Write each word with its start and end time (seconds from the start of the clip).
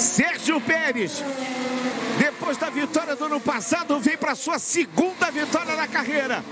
Sérgio 0.00 0.58
Pérez, 0.62 1.22
depois 2.18 2.56
da 2.56 2.70
vitória 2.70 3.14
do 3.14 3.26
ano 3.26 3.38
passado, 3.38 4.00
vem 4.00 4.16
para 4.16 4.34
sua 4.34 4.58
segunda 4.58 5.30
vitória 5.30 5.76
na 5.76 5.86
carreira. 5.86 6.42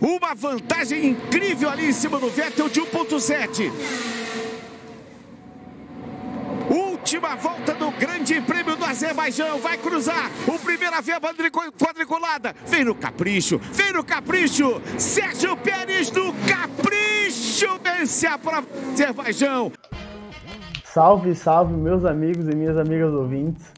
Uma 0.00 0.34
vantagem 0.34 1.08
incrível 1.08 1.68
ali 1.68 1.90
em 1.90 1.92
cima 1.92 2.18
do 2.18 2.30
Vettel 2.30 2.70
de 2.70 2.80
1.7. 2.80 3.70
Última 6.70 7.36
volta 7.36 7.74
do 7.74 7.90
Grande 7.90 8.40
Prêmio 8.40 8.74
do 8.74 8.84
Azerbaijão. 8.84 9.58
Vai 9.58 9.76
cruzar. 9.76 10.30
O 10.46 10.58
primeira 10.58 11.02
via 11.02 11.20
quadriculada. 11.20 12.54
Vem 12.66 12.84
no 12.84 12.94
capricho. 12.94 13.58
Vem 13.72 13.92
no 13.92 14.02
capricho. 14.02 14.80
Sérgio 14.96 15.56
Pérez 15.56 16.10
do 16.10 16.32
capricho 16.46 17.78
vence 17.82 18.26
a 18.26 18.38
prova 18.38 18.62
do 18.62 18.92
Azerbaijão. 18.92 19.72
Salve, 20.98 21.32
salve, 21.32 21.74
meus 21.74 22.04
amigos 22.04 22.48
e 22.48 22.56
minhas 22.56 22.76
amigas 22.76 23.14
ouvintes. 23.14 23.72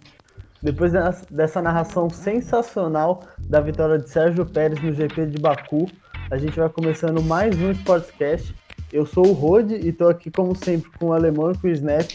Depois 0.62 0.90
dessa 1.30 1.60
narração 1.60 2.08
sensacional 2.08 3.24
da 3.38 3.60
vitória 3.60 3.98
de 3.98 4.08
Sérgio 4.08 4.46
Pérez 4.46 4.82
no 4.82 4.94
GP 4.94 5.26
de 5.26 5.38
Baku, 5.38 5.86
a 6.30 6.38
gente 6.38 6.58
vai 6.58 6.70
começando 6.70 7.22
mais 7.22 7.54
um 7.60 7.72
Sportscast. 7.72 8.54
Eu 8.90 9.04
sou 9.04 9.26
o 9.26 9.32
Rode 9.34 9.74
e 9.74 9.90
estou 9.90 10.08
aqui, 10.08 10.30
como 10.30 10.56
sempre, 10.56 10.90
com 10.98 11.08
o 11.08 11.12
Alemão 11.12 11.52
e 11.52 11.58
com 11.58 11.68
o 11.68 11.70
Snap. 11.70 12.10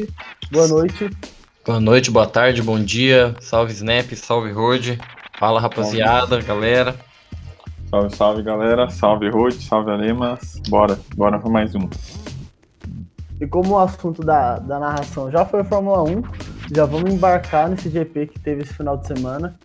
Boa 0.51 0.67
noite. 0.67 1.07
Boa 1.63 1.79
noite, 1.79 2.09
boa 2.09 2.25
tarde, 2.25 2.63
bom 2.63 2.79
dia. 2.79 3.35
Salve 3.39 3.73
Snap, 3.73 4.11
salve 4.15 4.51
Rode. 4.51 4.97
Fala 5.37 5.61
rapaziada, 5.61 6.29
salve. 6.29 6.47
galera. 6.47 6.95
Salve, 7.91 8.15
salve 8.15 8.41
galera. 8.41 8.89
Salve 8.89 9.29
Rode, 9.29 9.61
salve 9.61 9.91
Alemas. 9.91 10.59
Bora, 10.67 10.97
bora 11.15 11.37
para 11.37 11.51
mais 11.51 11.75
um. 11.75 11.87
E 13.39 13.45
como 13.45 13.73
o 13.73 13.79
assunto 13.79 14.23
da, 14.23 14.57
da 14.59 14.79
narração 14.79 15.29
já 15.29 15.45
foi 15.45 15.61
a 15.61 15.63
Fórmula 15.65 16.03
1, 16.03 16.23
já 16.73 16.85
vamos 16.85 17.13
embarcar 17.13 17.69
nesse 17.69 17.89
GP 17.89 18.27
que 18.27 18.39
teve 18.39 18.63
esse 18.63 18.73
final 18.73 18.97
de 18.97 19.07
semana. 19.07 19.55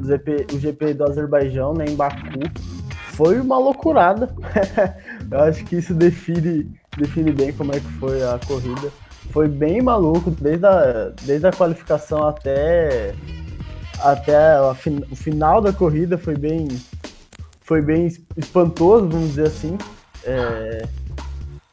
O 0.00 0.04
GP, 0.04 0.46
o 0.52 0.58
GP 0.58 0.94
do 0.94 1.04
Azerbaijão, 1.04 1.72
né, 1.74 1.84
em 1.88 1.94
Baku 1.94 2.40
foi 3.12 3.40
uma 3.40 3.58
loucurada. 3.58 4.34
Eu 5.30 5.40
acho 5.40 5.64
que 5.64 5.76
isso 5.76 5.94
define, 5.94 6.70
define 6.96 7.32
bem 7.32 7.52
como 7.52 7.74
é 7.74 7.78
que 7.78 7.92
foi 7.98 8.22
a 8.22 8.38
corrida. 8.46 8.90
Foi 9.30 9.46
bem 9.46 9.80
maluco, 9.80 10.30
desde 10.30 10.66
a, 10.66 11.12
desde 11.22 11.46
a 11.46 11.52
qualificação 11.52 12.26
até, 12.26 13.14
até 14.00 14.54
a, 14.56 14.74
o 15.10 15.16
final 15.16 15.60
da 15.60 15.72
corrida 15.72 16.18
foi 16.18 16.36
bem, 16.36 16.66
foi 17.60 17.80
bem 17.80 18.08
espantoso, 18.36 19.08
vamos 19.08 19.28
dizer 19.28 19.46
assim. 19.46 19.78
É, 20.24 20.82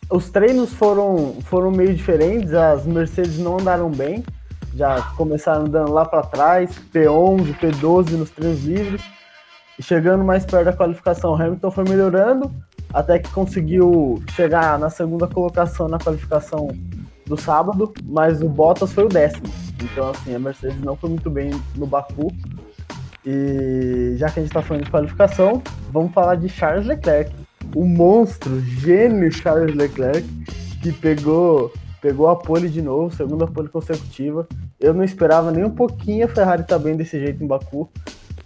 os 0.09 0.29
treinos 0.29 0.73
foram, 0.73 1.35
foram 1.41 1.71
meio 1.71 1.93
diferentes, 1.93 2.53
as 2.53 2.85
Mercedes 2.85 3.37
não 3.39 3.59
andaram 3.59 3.89
bem, 3.89 4.23
já 4.73 5.01
começaram 5.17 5.65
andando 5.65 5.91
lá 5.91 6.05
para 6.05 6.23
trás, 6.23 6.71
P11, 6.93 7.57
P12 7.59 8.11
nos 8.11 8.29
treinos 8.29 8.63
livres 8.63 9.01
chegando 9.79 10.23
mais 10.23 10.45
perto 10.45 10.65
da 10.65 10.73
qualificação, 10.73 11.35
Hamilton 11.35 11.71
foi 11.71 11.83
melhorando 11.83 12.51
até 12.93 13.19
que 13.19 13.29
conseguiu 13.31 14.21
chegar 14.31 14.79
na 14.79 14.89
segunda 14.89 15.27
colocação 15.27 15.87
na 15.87 15.99
qualificação 15.99 16.69
do 17.25 17.35
sábado, 17.35 17.93
mas 18.03 18.41
o 18.41 18.47
Bottas 18.47 18.93
foi 18.93 19.05
o 19.05 19.09
décimo. 19.09 19.47
Então, 19.81 20.09
assim, 20.09 20.33
a 20.33 20.39
Mercedes 20.39 20.79
não 20.81 20.95
foi 20.95 21.09
muito 21.09 21.29
bem 21.29 21.51
no 21.75 21.85
Baku. 21.85 22.33
E 23.25 24.15
já 24.17 24.29
que 24.29 24.39
a 24.39 24.41
gente 24.41 24.49
está 24.49 24.61
falando 24.61 24.85
de 24.85 24.91
qualificação, 24.91 25.61
vamos 25.91 26.13
falar 26.13 26.35
de 26.35 26.47
Charles 26.47 26.85
Leclerc, 26.85 27.35
o 27.75 27.85
monstro, 27.85 28.59
gênio 28.61 29.31
Charles 29.31 29.75
Leclerc, 29.75 30.27
que 30.81 30.91
pegou 30.91 31.71
pegou 32.01 32.29
a 32.29 32.35
pole 32.35 32.69
de 32.69 32.81
novo, 32.81 33.13
segunda 33.13 33.47
pole 33.47 33.69
consecutiva. 33.69 34.47
Eu 34.79 34.93
não 34.93 35.03
esperava 35.03 35.51
nem 35.51 35.63
um 35.63 35.69
pouquinho 35.69 36.25
a 36.25 36.29
Ferrari 36.29 36.61
estar 36.61 36.77
tá 36.77 36.83
bem 36.83 36.95
desse 36.95 37.19
jeito 37.19 37.43
em 37.43 37.47
Baku. 37.47 37.89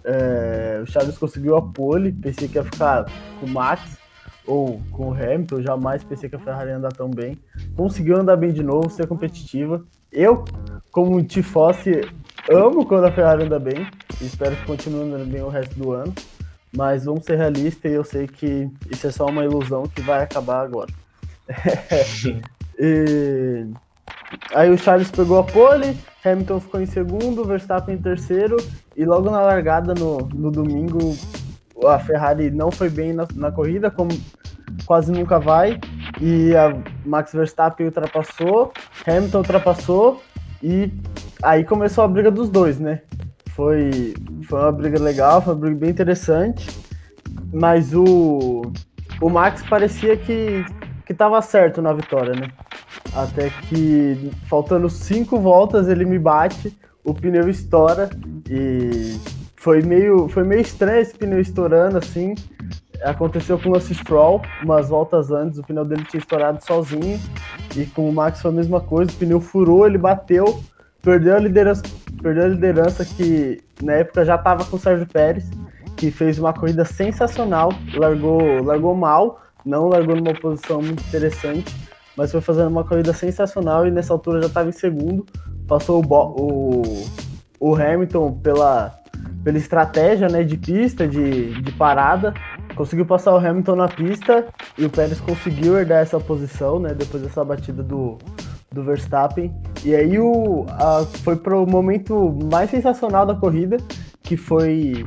É, 0.04 0.80
o 0.82 0.86
Charles 0.86 1.16
conseguiu 1.18 1.56
a 1.56 1.62
pole, 1.62 2.12
pensei 2.12 2.48
que 2.48 2.56
ia 2.56 2.64
ficar 2.64 3.04
com 3.38 3.46
o 3.46 3.48
Max 3.48 3.98
ou 4.46 4.80
com 4.90 5.10
o 5.10 5.14
Hamilton, 5.14 5.62
jamais 5.62 6.02
pensei 6.02 6.28
que 6.28 6.34
a 6.34 6.38
Ferrari 6.38 6.70
ia 6.70 6.76
andar 6.76 6.92
tão 6.92 7.08
bem. 7.08 7.38
Conseguiu 7.76 8.16
andar 8.16 8.36
bem 8.36 8.52
de 8.52 8.62
novo, 8.62 8.90
ser 8.90 9.06
competitiva. 9.06 9.84
Eu, 10.10 10.44
como 10.90 11.16
um 11.16 11.24
amo 12.50 12.84
quando 12.84 13.04
a 13.04 13.12
Ferrari 13.12 13.44
anda 13.44 13.58
bem, 13.58 13.86
espero 14.20 14.56
que 14.56 14.66
continue 14.66 15.04
andando 15.04 15.30
bem 15.30 15.42
o 15.42 15.48
resto 15.48 15.78
do 15.78 15.92
ano. 15.92 16.12
Mas 16.74 17.04
vamos 17.04 17.24
ser 17.24 17.36
realistas 17.36 17.90
e 17.90 17.94
eu 17.94 18.04
sei 18.04 18.26
que 18.26 18.70
isso 18.90 19.06
é 19.06 19.10
só 19.10 19.26
uma 19.26 19.44
ilusão 19.44 19.84
que 19.84 20.00
vai 20.00 20.22
acabar 20.22 20.62
agora. 20.62 20.90
e... 22.78 23.66
Aí 24.54 24.70
o 24.70 24.78
Charles 24.78 25.10
pegou 25.10 25.38
a 25.38 25.44
pole, 25.44 25.96
Hamilton 26.24 26.60
ficou 26.60 26.80
em 26.80 26.86
segundo, 26.86 27.44
Verstappen 27.44 27.94
em 27.94 27.98
terceiro, 28.00 28.56
e 28.96 29.04
logo 29.04 29.30
na 29.30 29.40
largada 29.40 29.94
no, 29.94 30.18
no 30.28 30.50
domingo 30.50 31.16
a 31.86 31.98
Ferrari 31.98 32.50
não 32.50 32.70
foi 32.70 32.88
bem 32.88 33.12
na, 33.12 33.26
na 33.34 33.50
corrida, 33.50 33.90
como 33.90 34.10
quase 34.86 35.12
nunca 35.12 35.38
vai, 35.38 35.78
e 36.20 36.54
a 36.56 36.74
Max 37.04 37.32
Verstappen 37.32 37.86
ultrapassou, 37.86 38.72
Hamilton 39.06 39.38
ultrapassou, 39.38 40.22
e 40.62 40.90
aí 41.42 41.64
começou 41.64 42.04
a 42.04 42.08
briga 42.08 42.30
dos 42.30 42.48
dois, 42.48 42.78
né? 42.78 43.02
Foi, 43.54 44.14
foi 44.48 44.60
uma 44.60 44.72
briga 44.72 44.98
legal, 44.98 45.42
foi 45.42 45.54
uma 45.54 45.60
briga 45.60 45.76
bem 45.76 45.90
interessante, 45.90 46.68
mas 47.52 47.94
o, 47.94 48.62
o 49.20 49.28
Max 49.28 49.62
parecia 49.68 50.16
que, 50.16 50.64
que 51.04 51.12
tava 51.12 51.40
certo 51.42 51.82
na 51.82 51.92
vitória, 51.92 52.34
né? 52.34 52.48
Até 53.14 53.50
que, 53.68 54.30
faltando 54.48 54.88
cinco 54.88 55.38
voltas, 55.38 55.88
ele 55.88 56.04
me 56.04 56.18
bate, 56.18 56.76
o 57.04 57.12
pneu 57.12 57.48
estoura 57.48 58.08
e 58.48 59.20
foi 59.56 59.82
meio, 59.82 60.28
foi 60.28 60.44
meio 60.44 60.60
estranho 60.60 61.00
esse 61.00 61.14
pneu 61.14 61.40
estourando 61.40 61.98
assim. 61.98 62.34
Aconteceu 63.02 63.58
com 63.58 63.68
o 63.68 63.72
Lance 63.72 63.94
Stroll, 63.94 64.40
umas 64.62 64.88
voltas 64.88 65.30
antes, 65.30 65.58
o 65.58 65.62
pneu 65.62 65.84
dele 65.84 66.04
tinha 66.04 66.20
estourado 66.20 66.64
sozinho. 66.64 67.20
E 67.76 67.84
com 67.86 68.08
o 68.08 68.12
Max 68.12 68.40
foi 68.40 68.50
a 68.50 68.54
mesma 68.54 68.80
coisa, 68.80 69.10
o 69.10 69.14
pneu 69.14 69.40
furou, 69.40 69.86
ele 69.86 69.98
bateu, 69.98 70.62
perdeu 71.02 71.36
a 71.36 71.38
liderança, 71.38 71.82
perdeu 72.22 72.44
a 72.44 72.48
liderança 72.48 73.04
que 73.04 73.60
na 73.82 73.94
época 73.94 74.24
já 74.24 74.36
estava 74.36 74.64
com 74.64 74.76
o 74.76 74.78
Sérgio 74.78 75.06
Pérez, 75.06 75.50
que 75.96 76.10
fez 76.10 76.38
uma 76.38 76.52
corrida 76.52 76.84
sensacional, 76.84 77.72
largou, 77.94 78.62
largou 78.62 78.94
mal, 78.94 79.40
não 79.64 79.88
largou 79.88 80.16
numa 80.16 80.34
posição 80.34 80.80
muito 80.80 81.02
interessante 81.06 81.82
mas 82.16 82.30
foi 82.30 82.40
fazendo 82.40 82.68
uma 82.68 82.84
corrida 82.84 83.12
sensacional 83.12 83.86
e 83.86 83.90
nessa 83.90 84.12
altura 84.12 84.40
já 84.40 84.48
estava 84.48 84.68
em 84.68 84.72
segundo. 84.72 85.26
Passou 85.66 86.04
o, 86.04 86.14
o, 86.14 87.06
o, 87.58 87.74
Hamilton 87.74 88.32
pela, 88.34 88.98
pela 89.42 89.56
estratégia 89.56 90.28
né, 90.28 90.42
de 90.42 90.56
pista, 90.56 91.06
de, 91.08 91.60
de 91.62 91.72
parada. 91.72 92.34
Conseguiu 92.74 93.06
passar 93.06 93.32
o 93.32 93.38
Hamilton 93.38 93.76
na 93.76 93.88
pista 93.88 94.46
e 94.76 94.84
o 94.84 94.90
Pérez 94.90 95.20
conseguiu 95.20 95.78
herdar 95.78 96.00
essa 96.00 96.20
posição 96.20 96.78
né, 96.78 96.94
depois 96.94 97.22
dessa 97.22 97.44
batida 97.44 97.82
do, 97.82 98.18
do 98.72 98.82
Verstappen. 98.82 99.52
E 99.84 99.94
aí 99.94 100.18
o, 100.18 100.66
a, 100.68 101.04
foi 101.22 101.36
para 101.36 101.56
o 101.56 101.66
momento 101.66 102.36
mais 102.50 102.70
sensacional 102.70 103.26
da 103.26 103.34
corrida, 103.34 103.76
que 104.22 104.36
foi 104.36 105.04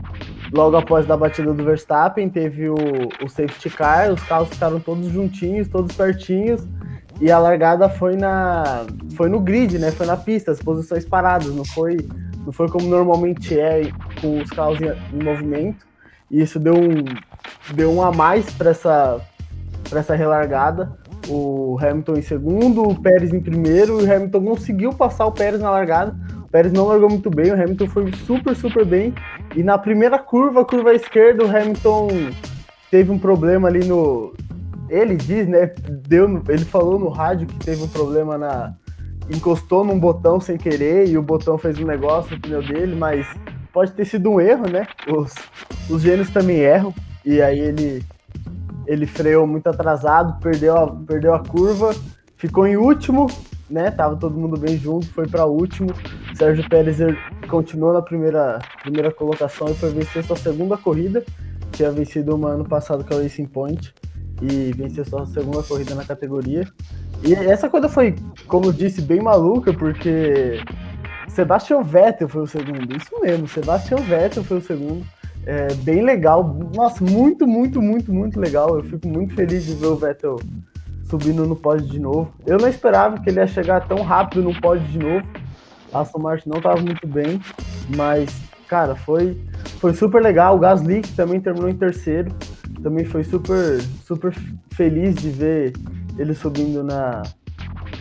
logo 0.54 0.78
após 0.78 1.06
da 1.06 1.18
batida 1.18 1.54
do 1.54 1.64
Verstappen, 1.64 2.30
teve 2.30 2.70
o, 2.70 2.76
o 3.24 3.30
safety 3.30 3.70
car, 3.70 4.12
os 4.12 4.24
carros 4.24 4.50
ficaram 4.50 4.80
todos 4.80 5.08
juntinhos, 5.08 5.68
todos 5.68 5.96
pertinhos, 5.96 6.66
e 7.20 7.32
a 7.32 7.40
largada 7.40 7.90
foi 7.90 8.16
na 8.16 8.86
foi 9.16 9.30
no 9.30 9.40
grid, 9.40 9.80
né? 9.80 9.92
Foi 9.92 10.06
na 10.06 10.18
pista, 10.18 10.52
as 10.52 10.62
posições 10.62 11.06
paradas, 11.06 11.54
não 11.54 11.66
foi 11.66 11.98
não 12.46 12.52
foi 12.52 12.70
como 12.70 12.88
normalmente 12.88 13.58
é 13.58 13.90
com 14.22 14.42
os 14.42 14.50
carros 14.50 14.80
em, 14.82 15.18
em 15.18 15.24
movimento. 15.24 15.86
E 16.30 16.42
isso 16.42 16.60
deu 16.60 16.76
um 16.76 17.06
deu 17.74 17.92
um 17.92 18.02
a 18.02 18.12
mais 18.12 18.50
para 18.52 18.72
essa 18.72 19.22
para 19.90 20.00
essa 20.00 20.16
relargada. 20.16 20.98
O 21.28 21.78
Hamilton 21.82 22.18
em 22.18 22.22
segundo, 22.22 22.84
o 22.84 23.02
Pérez 23.02 23.34
em 23.34 23.40
primeiro, 23.40 24.00
e 24.00 24.06
o 24.06 24.16
Hamilton 24.16 24.44
conseguiu 24.44 24.94
passar 24.94 25.26
o 25.26 25.32
Pérez 25.32 25.62
na 25.62 25.72
largada. 25.72 26.16
O 26.44 26.48
Pérez 26.50 26.72
não 26.72 26.88
largou 26.88 27.10
muito 27.10 27.30
bem, 27.30 27.52
o 27.52 27.56
Hamilton 27.56 27.88
foi 27.88 28.12
super, 28.26 28.56
super 28.56 28.86
bem. 28.86 29.14
E 29.56 29.64
na 29.64 29.78
primeira 29.78 30.20
curva, 30.20 30.64
curva 30.64 30.94
esquerda, 30.94 31.44
o 31.44 31.50
Hamilton 31.50 32.08
teve 32.92 33.12
um 33.12 33.18
problema 33.18 33.68
ali 33.68 33.86
no, 33.86 34.34
ele 34.90 35.16
diz, 35.16 35.48
né? 35.48 35.72
Deu, 36.08 36.44
ele 36.48 36.66
falou 36.66 37.00
no 37.00 37.10
rádio 37.10 37.48
que 37.48 37.58
teve 37.58 37.84
um 37.84 37.88
problema 37.88 38.38
na. 38.38 38.74
encostou 39.30 39.84
num 39.84 40.00
botão 40.00 40.40
sem 40.40 40.58
querer 40.58 41.08
e 41.08 41.18
o 41.18 41.24
botão 41.24 41.58
fez 41.58 41.80
um 41.80 41.86
negócio 41.86 42.36
no 42.36 42.42
pneu 42.42 42.62
dele, 42.62 42.96
mas 42.96 43.28
pode 43.74 43.92
ter 43.94 44.06
sido 44.06 44.30
um 44.32 44.40
erro, 44.40 44.70
né? 44.70 44.88
Os, 45.08 45.34
os 45.90 46.02
gênios 46.02 46.30
também 46.30 46.58
erram. 46.58 46.94
E 47.26 47.42
aí 47.42 47.60
ele, 47.60 48.04
ele 48.88 49.06
freou 49.06 49.46
muito 49.46 49.68
atrasado, 49.68 50.40
perdeu 50.40 50.78
a, 50.78 50.92
perdeu 50.92 51.34
a 51.34 51.40
curva, 51.40 51.96
ficou 52.38 52.68
em 52.68 52.78
último, 52.78 53.28
né? 53.70 53.92
Tava 53.92 54.16
todo 54.16 54.38
mundo 54.38 54.58
bem 54.58 54.78
junto, 54.78 55.08
foi 55.08 55.28
para 55.28 55.46
último. 55.46 55.90
Sérgio 56.34 56.68
Pérez 56.70 56.98
continuou 57.50 57.94
na 57.94 58.02
primeira, 58.02 58.60
primeira 58.82 59.12
colocação 59.12 59.70
e 59.70 59.76
foi 59.76 59.92
vencer 59.92 60.24
sua 60.24 60.36
segunda 60.36 60.78
corrida. 60.78 61.24
Tinha 61.72 61.92
vencido 61.92 62.36
uma 62.36 62.52
ano 62.52 62.66
passado 62.66 63.04
com 63.04 63.16
a 63.16 63.22
Racing 63.22 63.46
Point 63.46 63.94
e 64.42 64.72
venceu 64.74 65.06
sua 65.06 65.26
segunda 65.26 65.64
corrida 65.64 65.96
na 65.96 66.06
categoria. 66.06 66.68
E 67.24 67.34
essa 67.34 67.70
coisa 67.70 67.90
foi, 67.90 68.16
como 68.48 68.72
disse, 68.72 69.02
bem 69.02 69.22
maluca, 69.22 69.74
porque 69.74 70.60
Sebastian 71.30 71.82
Vettel 71.82 72.30
foi 72.30 72.44
o 72.44 72.48
segundo. 72.48 72.96
Isso 72.96 73.20
mesmo, 73.22 73.48
Sebastian 73.48 73.98
Vettel 73.98 74.44
foi 74.44 74.58
o 74.58 74.62
segundo. 74.62 75.06
É, 75.46 75.74
bem 75.76 76.04
legal. 76.04 76.44
Nossa, 76.74 77.04
muito, 77.04 77.46
muito, 77.46 77.82
muito, 77.82 78.14
muito 78.14 78.40
legal. 78.40 78.78
Eu 78.78 78.84
fico 78.84 79.08
muito 79.08 79.36
feliz 79.36 79.66
de 79.66 79.76
ver 79.76 79.88
o 79.88 79.96
Vettel 79.96 80.40
subindo 81.04 81.46
no 81.46 81.56
pódio 81.56 81.88
de 81.88 82.00
novo. 82.00 82.34
Eu 82.46 82.58
não 82.58 82.68
esperava 82.68 83.20
que 83.20 83.30
ele 83.30 83.40
ia 83.40 83.48
chegar 83.48 83.88
tão 83.88 84.02
rápido 84.02 84.42
no 84.42 84.60
pódio 84.60 84.88
de 84.88 85.00
novo. 85.00 85.26
A 85.94 86.02
Aston 86.02 86.20
Martin 86.20 86.50
não 86.50 86.58
estava 86.58 86.82
muito 86.82 87.08
bem, 87.08 87.40
mas, 87.96 88.30
cara, 88.68 88.96
foi, 88.96 89.40
foi 89.80 89.94
super 89.94 90.22
legal. 90.22 90.56
O 90.56 90.60
Gasly 90.60 91.02
que 91.02 91.14
também 91.14 91.40
terminou 91.40 91.70
em 91.70 91.76
terceiro. 91.76 92.34
Também 92.82 93.06
foi 93.06 93.24
super, 93.24 93.80
super 94.04 94.34
feliz 94.72 95.16
de 95.16 95.30
ver 95.30 95.74
ele 96.18 96.34
subindo 96.34 96.84
na, 96.84 97.24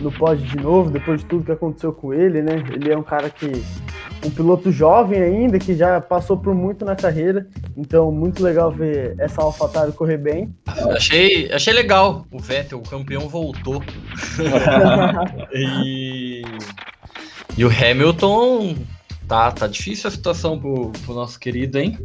no 0.01 0.11
pódio 0.11 0.47
de 0.47 0.57
novo, 0.57 0.91
depois 0.91 1.21
de 1.21 1.27
tudo 1.27 1.45
que 1.45 1.53
aconteceu 1.53 1.93
com 1.93 2.13
ele, 2.13 2.43
né? 2.43 2.63
Ele 2.73 2.93
é 2.93 2.97
um 2.97 3.03
cara 3.03 3.31
que. 3.31 3.63
Um 4.25 4.31
piloto 4.31 4.73
jovem 4.73 5.21
ainda, 5.21 5.59
que 5.59 5.75
já 5.77 6.01
passou 6.01 6.37
por 6.37 6.55
muito 6.55 6.85
na 6.85 6.97
carreira. 6.97 7.47
Então, 7.77 8.11
muito 8.11 8.43
legal 8.43 8.71
ver 8.71 9.15
essa 9.19 9.43
AlphaTauri 9.43 9.93
correr 9.93 10.17
bem. 10.17 10.55
Achei, 10.67 11.53
achei 11.53 11.73
legal. 11.73 12.27
O 12.31 12.39
Vettel, 12.39 12.79
o 12.79 12.83
campeão, 12.83 13.29
voltou. 13.29 13.83
e, 15.53 16.43
e 17.57 17.65
o 17.65 17.69
Hamilton. 17.69 18.77
Tá, 19.29 19.51
tá 19.51 19.67
difícil 19.67 20.09
a 20.09 20.11
situação 20.11 20.59
pro, 20.59 20.91
pro 21.05 21.15
nosso 21.15 21.41
querido, 21.41 21.79
hein? 21.79 21.99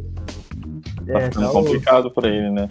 Tá 1.06 1.18
é, 1.18 1.20
ficando 1.26 1.46
tá 1.46 1.52
complicado 1.52 2.06
o... 2.06 2.10
pra 2.10 2.28
ele, 2.28 2.50
né? 2.50 2.68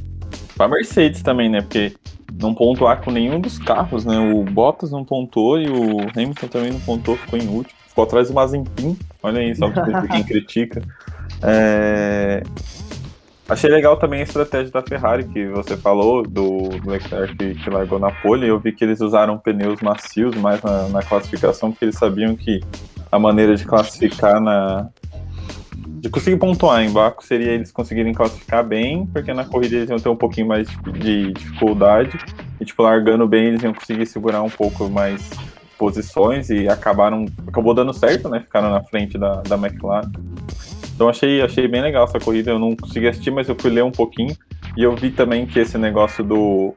Pra 0.56 0.68
Mercedes 0.68 1.22
também, 1.22 1.50
né? 1.50 1.62
Porque 1.62 1.94
não 2.34 2.54
pontuar 2.54 3.02
com 3.02 3.12
nenhum 3.12 3.40
dos 3.40 3.58
carros, 3.60 4.06
né? 4.06 4.18
O 4.18 4.44
Bottas 4.44 4.92
não 4.92 5.04
pontuou 5.04 5.60
e 5.60 5.68
o 5.70 6.00
Hamilton 6.16 6.48
também 6.48 6.72
não 6.72 6.80
pontuou, 6.80 7.18
ficou 7.18 7.38
em 7.38 7.48
último. 7.48 7.79
Ficou 8.00 8.04
atrás 8.04 8.28
do 8.30 8.34
Mazepin. 8.34 8.98
Olha 9.22 9.42
aí, 9.42 9.54
só 9.56 9.70
quem 10.10 10.24
critica. 10.24 10.82
É... 11.44 12.42
Achei 13.50 13.70
legal 13.70 13.98
também 13.98 14.22
a 14.22 14.24
estratégia 14.24 14.72
da 14.72 14.82
Ferrari, 14.82 15.26
que 15.26 15.48
você 15.48 15.76
falou, 15.76 16.24
do, 16.24 16.70
Leclerc 16.86 17.36
que, 17.36 17.56
que, 17.56 17.70
largou 17.70 18.00
na 18.00 18.12
pole. 18.12 18.48
Eu 18.48 18.60
vi 18.60 18.72
que 18.72 18.86
eles 18.86 19.02
usaram 19.02 19.38
pneus 19.38 19.82
macios 19.82 20.36
mais 20.36 20.62
na, 20.62 20.88
na 20.88 21.02
classificação, 21.02 21.72
porque 21.72 21.86
eles 21.86 21.96
sabiam 21.96 22.36
que 22.36 22.62
a 23.12 23.20
maneira 23.20 23.56
de 23.56 23.66
classificar 23.66 24.40
na, 24.40 24.88
de 25.76 26.10
conseguir 26.10 26.38
pontuar 26.38 26.82
em 26.82 26.92
Baku 26.92 27.26
seria 27.26 27.52
eles 27.52 27.72
conseguirem 27.72 28.14
classificar 28.14 28.64
bem, 28.64 29.08
porque 29.08 29.34
na 29.34 29.44
corrida 29.44 29.76
eles 29.76 29.90
iam 29.90 30.00
ter 30.00 30.10
um 30.10 30.16
pouquinho 30.16 30.48
mais 30.48 30.70
de 31.02 31.34
dificuldade. 31.34 32.18
E, 32.62 32.66
tipo, 32.66 32.82
largando 32.84 33.28
bem, 33.28 33.48
eles 33.48 33.64
iam 33.64 33.74
conseguir 33.74 34.06
segurar 34.06 34.42
um 34.42 34.50
pouco 34.50 34.90
mais 34.90 35.30
posições 35.80 36.50
e 36.50 36.68
acabaram. 36.68 37.26
Acabou 37.48 37.74
dando 37.74 37.94
certo, 37.94 38.28
né? 38.28 38.42
Ficaram 38.42 38.70
na 38.70 38.84
frente 38.84 39.18
da, 39.18 39.42
da 39.42 39.56
McLaren. 39.56 40.12
Então 40.94 41.08
achei, 41.08 41.42
achei 41.42 41.68
bem 41.68 41.82
legal 41.82 42.04
essa 42.04 42.20
corrida. 42.20 42.52
Eu 42.52 42.60
não 42.60 42.76
consegui 42.76 43.08
assistir, 43.08 43.32
mas 43.32 43.48
eu 43.48 43.56
fui 43.58 43.72
ler 43.72 43.84
um 43.84 43.92
pouquinho. 43.92 44.36
E 44.76 44.84
eu 44.84 44.94
vi 44.96 45.10
também 45.10 45.46
que 45.46 45.58
esse 45.58 45.78
negócio 45.78 46.24
do, 46.24 46.76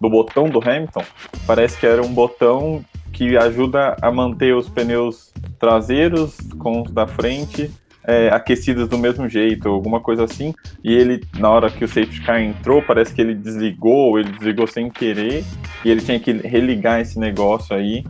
do 0.00 0.08
botão 0.08 0.48
do 0.48 0.58
Hamilton 0.58 1.02
parece 1.46 1.78
que 1.78 1.86
era 1.86 2.00
um 2.00 2.14
botão 2.14 2.84
que 3.12 3.36
ajuda 3.36 3.96
a 4.00 4.10
manter 4.10 4.54
os 4.54 4.68
pneus 4.68 5.32
traseiros 5.58 6.36
com 6.58 6.82
os 6.82 6.90
da 6.90 7.06
frente 7.06 7.70
é, 8.06 8.28
aquecidas 8.28 8.88
do 8.88 8.98
mesmo 8.98 9.28
jeito, 9.28 9.68
alguma 9.68 10.00
coisa 10.00 10.24
assim. 10.24 10.54
E 10.82 10.92
ele, 10.92 11.22
na 11.38 11.48
hora 11.48 11.70
que 11.70 11.84
o 11.84 11.88
safety 11.88 12.20
car 12.22 12.40
entrou, 12.40 12.82
parece 12.82 13.14
que 13.14 13.20
ele 13.20 13.34
desligou, 13.34 14.18
ele 14.18 14.30
desligou 14.30 14.66
sem 14.66 14.90
querer, 14.90 15.44
e 15.84 15.90
ele 15.90 16.00
tinha 16.00 16.20
que 16.20 16.32
religar 16.32 17.00
esse 17.00 17.18
negócio 17.18 17.74
aí, 17.74 18.04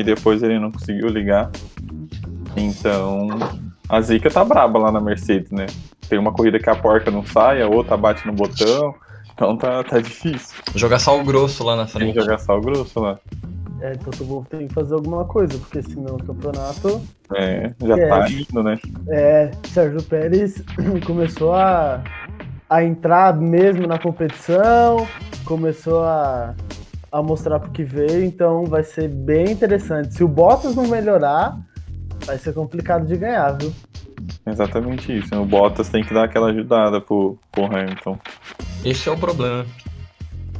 e 0.00 0.04
depois 0.04 0.42
ele 0.42 0.58
não 0.58 0.70
conseguiu 0.70 1.08
ligar. 1.08 1.50
Então, 2.56 3.28
a 3.88 4.00
zica 4.00 4.30
tá 4.30 4.44
braba 4.44 4.78
lá 4.78 4.92
na 4.92 5.00
Mercedes, 5.00 5.50
né? 5.50 5.66
Tem 6.08 6.18
uma 6.18 6.32
corrida 6.32 6.58
que 6.58 6.70
a 6.70 6.76
porca 6.76 7.10
não 7.10 7.24
sai, 7.24 7.62
a 7.62 7.68
outra 7.68 7.96
bate 7.96 8.26
no 8.26 8.32
botão, 8.32 8.94
então 9.34 9.56
tá, 9.56 9.82
tá 9.82 9.98
difícil. 9.98 10.56
Jogar 10.74 10.98
sal 10.98 11.22
grosso 11.22 11.64
lá 11.64 11.76
na 11.76 11.86
frente. 11.86 12.04
Tem 12.04 12.14
que 12.14 12.20
jogar 12.20 12.38
sal 12.38 12.60
grosso 12.60 13.00
lá. 13.00 13.18
É, 13.80 13.92
então 13.92 14.10
o 14.20 14.28
Wolff 14.28 14.48
tem 14.48 14.66
que 14.66 14.72
fazer 14.72 14.94
alguma 14.94 15.24
coisa, 15.24 15.58
porque 15.58 15.82
senão 15.82 16.16
o 16.16 16.24
campeonato. 16.24 17.02
É, 17.34 17.72
já 17.84 17.98
é, 17.98 18.08
tá 18.08 18.30
indo, 18.30 18.62
né? 18.62 18.78
É, 19.08 19.50
Sérgio 19.68 20.02
Pérez 20.02 20.64
começou 21.04 21.54
a, 21.54 22.02
a 22.70 22.82
entrar 22.82 23.36
mesmo 23.36 23.86
na 23.86 23.98
competição, 23.98 25.06
começou 25.44 26.02
a, 26.02 26.54
a 27.18 27.22
mostrar 27.22 27.58
pro 27.58 27.70
que 27.70 27.82
veio, 27.82 28.24
então 28.24 28.64
vai 28.66 28.82
ser 28.82 29.08
bem 29.08 29.50
interessante. 29.50 30.14
Se 30.14 30.22
o 30.22 30.28
Bottas 30.28 30.74
não 30.74 30.86
melhorar, 30.86 31.58
vai 32.24 32.38
ser 32.38 32.52
complicado 32.52 33.06
de 33.06 33.16
ganhar, 33.16 33.52
viu? 33.52 33.72
Exatamente 34.46 35.16
isso. 35.16 35.34
O 35.34 35.44
Bottas 35.44 35.88
tem 35.88 36.04
que 36.04 36.12
dar 36.12 36.24
aquela 36.24 36.50
ajudada 36.50 37.00
pro, 37.00 37.38
pro 37.50 37.64
Hamilton. 37.64 38.18
Esse 38.84 39.08
é 39.08 39.12
o 39.12 39.16
problema. 39.16 39.64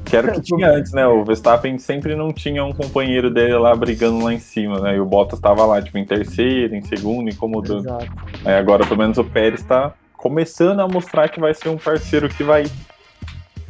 Que 0.04 0.16
era 0.16 0.30
o 0.30 0.34
que 0.34 0.40
tinha 0.40 0.70
antes, 0.70 0.92
né? 0.92 1.06
O 1.06 1.24
Verstappen 1.24 1.78
sempre 1.78 2.14
não 2.14 2.32
tinha 2.32 2.64
um 2.64 2.72
companheiro 2.72 3.28
dele 3.28 3.54
lá 3.54 3.74
brigando 3.74 4.24
lá 4.24 4.32
em 4.32 4.38
cima, 4.38 4.80
né? 4.80 4.96
E 4.96 5.00
o 5.00 5.04
Bottas 5.04 5.38
estava 5.38 5.66
lá, 5.66 5.82
tipo, 5.82 5.98
em 5.98 6.04
terceiro, 6.04 6.74
em 6.74 6.82
segundo, 6.82 7.28
incomodando. 7.28 7.86
Exato. 7.86 8.06
Aí 8.44 8.54
agora, 8.54 8.86
pelo 8.86 8.98
menos, 8.98 9.18
o 9.18 9.24
Pérez 9.24 9.60
está 9.60 9.94
começando 10.16 10.80
a 10.80 10.88
mostrar 10.88 11.28
que 11.28 11.40
vai 11.40 11.52
ser 11.52 11.68
um 11.68 11.76
parceiro 11.76 12.28
que 12.28 12.44
vai 12.44 12.66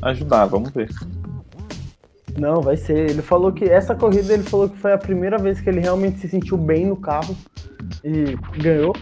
ajudar, 0.03 0.45
vamos 0.45 0.71
ver. 0.71 0.89
Não, 2.39 2.61
vai 2.61 2.77
ser. 2.77 3.11
Ele 3.11 3.23
falou 3.23 3.53
que 3.53 3.65
essa 3.65 3.95
corrida 3.95 4.33
ele 4.33 4.43
falou 4.43 4.69
que 4.69 4.77
foi 4.77 4.93
a 4.93 4.99
primeira 4.99 5.39
vez 5.39 5.61
que 5.61 5.69
ele 5.69 5.81
realmente 5.81 6.19
se 6.19 6.29
sentiu 6.29 6.57
bem 6.57 6.87
no 6.87 6.97
carro 6.97 7.37
e 8.05 8.37
ganhou. 8.59 8.95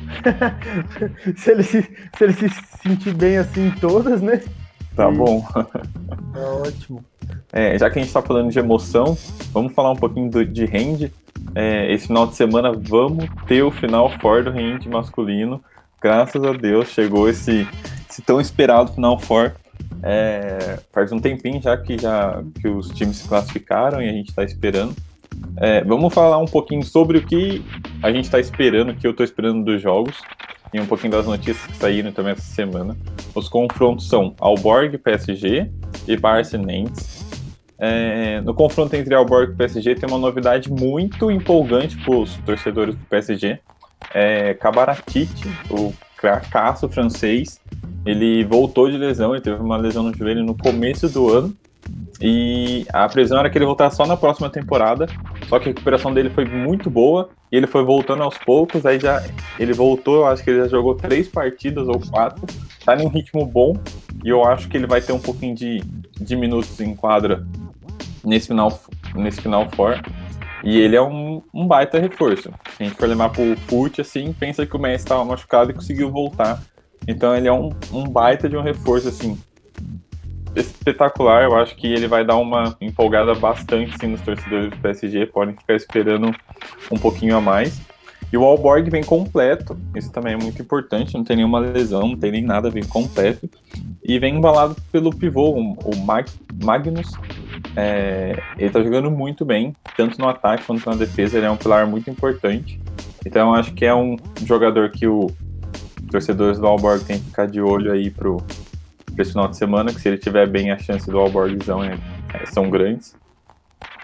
se, 1.36 1.50
ele 1.50 1.62
se, 1.62 1.82
se 1.82 2.24
ele 2.24 2.32
se 2.32 2.48
sentir 2.82 3.14
bem 3.14 3.36
assim 3.38 3.66
em 3.66 3.70
todas, 3.72 4.22
né? 4.22 4.42
Tá 4.94 5.10
e... 5.10 5.14
bom. 5.16 5.44
É 6.34 6.38
ótimo. 6.68 7.04
É, 7.52 7.78
já 7.78 7.90
que 7.90 7.98
a 7.98 8.02
gente 8.02 8.08
está 8.08 8.22
falando 8.22 8.50
de 8.50 8.58
emoção, 8.58 9.16
vamos 9.52 9.72
falar 9.72 9.90
um 9.90 9.96
pouquinho 9.96 10.30
do, 10.30 10.44
de 10.44 10.64
rende. 10.64 11.12
É, 11.54 11.92
esse 11.92 12.06
final 12.06 12.26
de 12.26 12.36
semana 12.36 12.72
vamos 12.72 13.26
ter 13.46 13.62
o 13.62 13.70
final 13.70 14.10
Four 14.20 14.44
do 14.44 14.50
rende 14.50 14.88
masculino. 14.88 15.62
Graças 16.00 16.42
a 16.42 16.52
Deus 16.52 16.88
chegou 16.88 17.28
esse, 17.28 17.66
esse 18.08 18.22
tão 18.22 18.40
esperado 18.40 18.92
final 18.92 19.18
Four. 19.18 19.52
É, 20.06 20.78
faz 20.92 21.10
um 21.12 21.18
tempinho 21.18 21.62
já 21.62 21.74
que, 21.78 21.96
já 21.96 22.42
que 22.60 22.68
os 22.68 22.90
times 22.90 23.16
se 23.16 23.26
classificaram 23.26 24.02
e 24.02 24.08
a 24.08 24.12
gente 24.12 24.28
está 24.28 24.44
esperando. 24.44 24.94
É, 25.56 25.82
vamos 25.82 26.12
falar 26.12 26.36
um 26.38 26.44
pouquinho 26.44 26.82
sobre 26.82 27.18
o 27.18 27.26
que 27.26 27.64
a 28.02 28.12
gente 28.12 28.26
está 28.26 28.38
esperando, 28.38 28.90
o 28.90 28.94
que 28.94 29.06
eu 29.06 29.12
estou 29.12 29.24
esperando 29.24 29.64
dos 29.64 29.80
jogos 29.80 30.20
e 30.74 30.80
um 30.80 30.86
pouquinho 30.86 31.12
das 31.12 31.26
notícias 31.26 31.66
que 31.66 31.76
saíram 31.76 32.12
também 32.12 32.32
essa 32.32 32.42
semana. 32.42 32.94
Os 33.34 33.48
confrontos 33.48 34.06
são 34.06 34.34
Alborg 34.38 34.98
PSG 34.98 35.70
e 36.06 36.16
Barça 36.18 36.58
Nantes. 36.58 37.24
É, 37.78 38.40
no 38.42 38.52
confronto 38.52 38.94
entre 38.94 39.14
Alborg 39.14 39.52
e 39.52 39.56
PSG 39.56 39.94
tem 39.94 40.08
uma 40.08 40.18
novidade 40.18 40.70
muito 40.70 41.30
empolgante 41.30 41.96
para 41.96 42.14
os 42.14 42.36
torcedores 42.38 42.94
do 42.94 43.04
PSG. 43.06 43.58
É, 44.12 44.52
Cabaratite, 44.54 45.48
o 45.70 45.94
cracaço 46.24 46.88
francês, 46.88 47.60
ele 48.06 48.44
voltou 48.44 48.90
de 48.90 48.96
lesão, 48.96 49.34
ele 49.34 49.42
teve 49.42 49.60
uma 49.60 49.76
lesão 49.76 50.02
no 50.02 50.16
joelho 50.16 50.42
no 50.42 50.56
começo 50.56 51.06
do 51.08 51.30
ano. 51.30 51.54
E 52.18 52.86
a 52.90 53.06
previsão 53.06 53.38
era 53.38 53.50
que 53.50 53.58
ele 53.58 53.66
voltasse 53.66 53.96
só 53.96 54.06
na 54.06 54.16
próxima 54.16 54.48
temporada. 54.48 55.06
Só 55.48 55.58
que 55.58 55.68
a 55.68 55.72
recuperação 55.72 56.14
dele 56.14 56.30
foi 56.30 56.46
muito 56.46 56.88
boa 56.88 57.28
e 57.52 57.56
ele 57.56 57.66
foi 57.66 57.84
voltando 57.84 58.22
aos 58.22 58.38
poucos. 58.38 58.86
Aí 58.86 58.98
já 58.98 59.22
ele 59.58 59.74
voltou, 59.74 60.16
eu 60.16 60.26
acho 60.26 60.42
que 60.42 60.48
ele 60.48 60.60
já 60.60 60.68
jogou 60.68 60.94
três 60.94 61.28
partidas 61.28 61.86
ou 61.86 62.00
quatro. 62.00 62.46
Tá 62.84 62.96
em 62.96 63.04
um 63.04 63.08
ritmo 63.08 63.44
bom 63.44 63.76
e 64.24 64.30
eu 64.30 64.44
acho 64.44 64.68
que 64.68 64.78
ele 64.78 64.86
vai 64.86 65.02
ter 65.02 65.12
um 65.12 65.18
pouquinho 65.18 65.54
de, 65.54 65.82
de 66.18 66.36
minutos 66.36 66.80
em 66.80 66.94
quadra 66.94 67.46
nesse 68.24 68.48
final, 68.48 68.80
nesse 69.14 69.42
final 69.42 69.68
for. 69.70 70.00
E 70.64 70.80
ele 70.80 70.96
é 70.96 71.02
um, 71.02 71.42
um 71.52 71.66
baita 71.66 72.00
reforço. 72.00 72.50
Se 72.76 72.82
a 72.82 72.84
gente 72.84 72.96
for 72.96 73.06
levar 73.06 73.28
pro 73.28 73.56
Fute, 73.68 74.00
assim, 74.00 74.32
pensa 74.32 74.64
que 74.64 74.74
o 74.74 74.78
Messi 74.78 75.04
estava 75.04 75.24
machucado 75.24 75.70
e 75.70 75.74
conseguiu 75.74 76.10
voltar. 76.10 76.60
Então 77.06 77.36
ele 77.36 77.46
é 77.46 77.52
um, 77.52 77.70
um 77.92 78.04
baita 78.04 78.48
de 78.48 78.56
um 78.56 78.62
reforço, 78.62 79.08
assim, 79.08 79.38
espetacular. 80.56 81.44
Eu 81.44 81.54
acho 81.56 81.76
que 81.76 81.86
ele 81.86 82.06
vai 82.06 82.24
dar 82.24 82.36
uma 82.36 82.76
empolgada 82.80 83.34
bastante 83.34 83.94
sim, 83.98 84.06
nos 84.06 84.22
torcedores 84.22 84.70
do 84.70 84.76
PSG. 84.78 85.26
Podem 85.26 85.54
ficar 85.54 85.74
esperando 85.74 86.34
um 86.90 86.96
pouquinho 86.96 87.36
a 87.36 87.40
mais. 87.40 87.80
E 88.32 88.36
o 88.36 88.44
Alborg 88.44 88.90
vem 88.90 89.04
completo, 89.04 89.76
isso 89.94 90.10
também 90.10 90.34
é 90.34 90.36
muito 90.36 90.60
importante, 90.60 91.14
não 91.14 91.22
tem 91.22 91.36
nenhuma 91.36 91.58
lesão, 91.58 92.08
não 92.08 92.16
tem 92.16 92.32
nem 92.32 92.42
nada, 92.42 92.70
vem 92.70 92.84
completo. 92.84 93.48
E 94.02 94.18
vem 94.18 94.36
embalado 94.36 94.76
pelo 94.90 95.10
pivô, 95.10 95.50
o 95.52 95.96
Mag 96.04 96.28
Magnus. 96.62 97.12
É, 97.76 98.42
ele 98.58 98.70
tá 98.70 98.82
jogando 98.82 99.10
muito 99.10 99.44
bem, 99.44 99.74
tanto 99.96 100.18
no 100.18 100.28
ataque 100.28 100.64
quanto 100.64 100.88
na 100.88 100.96
defesa, 100.96 101.36
ele 101.36 101.46
é 101.46 101.50
um 101.50 101.56
pilar 101.56 101.86
muito 101.86 102.10
importante. 102.10 102.80
Então 103.24 103.54
acho 103.54 103.72
que 103.72 103.84
é 103.84 103.94
um 103.94 104.16
jogador 104.44 104.90
que 104.90 105.06
o 105.06 105.30
torcedores 106.10 106.58
do 106.58 106.66
Alborg 106.66 107.04
tem 107.04 107.18
que 107.18 107.26
ficar 107.26 107.46
de 107.46 107.60
olho 107.60 107.92
aí 107.92 108.10
pro, 108.10 108.36
para 109.14 109.22
esse 109.22 109.32
final 109.32 109.48
de 109.48 109.56
semana, 109.56 109.92
que 109.92 110.00
se 110.00 110.08
ele 110.08 110.18
tiver 110.18 110.46
bem, 110.46 110.70
a 110.70 110.78
chance 110.78 111.08
do 111.10 111.18
Alborgzão 111.18 111.82
é, 111.82 111.98
é, 112.34 112.46
são 112.46 112.68
grandes. 112.68 113.16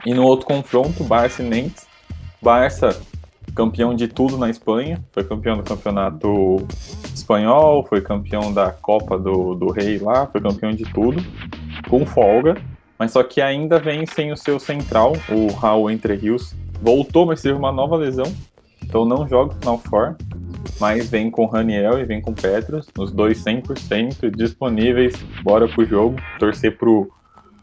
E 0.06 0.14
no 0.14 0.24
outro 0.24 0.46
confronto, 0.46 1.04
Barça 1.04 1.42
e 1.42 1.48
Nantes. 1.48 1.86
Barça, 2.40 3.00
campeão 3.54 3.94
de 3.94 4.08
tudo 4.08 4.36
na 4.38 4.48
Espanha, 4.50 5.02
foi 5.12 5.24
campeão 5.24 5.56
do 5.56 5.62
campeonato 5.62 6.66
espanhol, 7.14 7.84
foi 7.84 8.00
campeão 8.00 8.52
da 8.52 8.70
Copa 8.70 9.18
do, 9.18 9.54
do 9.54 9.70
Rei 9.70 9.98
lá, 9.98 10.26
foi 10.26 10.40
campeão 10.40 10.72
de 10.72 10.84
tudo, 10.84 11.22
com 11.88 12.04
folga, 12.06 12.56
mas 12.98 13.12
só 13.12 13.22
que 13.22 13.40
ainda 13.40 13.78
vem 13.78 14.06
sem 14.06 14.32
o 14.32 14.36
seu 14.36 14.58
central, 14.58 15.12
o 15.28 15.52
Raul 15.52 15.90
Entre 15.90 16.14
Rios. 16.14 16.54
Voltou, 16.82 17.26
mas 17.26 17.42
teve 17.42 17.58
uma 17.58 17.70
nova 17.70 17.96
lesão, 17.96 18.26
então 18.82 19.04
não 19.04 19.28
joga 19.28 19.52
o 19.52 19.58
Final 19.58 19.78
Four, 19.78 20.16
mas 20.80 21.08
vem 21.10 21.30
com 21.30 21.46
Raniel 21.46 21.98
e 21.98 22.04
vem 22.04 22.20
com 22.20 22.32
Petros, 22.32 22.88
os 22.98 23.12
dois 23.12 23.42
100% 23.44 24.30
disponíveis, 24.34 25.14
bora 25.42 25.68
pro 25.68 25.84
jogo, 25.84 26.16
torcer 26.38 26.76
pro, 26.78 27.10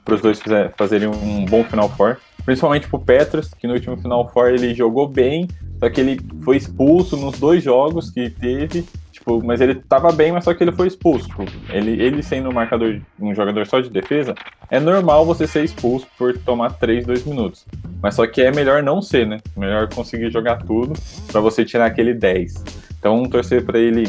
pros 0.05 0.21
dois 0.21 0.39
fazerem 0.77 1.07
um 1.07 1.45
bom 1.45 1.63
Final 1.63 1.89
Four 1.89 2.17
principalmente 2.47 2.87
pro 2.87 2.97
Petros, 2.97 3.53
que 3.53 3.67
no 3.67 3.73
último 3.73 3.97
Final 3.97 4.29
Four 4.29 4.51
ele 4.51 4.73
jogou 4.73 5.05
bem, 5.05 5.49
só 5.81 5.89
que 5.89 5.99
ele 5.99 6.17
foi 6.45 6.55
expulso 6.55 7.17
nos 7.17 7.37
dois 7.37 7.61
jogos 7.61 8.09
que 8.09 8.29
teve, 8.29 8.85
tipo, 9.11 9.43
mas 9.43 9.59
ele 9.59 9.75
tava 9.75 10.13
bem, 10.13 10.31
mas 10.31 10.45
só 10.45 10.53
que 10.53 10.63
ele 10.63 10.71
foi 10.71 10.87
expulso. 10.87 11.27
Tipo, 11.27 11.43
ele, 11.69 12.01
ele 12.01 12.23
sendo 12.23 12.47
um 12.47 12.53
marcador, 12.53 13.01
um 13.19 13.35
jogador 13.35 13.67
só 13.67 13.81
de 13.81 13.89
defesa, 13.89 14.33
é 14.71 14.79
normal 14.79 15.25
você 15.25 15.45
ser 15.45 15.65
expulso 15.65 16.07
por 16.17 16.37
tomar 16.37 16.69
3, 16.69 17.05
2 17.05 17.25
minutos. 17.25 17.65
Mas 18.01 18.15
só 18.15 18.25
que 18.25 18.41
é 18.41 18.49
melhor 18.49 18.81
não 18.81 19.01
ser, 19.01 19.27
né? 19.27 19.39
Melhor 19.53 19.89
conseguir 19.89 20.31
jogar 20.31 20.63
tudo 20.63 20.93
para 21.29 21.41
você 21.41 21.65
tirar 21.65 21.87
aquele 21.87 22.13
10. 22.13 22.63
Então, 22.97 23.25
torcer 23.25 23.65
para 23.65 23.77
ele 23.77 24.07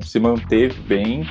se 0.00 0.20
manter 0.20 0.72
bem 0.86 1.26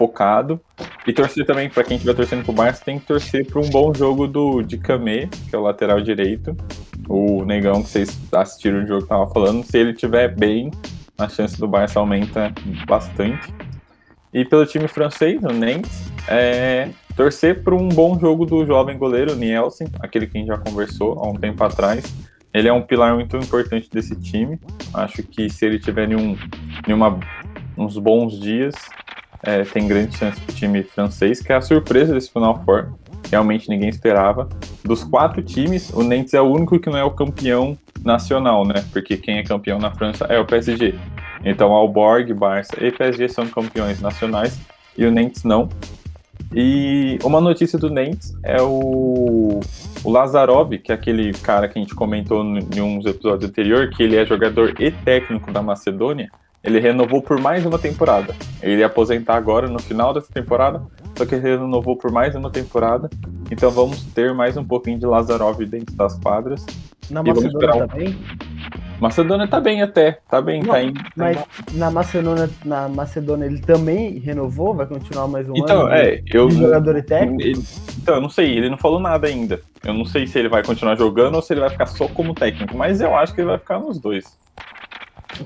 focado. 0.00 0.58
E 1.06 1.12
torcer 1.12 1.44
também, 1.44 1.68
para 1.68 1.84
quem 1.84 1.98
estiver 1.98 2.14
torcendo 2.14 2.42
pro 2.42 2.54
Barça, 2.54 2.82
tem 2.82 2.98
que 2.98 3.04
torcer 3.04 3.46
para 3.46 3.60
um 3.60 3.68
bom 3.68 3.92
jogo 3.92 4.26
do 4.26 4.62
de 4.62 4.78
Camê, 4.78 5.28
que 5.50 5.54
é 5.54 5.58
o 5.58 5.62
lateral 5.62 6.00
direito. 6.00 6.56
O 7.06 7.44
negão 7.44 7.82
que 7.82 7.90
vocês 7.90 8.18
assistiram 8.32 8.82
o 8.82 8.86
jogo 8.86 9.02
que 9.02 9.08
tava 9.08 9.26
falando. 9.26 9.62
Se 9.62 9.76
ele 9.76 9.90
estiver 9.90 10.34
bem, 10.34 10.70
a 11.18 11.28
chance 11.28 11.60
do 11.60 11.68
Barça 11.68 12.00
aumenta 12.00 12.50
bastante. 12.86 13.52
E 14.32 14.42
pelo 14.42 14.64
time 14.64 14.88
francês, 14.88 15.42
o 15.42 15.52
Nantes, 15.52 16.10
é 16.26 16.88
torcer 17.14 17.62
para 17.62 17.74
um 17.74 17.88
bom 17.88 18.18
jogo 18.18 18.46
do 18.46 18.64
jovem 18.64 18.96
goleiro 18.96 19.34
Nielsen, 19.34 19.88
aquele 20.00 20.26
que 20.26 20.38
a 20.38 20.40
gente 20.40 20.48
já 20.48 20.56
conversou 20.56 21.22
há 21.22 21.28
um 21.28 21.34
tempo 21.34 21.62
atrás. 21.62 22.04
Ele 22.54 22.68
é 22.68 22.72
um 22.72 22.80
pilar 22.80 23.14
muito 23.14 23.36
importante 23.36 23.90
desse 23.92 24.16
time. 24.16 24.58
Acho 24.94 25.22
que 25.22 25.50
se 25.50 25.66
ele 25.66 25.78
tiver 25.78 26.08
nenhum, 26.08 26.38
nenhuma, 26.86 27.20
uns 27.76 27.98
bons 27.98 28.40
dias, 28.40 28.74
é, 29.42 29.62
tem 29.62 29.88
grande 29.88 30.16
chance 30.16 30.40
para 30.40 30.52
o 30.52 30.54
time 30.54 30.82
francês, 30.82 31.40
que 31.40 31.52
é 31.52 31.56
a 31.56 31.60
surpresa 31.60 32.12
desse 32.12 32.30
Final 32.30 32.62
Four. 32.64 32.92
Realmente 33.30 33.68
ninguém 33.68 33.88
esperava. 33.88 34.48
Dos 34.84 35.04
quatro 35.04 35.42
times, 35.42 35.90
o 35.90 36.02
Nantes 36.02 36.34
é 36.34 36.40
o 36.40 36.44
único 36.44 36.78
que 36.78 36.90
não 36.90 36.98
é 36.98 37.04
o 37.04 37.10
campeão 37.10 37.78
nacional, 38.04 38.66
né? 38.66 38.84
Porque 38.92 39.16
quem 39.16 39.38
é 39.38 39.42
campeão 39.42 39.78
na 39.78 39.90
França 39.90 40.24
é 40.24 40.38
o 40.38 40.44
PSG. 40.44 40.94
Então, 41.44 41.72
Alborg, 41.72 42.34
Barça 42.34 42.72
e 42.84 42.90
PSG 42.90 43.28
são 43.28 43.46
campeões 43.46 44.00
nacionais 44.00 44.58
e 44.96 45.06
o 45.06 45.10
Nantes 45.10 45.44
não. 45.44 45.68
E 46.52 47.18
uma 47.22 47.40
notícia 47.40 47.78
do 47.78 47.88
Nantes 47.88 48.34
é 48.42 48.60
o, 48.60 49.60
o 50.02 50.10
Lazarov, 50.10 50.76
que 50.78 50.90
é 50.90 50.94
aquele 50.94 51.32
cara 51.32 51.68
que 51.68 51.78
a 51.78 51.82
gente 51.82 51.94
comentou 51.94 52.42
em 52.42 52.80
uns 52.80 53.06
episódios 53.06 53.48
anteriores, 53.48 53.96
que 53.96 54.02
ele 54.02 54.16
é 54.16 54.26
jogador 54.26 54.74
e 54.80 54.90
técnico 54.90 55.52
da 55.52 55.62
Macedônia 55.62 56.28
ele 56.62 56.78
renovou 56.78 57.22
por 57.22 57.40
mais 57.40 57.64
uma 57.64 57.78
temporada. 57.78 58.34
Ele 58.62 58.78
ia 58.80 58.86
aposentar 58.86 59.36
agora 59.36 59.68
no 59.68 59.78
final 59.78 60.12
dessa 60.12 60.32
temporada, 60.32 60.82
só 61.16 61.24
que 61.24 61.34
ele 61.34 61.48
renovou 61.56 61.96
por 61.96 62.10
mais 62.12 62.34
uma 62.34 62.50
temporada. 62.50 63.08
Então 63.50 63.70
vamos 63.70 64.02
ter 64.04 64.34
mais 64.34 64.56
um 64.56 64.64
pouquinho 64.64 64.98
de 64.98 65.06
Lazarov 65.06 65.58
dentro 65.64 65.94
das 65.96 66.18
quadras. 66.18 66.64
Na 67.10 67.22
Macedônia 67.22 67.86
também? 67.86 68.18
Macedônia 69.00 69.48
tá 69.48 69.58
bem 69.58 69.80
até, 69.80 70.18
tá 70.28 70.42
bem, 70.42 70.62
Não, 70.62 70.68
tá 70.74 70.82
indo. 70.82 71.00
Mas 71.16 71.42
na 71.72 71.90
Macedônia, 71.90 72.50
na 72.64 72.86
Macedônia 72.86 73.46
ele 73.46 73.58
também 73.60 74.18
renovou? 74.18 74.74
Vai 74.74 74.84
continuar 74.86 75.26
mais 75.26 75.48
um 75.48 75.54
então, 75.56 75.86
ano? 75.86 75.94
é, 75.94 76.22
eu. 76.26 76.48
de 76.48 76.56
jogador 76.56 76.96
e 76.98 77.02
técnico? 77.02 77.40
ele- 77.40 77.64
então, 77.98 78.16
eu 78.16 78.20
não 78.20 78.28
sei, 78.28 78.56
ele 78.58 78.68
não 78.68 78.76
falou 78.76 79.00
nada 79.00 79.26
ainda. 79.26 79.60
Eu 79.82 79.94
não 79.94 80.04
sei 80.04 80.26
se 80.26 80.38
ele 80.38 80.50
vai 80.50 80.62
continuar 80.62 80.96
jogando 80.96 81.34
ou 81.34 81.42
se 81.42 81.52
ele 81.54 81.60
vai 81.60 81.70
ficar 81.70 81.86
só 81.86 82.06
como 82.08 82.34
técnico, 82.34 82.76
mas 82.76 83.00
eu 83.00 83.14
acho 83.16 83.34
que 83.34 83.40
ele 83.40 83.48
vai 83.48 83.58
ficar 83.58 83.78
nos 83.78 83.98
dois. 83.98 84.38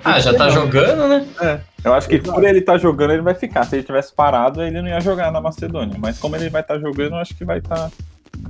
Ah, 0.02 0.18
já 0.20 0.34
tá 0.34 0.48
jogando, 0.48 1.06
né? 1.08 1.60
Eu 1.84 1.92
acho 1.92 2.08
que 2.08 2.18
por 2.18 2.42
ele 2.42 2.60
estar 2.60 2.78
jogando, 2.78 3.12
ele 3.12 3.22
vai 3.22 3.34
ficar. 3.34 3.64
Se 3.64 3.76
ele 3.76 3.82
tivesse 3.82 4.12
parado, 4.14 4.62
ele 4.62 4.80
não 4.80 4.88
ia 4.88 5.00
jogar 5.00 5.30
na 5.30 5.40
Macedônia. 5.40 5.96
Mas 5.98 6.18
como 6.18 6.34
ele 6.36 6.48
vai 6.48 6.62
estar 6.62 6.78
jogando, 6.78 7.12
eu 7.12 7.18
acho 7.18 7.34
que 7.36 7.44
vai 7.44 7.58
estar. 7.58 7.90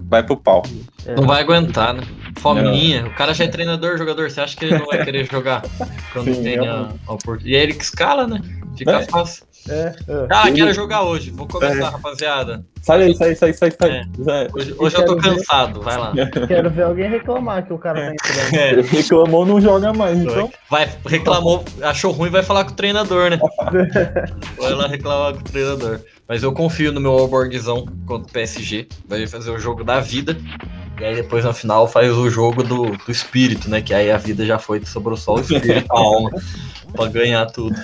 Vai 0.07 0.23
pro 0.23 0.37
pau. 0.37 0.63
É. 1.05 1.15
Não 1.15 1.25
vai 1.27 1.43
aguentar, 1.43 1.93
né? 1.95 2.03
Fominha. 2.39 3.07
O 3.07 3.15
cara 3.15 3.35
já 3.35 3.45
é 3.45 3.49
treinador, 3.49 3.99
jogador. 3.99 4.31
Você 4.31 4.41
acha 4.41 4.57
que 4.57 4.65
ele 4.65 4.79
não 4.79 4.87
vai 4.87 5.05
querer 5.05 5.29
jogar 5.31 5.63
quando 6.13 6.33
Sim, 6.35 6.43
tem 6.43 6.57
é 6.57 6.69
a, 6.69 6.89
a 7.07 7.13
oportunidade? 7.13 7.51
E 7.51 7.57
é 7.57 7.63
ele 7.63 7.75
que 7.75 7.85
escala, 7.85 8.27
né? 8.27 8.41
Fica 8.77 8.93
É. 8.93 9.05
fácil. 9.07 9.45
É, 9.69 9.95
é. 10.09 10.27
Ah, 10.31 10.51
quero 10.51 10.73
jogar 10.73 11.03
hoje. 11.03 11.31
Vou 11.31 11.47
começar, 11.47 11.75
É. 11.89 11.91
rapaziada. 11.91 12.65
Sai 12.85 13.03
aí, 13.03 13.15
sai, 13.17 13.35
sai, 13.35 13.53
sai, 13.55 13.71
sai. 13.71 13.91
É. 13.91 14.03
Já- 14.19 14.49
Hoje, 14.55 14.75
hoje 14.79 14.97
eu 14.97 15.05
tô 15.07 15.17
quero 15.17 15.35
ver. 15.37 15.37
cansado. 15.41 15.81
Vai 15.81 15.97
lá. 15.99 16.13
Quero 16.47 16.69
ver 16.71 16.83
alguém 16.83 17.09
reclamar 17.09 17.65
que 17.67 17.73
o 17.73 17.79
cara 17.79 17.99
tá 17.99 18.13
entrando. 18.13 18.55
É. 18.61 18.73
Ele 18.73 18.83
reclamou, 18.83 19.47
não 19.47 19.59
joga 19.61 19.91
mais, 19.95 20.19
então. 20.19 20.51
Vai, 20.71 20.91
reclamou, 21.07 21.65
achou 21.81 22.13
ruim, 22.13 22.29
vai 22.29 22.43
falar 22.43 22.65
com 22.65 22.73
o 22.73 22.75
treinador, 22.75 23.31
né? 23.31 23.39
Vai 24.59 24.73
lá 24.75 24.87
reclamar 24.87 25.33
com 25.33 25.41
o 25.41 25.45
treinador. 25.45 26.01
Mas 26.29 26.43
eu 26.43 26.53
confio 26.53 26.93
no 26.93 27.01
meu 27.01 27.13
Alborgzão 27.13 27.87
contra 28.07 28.29
o 28.29 28.33
PSG. 28.33 28.87
Vai 29.09 29.27
fazer 29.27 29.51
o 29.51 29.59
jogo 29.59 29.83
da 29.83 30.01
vida. 30.01 30.37
E 31.01 31.05
aí 31.05 31.15
depois 31.17 31.45
no 31.45 31.53
final 31.55 31.89
faz 31.89 32.11
o 32.13 32.29
jogo 32.31 32.63
do, 32.63 32.91
do 32.97 33.11
espírito, 33.11 33.69
né? 33.71 33.81
Que 33.81 33.93
aí 33.95 34.11
a 34.11 34.17
vida 34.19 34.45
já 34.45 34.59
foi, 34.59 34.85
sobrou 34.85 35.17
só 35.17 35.35
o 35.35 35.41
espírito, 35.41 35.91
a 35.91 35.99
alma. 35.99 36.31
Pra 36.95 37.07
ganhar 37.09 37.47
tudo. 37.47 37.75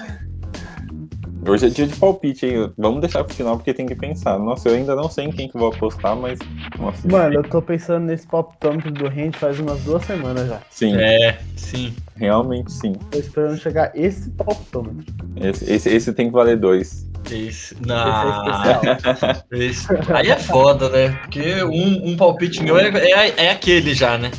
Hoje 1.49 1.67
é 1.67 1.69
dia 1.71 1.87
de 1.87 1.97
palpite, 1.97 2.47
hein? 2.47 2.71
Vamos 2.77 3.01
deixar 3.01 3.25
pro 3.25 3.35
final 3.35 3.57
porque 3.57 3.73
tem 3.73 3.87
que 3.87 3.95
pensar. 3.95 4.39
Nossa, 4.39 4.69
eu 4.69 4.75
ainda 4.75 4.95
não 4.95 5.09
sei 5.09 5.25
em 5.25 5.33
quem 5.33 5.49
que 5.49 5.57
eu 5.57 5.61
vou 5.61 5.71
apostar, 5.73 6.15
mas. 6.15 6.39
Nossa, 6.79 7.09
Mano, 7.09 7.37
eu 7.37 7.43
tô 7.43 7.63
pensando 7.63 8.05
nesse 8.07 8.27
poptômetro 8.27 8.91
do 8.91 9.09
Rente 9.09 9.39
faz 9.39 9.59
umas 9.59 9.81
duas 9.81 10.05
semanas 10.05 10.49
já. 10.49 10.61
sim, 10.71 10.95
É, 10.97 11.39
sim. 11.57 11.95
realmente 12.17 12.71
sim. 12.73 12.93
Tô 13.11 13.19
esperando 13.19 13.57
chegar 13.59 13.91
esse 13.95 14.29
poptômetro. 14.31 15.05
Esse, 15.37 15.73
esse, 15.73 15.89
esse 15.89 16.13
tem 16.13 16.27
que 16.29 16.33
valer 16.33 16.59
dois. 16.59 17.09
Esse, 17.31 17.75
Esse 17.75 17.77
não, 17.81 17.97
é 18.07 18.31
especial. 18.31 19.45
esse- 19.53 20.13
aí 20.15 20.31
é 20.31 20.37
foda, 20.39 20.89
né? 20.89 21.09
Porque 21.23 21.63
um, 21.65 22.11
um 22.11 22.17
palpite 22.17 22.63
meu 22.63 22.79
é, 22.79 22.89
é, 22.89 23.45
é 23.47 23.51
aquele 23.51 23.95
já, 23.95 24.17
né? 24.19 24.31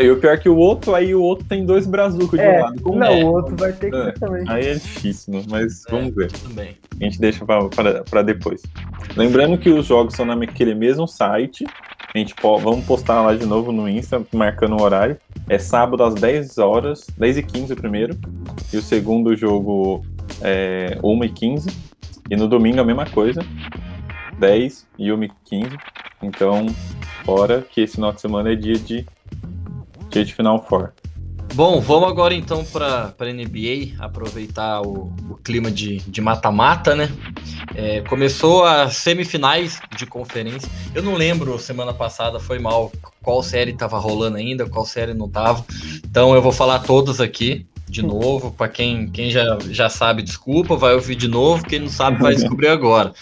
E 0.00 0.10
o 0.10 0.18
pior 0.18 0.34
é 0.34 0.36
que 0.36 0.48
o 0.48 0.56
outro, 0.56 0.94
aí 0.94 1.14
o 1.14 1.20
outro 1.22 1.44
tem 1.46 1.64
dois 1.66 1.86
brazucos 1.86 2.38
de 2.38 2.44
É, 2.44 2.60
lado. 2.60 2.80
Como 2.82 2.98
não, 2.98 3.06
é? 3.06 3.24
o 3.24 3.26
outro 3.32 3.56
vai 3.56 3.72
ter 3.72 3.90
que 3.90 3.96
É. 3.96 4.04
ser 4.04 4.12
também. 4.18 4.44
Aí 4.48 4.66
é 4.68 4.74
difícil, 4.74 5.34
né? 5.34 5.42
mas 5.50 5.82
vamos 5.90 6.14
ver. 6.14 6.30
Bem. 6.52 6.76
A 7.00 7.04
gente 7.04 7.18
deixa 7.20 7.44
pra 7.44 8.22
depois. 8.22 8.62
Lembrando 9.16 9.58
que 9.58 9.70
os 9.70 9.86
jogos 9.86 10.14
são 10.14 10.24
naquele 10.24 10.74
mesmo 10.74 11.06
site. 11.06 11.64
A 12.14 12.18
gente 12.18 12.34
po- 12.34 12.58
vamos 12.58 12.84
postar 12.84 13.22
lá 13.22 13.34
de 13.34 13.46
novo 13.46 13.72
no 13.72 13.88
Insta, 13.88 14.22
marcando 14.32 14.76
o 14.78 14.82
horário. 14.82 15.16
É 15.48 15.58
sábado 15.58 16.02
às 16.04 16.14
10 16.14 16.58
horas, 16.58 17.06
10 17.18 17.38
e 17.38 17.42
15 17.42 17.72
o 17.72 17.76
primeiro. 17.76 18.16
E 18.72 18.76
o 18.76 18.82
segundo 18.82 19.34
jogo 19.34 20.04
é 20.42 20.98
1 21.02 21.24
e 21.24 21.28
15. 21.30 21.70
E 22.30 22.36
no 22.36 22.46
domingo 22.46 22.80
a 22.80 22.84
mesma 22.84 23.06
coisa. 23.06 23.40
10 24.38 24.86
e 24.98 25.12
1 25.12 25.24
e 25.24 25.30
15. 25.44 25.76
Então, 26.22 26.66
bora 27.24 27.62
que 27.68 27.80
esse 27.80 27.94
final 27.94 28.12
de 28.12 28.20
semana 28.20 28.52
é 28.52 28.54
dia 28.54 28.74
de, 28.74 29.04
dia 30.12 30.24
de 30.24 30.34
Final 30.34 30.64
Four. 30.68 30.92
Bom, 31.54 31.80
vamos 31.80 32.08
agora 32.08 32.34
então 32.34 32.64
para 32.64 33.14
a 33.18 33.24
NBA, 33.24 33.96
aproveitar 33.98 34.80
o, 34.80 35.12
o 35.28 35.36
clima 35.42 35.70
de 35.70 35.98
de 35.98 36.20
mata-mata, 36.20 36.94
né? 36.94 37.10
É, 37.74 38.00
começou 38.02 38.64
as 38.64 38.96
semifinais 38.96 39.80
de 39.96 40.06
conferência. 40.06 40.68
Eu 40.94 41.02
não 41.02 41.14
lembro 41.14 41.58
semana 41.58 41.92
passada, 41.92 42.40
foi 42.40 42.58
mal, 42.58 42.90
qual 43.22 43.42
série 43.42 43.74
tava 43.74 43.98
rolando 43.98 44.38
ainda, 44.38 44.66
qual 44.66 44.86
série 44.86 45.12
não 45.12 45.28
tava. 45.28 45.64
Então 46.04 46.34
eu 46.34 46.40
vou 46.40 46.52
falar 46.52 46.80
todas 46.80 47.20
aqui 47.20 47.66
de 47.86 48.02
novo. 48.02 48.50
Para 48.50 48.68
quem, 48.68 49.08
quem 49.10 49.30
já, 49.30 49.58
já 49.68 49.90
sabe, 49.90 50.22
desculpa, 50.22 50.74
vai 50.74 50.94
ouvir 50.94 51.16
de 51.16 51.28
novo. 51.28 51.64
Quem 51.64 51.80
não 51.80 51.90
sabe, 51.90 52.18
vai 52.18 52.34
descobrir 52.34 52.68
agora. 52.68 53.12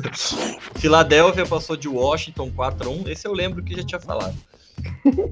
Filadélfia 0.76 1.44
passou 1.44 1.76
de 1.76 1.86
Washington 1.88 2.50
4x1. 2.50 3.08
Esse 3.08 3.28
eu 3.28 3.32
lembro 3.34 3.62
que 3.62 3.76
já 3.76 3.82
tinha 3.82 4.00
falado. 4.00 4.34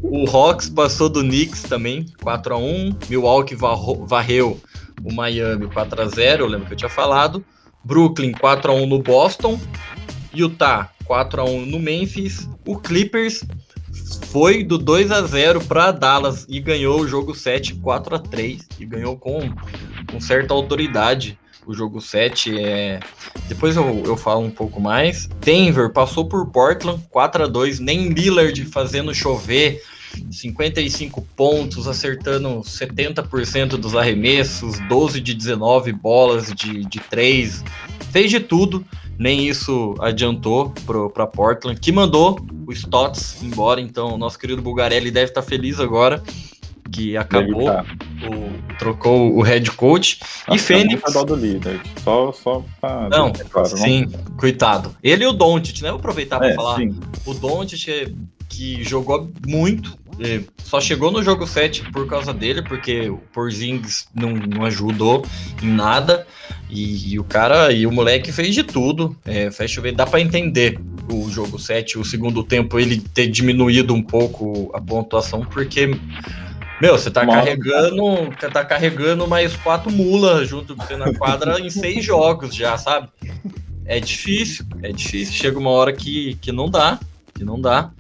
O 0.03 0.29
Hawks 0.29 0.69
passou 0.69 1.09
do 1.09 1.21
Knicks 1.23 1.62
também, 1.62 2.07
4x1. 2.23 2.97
Milwaukee 3.09 3.55
varro- 3.55 4.07
varreu 4.07 4.61
o 5.05 5.12
Miami 5.12 5.67
4x0, 5.67 6.41
eu 6.41 6.47
lembro 6.47 6.67
que 6.67 6.73
eu 6.73 6.76
tinha 6.76 6.88
falado. 6.88 7.45
Brooklyn 7.85 8.33
4x1 8.33 8.87
no 8.87 9.03
Boston. 9.03 9.59
Utah 10.35 10.91
4x1 11.09 11.67
no 11.67 11.79
Memphis. 11.79 12.49
O 12.67 12.76
Clippers 12.79 13.45
foi 14.31 14.62
do 14.65 14.79
2x0 14.79 15.67
para 15.67 15.91
Dallas 15.93 16.47
e 16.49 16.61
ganhou 16.61 17.00
o 17.00 17.07
jogo 17.09 17.35
7 17.35 17.75
4x3 17.76 18.62
e 18.79 18.85
ganhou 18.85 19.17
com, 19.17 19.38
com 20.11 20.21
certa 20.21 20.53
autoridade 20.53 21.38
o 21.67 21.75
jogo 21.75 22.01
7. 22.01 22.59
É... 22.59 23.01
Depois 23.49 23.77
eu, 23.77 24.03
eu 24.05 24.17
falo 24.17 24.43
um 24.43 24.51
pouco 24.51 24.81
mais. 24.81 25.29
Denver 25.41 25.91
passou 25.91 26.25
por 26.27 26.47
Portland 26.47 27.03
4 27.11 27.45
a 27.45 27.47
2 27.47 27.81
Nem 27.81 28.09
Lillard 28.09 28.65
fazendo 28.67 29.15
chover. 29.15 29.83
55 30.31 31.21
pontos, 31.37 31.87
acertando 31.87 32.61
70% 32.61 33.77
dos 33.77 33.95
arremessos, 33.95 34.79
12 34.89 35.21
de 35.21 35.35
19 35.35 35.93
bolas 35.93 36.53
de, 36.55 36.87
de 36.87 37.01
3. 37.01 37.63
Fez 38.13 38.31
de 38.31 38.41
tudo, 38.41 38.83
nem 39.19 39.47
isso 39.47 39.95
adiantou 40.01 40.73
para 41.13 41.27
Portland, 41.27 41.79
que 41.79 41.93
mandou 41.93 42.41
o 42.67 42.73
Stotts 42.73 43.43
embora. 43.43 43.79
Então, 43.79 44.17
nosso 44.17 44.39
querido 44.39 44.63
Bulgarelli 44.63 45.11
deve 45.11 45.31
estar 45.31 45.43
tá 45.43 45.47
feliz 45.47 45.79
agora 45.79 46.23
que 46.90 47.16
acabou, 47.16 47.64
tá. 47.64 47.85
o, 48.28 48.76
trocou 48.78 49.37
o 49.37 49.43
head 49.43 49.71
coach. 49.73 50.19
Acho 50.47 50.57
e 50.57 50.59
Fênix. 50.59 51.14
É 51.14 51.25
do 51.25 51.35
líder. 51.35 51.81
Só, 52.02 52.33
só 52.33 52.64
pra 52.81 53.09
não, 53.09 53.33
claro, 53.33 53.76
sim, 53.76 54.07
não... 54.07 54.37
coitado. 54.37 54.97
Ele 55.02 55.25
e 55.25 55.26
o 55.26 55.33
Doncic, 55.33 55.83
né? 55.83 55.90
Vou 55.90 55.99
aproveitar 55.99 56.38
para 56.38 56.50
é, 56.50 56.55
falar. 56.55 56.76
Sim. 56.76 56.99
O 57.25 57.35
Doncic 57.35 58.14
que 58.49 58.83
jogou 58.83 59.31
muito, 59.47 59.99
só 60.64 60.81
chegou 60.81 61.11
no 61.11 61.23
jogo 61.23 61.47
7 61.47 61.90
por 61.90 62.07
causa 62.07 62.33
dele, 62.33 62.62
porque 62.62 63.11
o 63.11 63.19
Porzingis 63.33 64.07
não, 64.14 64.31
não 64.31 64.64
ajudou 64.64 65.25
em 65.62 65.69
nada. 65.69 66.26
E, 66.69 67.12
e, 67.12 67.19
o 67.19 67.25
cara 67.25 67.71
e 67.71 67.87
o 67.87 67.93
moleque 67.93 68.33
fez 68.33 68.55
de 68.55 68.64
tudo. 68.64 69.16
É, 69.25 69.50
fez 69.50 69.71
chover, 69.71 69.93
dá 69.93 70.07
para 70.07 70.21
entender 70.21 70.81
o 71.12 71.31
jogo 71.31 71.59
7, 71.59 71.99
o 71.99 72.05
segundo 72.05 72.43
tempo, 72.43 72.78
ele 72.78 72.99
ter 72.99 73.28
diminuído 73.28 73.95
um 73.95 74.02
pouco 74.02 74.71
a 74.75 74.81
pontuação, 74.81 75.43
porque 75.43 75.90
meu, 76.80 76.99
você 76.99 77.11
tá 77.11 77.25
Mal, 77.25 77.37
carregando, 77.37 78.30
cara. 78.38 78.52
tá 78.52 78.64
carregando 78.64 79.26
mais 79.26 79.56
quatro 79.56 79.90
mulas 79.90 80.49
junto 80.49 80.76
com 80.76 80.85
você 80.85 80.97
na 80.97 81.12
quadra 81.14 81.61
em 81.61 81.71
seis 81.71 82.04
jogos 82.04 82.54
já, 82.54 82.76
sabe? 82.76 83.09
É 83.85 84.00
difícil, 84.00 84.66
é 84.83 84.92
difícil. 84.92 85.35
Chega 85.35 85.59
uma 85.59 85.71
hora 85.71 85.92
que, 85.92 86.35
que 86.40 86.52
não 86.52 86.68
dá, 86.68 86.99
que 87.35 87.45
não 87.45 87.61
dá. 87.61 87.90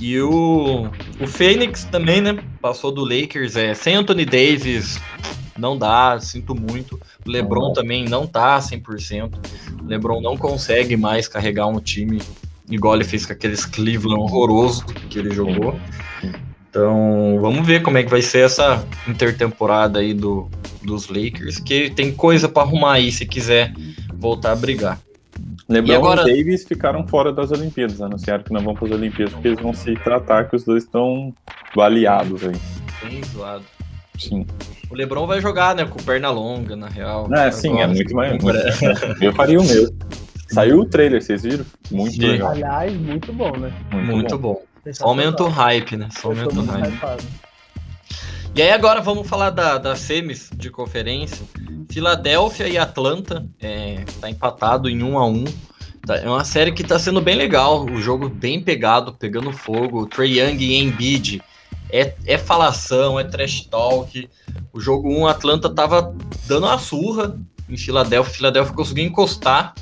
E 0.00 0.20
o, 0.20 0.88
o 1.20 1.26
Phoenix 1.26 1.84
também, 1.84 2.20
né? 2.20 2.38
Passou 2.60 2.92
do 2.92 3.04
Lakers, 3.04 3.56
é, 3.56 3.72
sem 3.72 3.94
Anthony 3.94 4.24
Davis, 4.24 5.00
não 5.58 5.78
dá, 5.78 6.18
sinto 6.20 6.54
muito. 6.54 7.00
O 7.26 7.30
LeBron 7.30 7.72
também 7.72 8.04
não 8.04 8.26
tá 8.26 8.58
100%. 8.58 9.32
O 9.80 9.84
LeBron 9.86 10.20
não 10.20 10.36
consegue 10.36 10.96
mais 10.96 11.28
carregar 11.28 11.66
um 11.66 11.80
time 11.80 12.20
igual 12.70 12.94
ele 12.94 13.04
fez 13.04 13.26
com 13.26 13.32
aqueles 13.32 13.64
Cleveland 13.64 14.22
horroroso 14.22 14.84
que 14.86 15.18
ele 15.18 15.34
jogou. 15.34 15.78
Então, 16.72 17.38
vamos 17.38 17.66
ver 17.66 17.82
como 17.82 17.98
é 17.98 18.02
que 18.02 18.08
vai 18.08 18.22
ser 18.22 18.46
essa 18.46 18.82
intertemporada 19.06 19.98
aí 19.98 20.14
do, 20.14 20.48
dos 20.82 21.06
Lakers, 21.08 21.58
que 21.58 21.90
tem 21.90 22.10
coisa 22.10 22.48
para 22.48 22.62
arrumar 22.62 22.94
aí 22.94 23.12
se 23.12 23.26
quiser 23.26 23.74
voltar 24.14 24.52
a 24.52 24.56
brigar. 24.56 24.98
LeBron 25.68 25.92
e, 25.92 25.96
agora... 25.96 26.22
e 26.22 26.34
Davis 26.34 26.64
ficaram 26.64 27.06
fora 27.06 27.30
das 27.30 27.50
Olimpíadas, 27.50 28.00
anunciaram 28.00 28.42
que 28.42 28.54
não 28.54 28.62
vão 28.62 28.74
para 28.74 28.86
as 28.86 28.92
Olimpíadas 28.92 29.34
porque 29.34 29.48
eles 29.48 29.60
vão 29.60 29.74
se 29.74 29.94
tratar 29.96 30.48
que 30.48 30.56
os 30.56 30.64
dois 30.64 30.84
estão 30.84 31.34
baleados 31.76 32.42
aí. 32.42 32.56
Bem 33.04 33.22
zoado. 33.22 33.64
Sim. 34.18 34.46
O 34.90 34.94
LeBron 34.94 35.26
vai 35.26 35.42
jogar, 35.42 35.74
né, 35.74 35.84
com 35.84 36.02
perna 36.02 36.30
longa, 36.30 36.74
na 36.74 36.88
real. 36.88 37.28
É, 37.34 37.50
sim, 37.50 37.82
é 37.82 37.86
muito 37.86 38.14
mais. 38.14 38.42
Muito, 38.42 38.58
eu 39.20 39.34
faria 39.34 39.60
o 39.60 39.64
meu. 39.64 39.94
Saiu 40.48 40.80
o 40.80 40.86
trailer, 40.86 41.22
vocês 41.22 41.42
viram? 41.42 41.66
Muito 41.90 42.14
sim. 42.14 42.20
legal. 42.20 42.52
Aliás, 42.52 42.94
muito 42.94 43.30
bom, 43.30 43.54
né? 43.58 43.70
Muito, 43.92 44.10
muito 44.10 44.38
bom. 44.38 44.54
bom. 44.54 44.71
Aumenta 45.00 45.44
o 45.44 45.48
hype, 45.48 45.96
né? 45.96 46.08
Só 46.10 46.28
aumenta 46.28 46.60
o 46.60 46.64
hype. 46.64 46.94
Hypado. 46.94 47.24
E 48.54 48.60
aí 48.60 48.70
agora 48.70 49.00
vamos 49.00 49.26
falar 49.26 49.48
da, 49.48 49.78
das 49.78 50.00
semis 50.00 50.50
de 50.54 50.68
conferência. 50.70 51.46
Filadélfia 51.90 52.68
e 52.68 52.76
Atlanta 52.76 53.46
é, 53.58 54.04
tá 54.20 54.28
empatado 54.28 54.90
em 54.90 55.02
1 55.02 55.18
a 55.18 55.26
1 55.26 55.44
tá, 56.06 56.16
É 56.16 56.28
uma 56.28 56.44
série 56.44 56.72
que 56.72 56.84
tá 56.84 56.98
sendo 56.98 57.20
bem 57.22 57.34
legal. 57.34 57.86
O 57.86 57.98
jogo 58.00 58.28
bem 58.28 58.62
pegado, 58.62 59.14
pegando 59.14 59.52
fogo. 59.52 60.06
Trey 60.06 60.38
Young 60.38 60.62
e 60.62 60.76
Embiid 60.76 61.42
é, 61.90 62.14
é 62.26 62.36
falação, 62.36 63.18
é 63.18 63.24
trash 63.24 63.66
talk. 63.70 64.28
O 64.70 64.80
jogo 64.80 65.08
1, 65.08 65.26
Atlanta 65.28 65.70
tava 65.70 66.14
dando 66.46 66.66
uma 66.66 66.78
surra 66.78 67.38
em 67.72 67.76
Filadélfia. 67.76 68.34
Filadélfia 68.34 68.74
conseguiu 68.74 69.04
encostar 69.04 69.74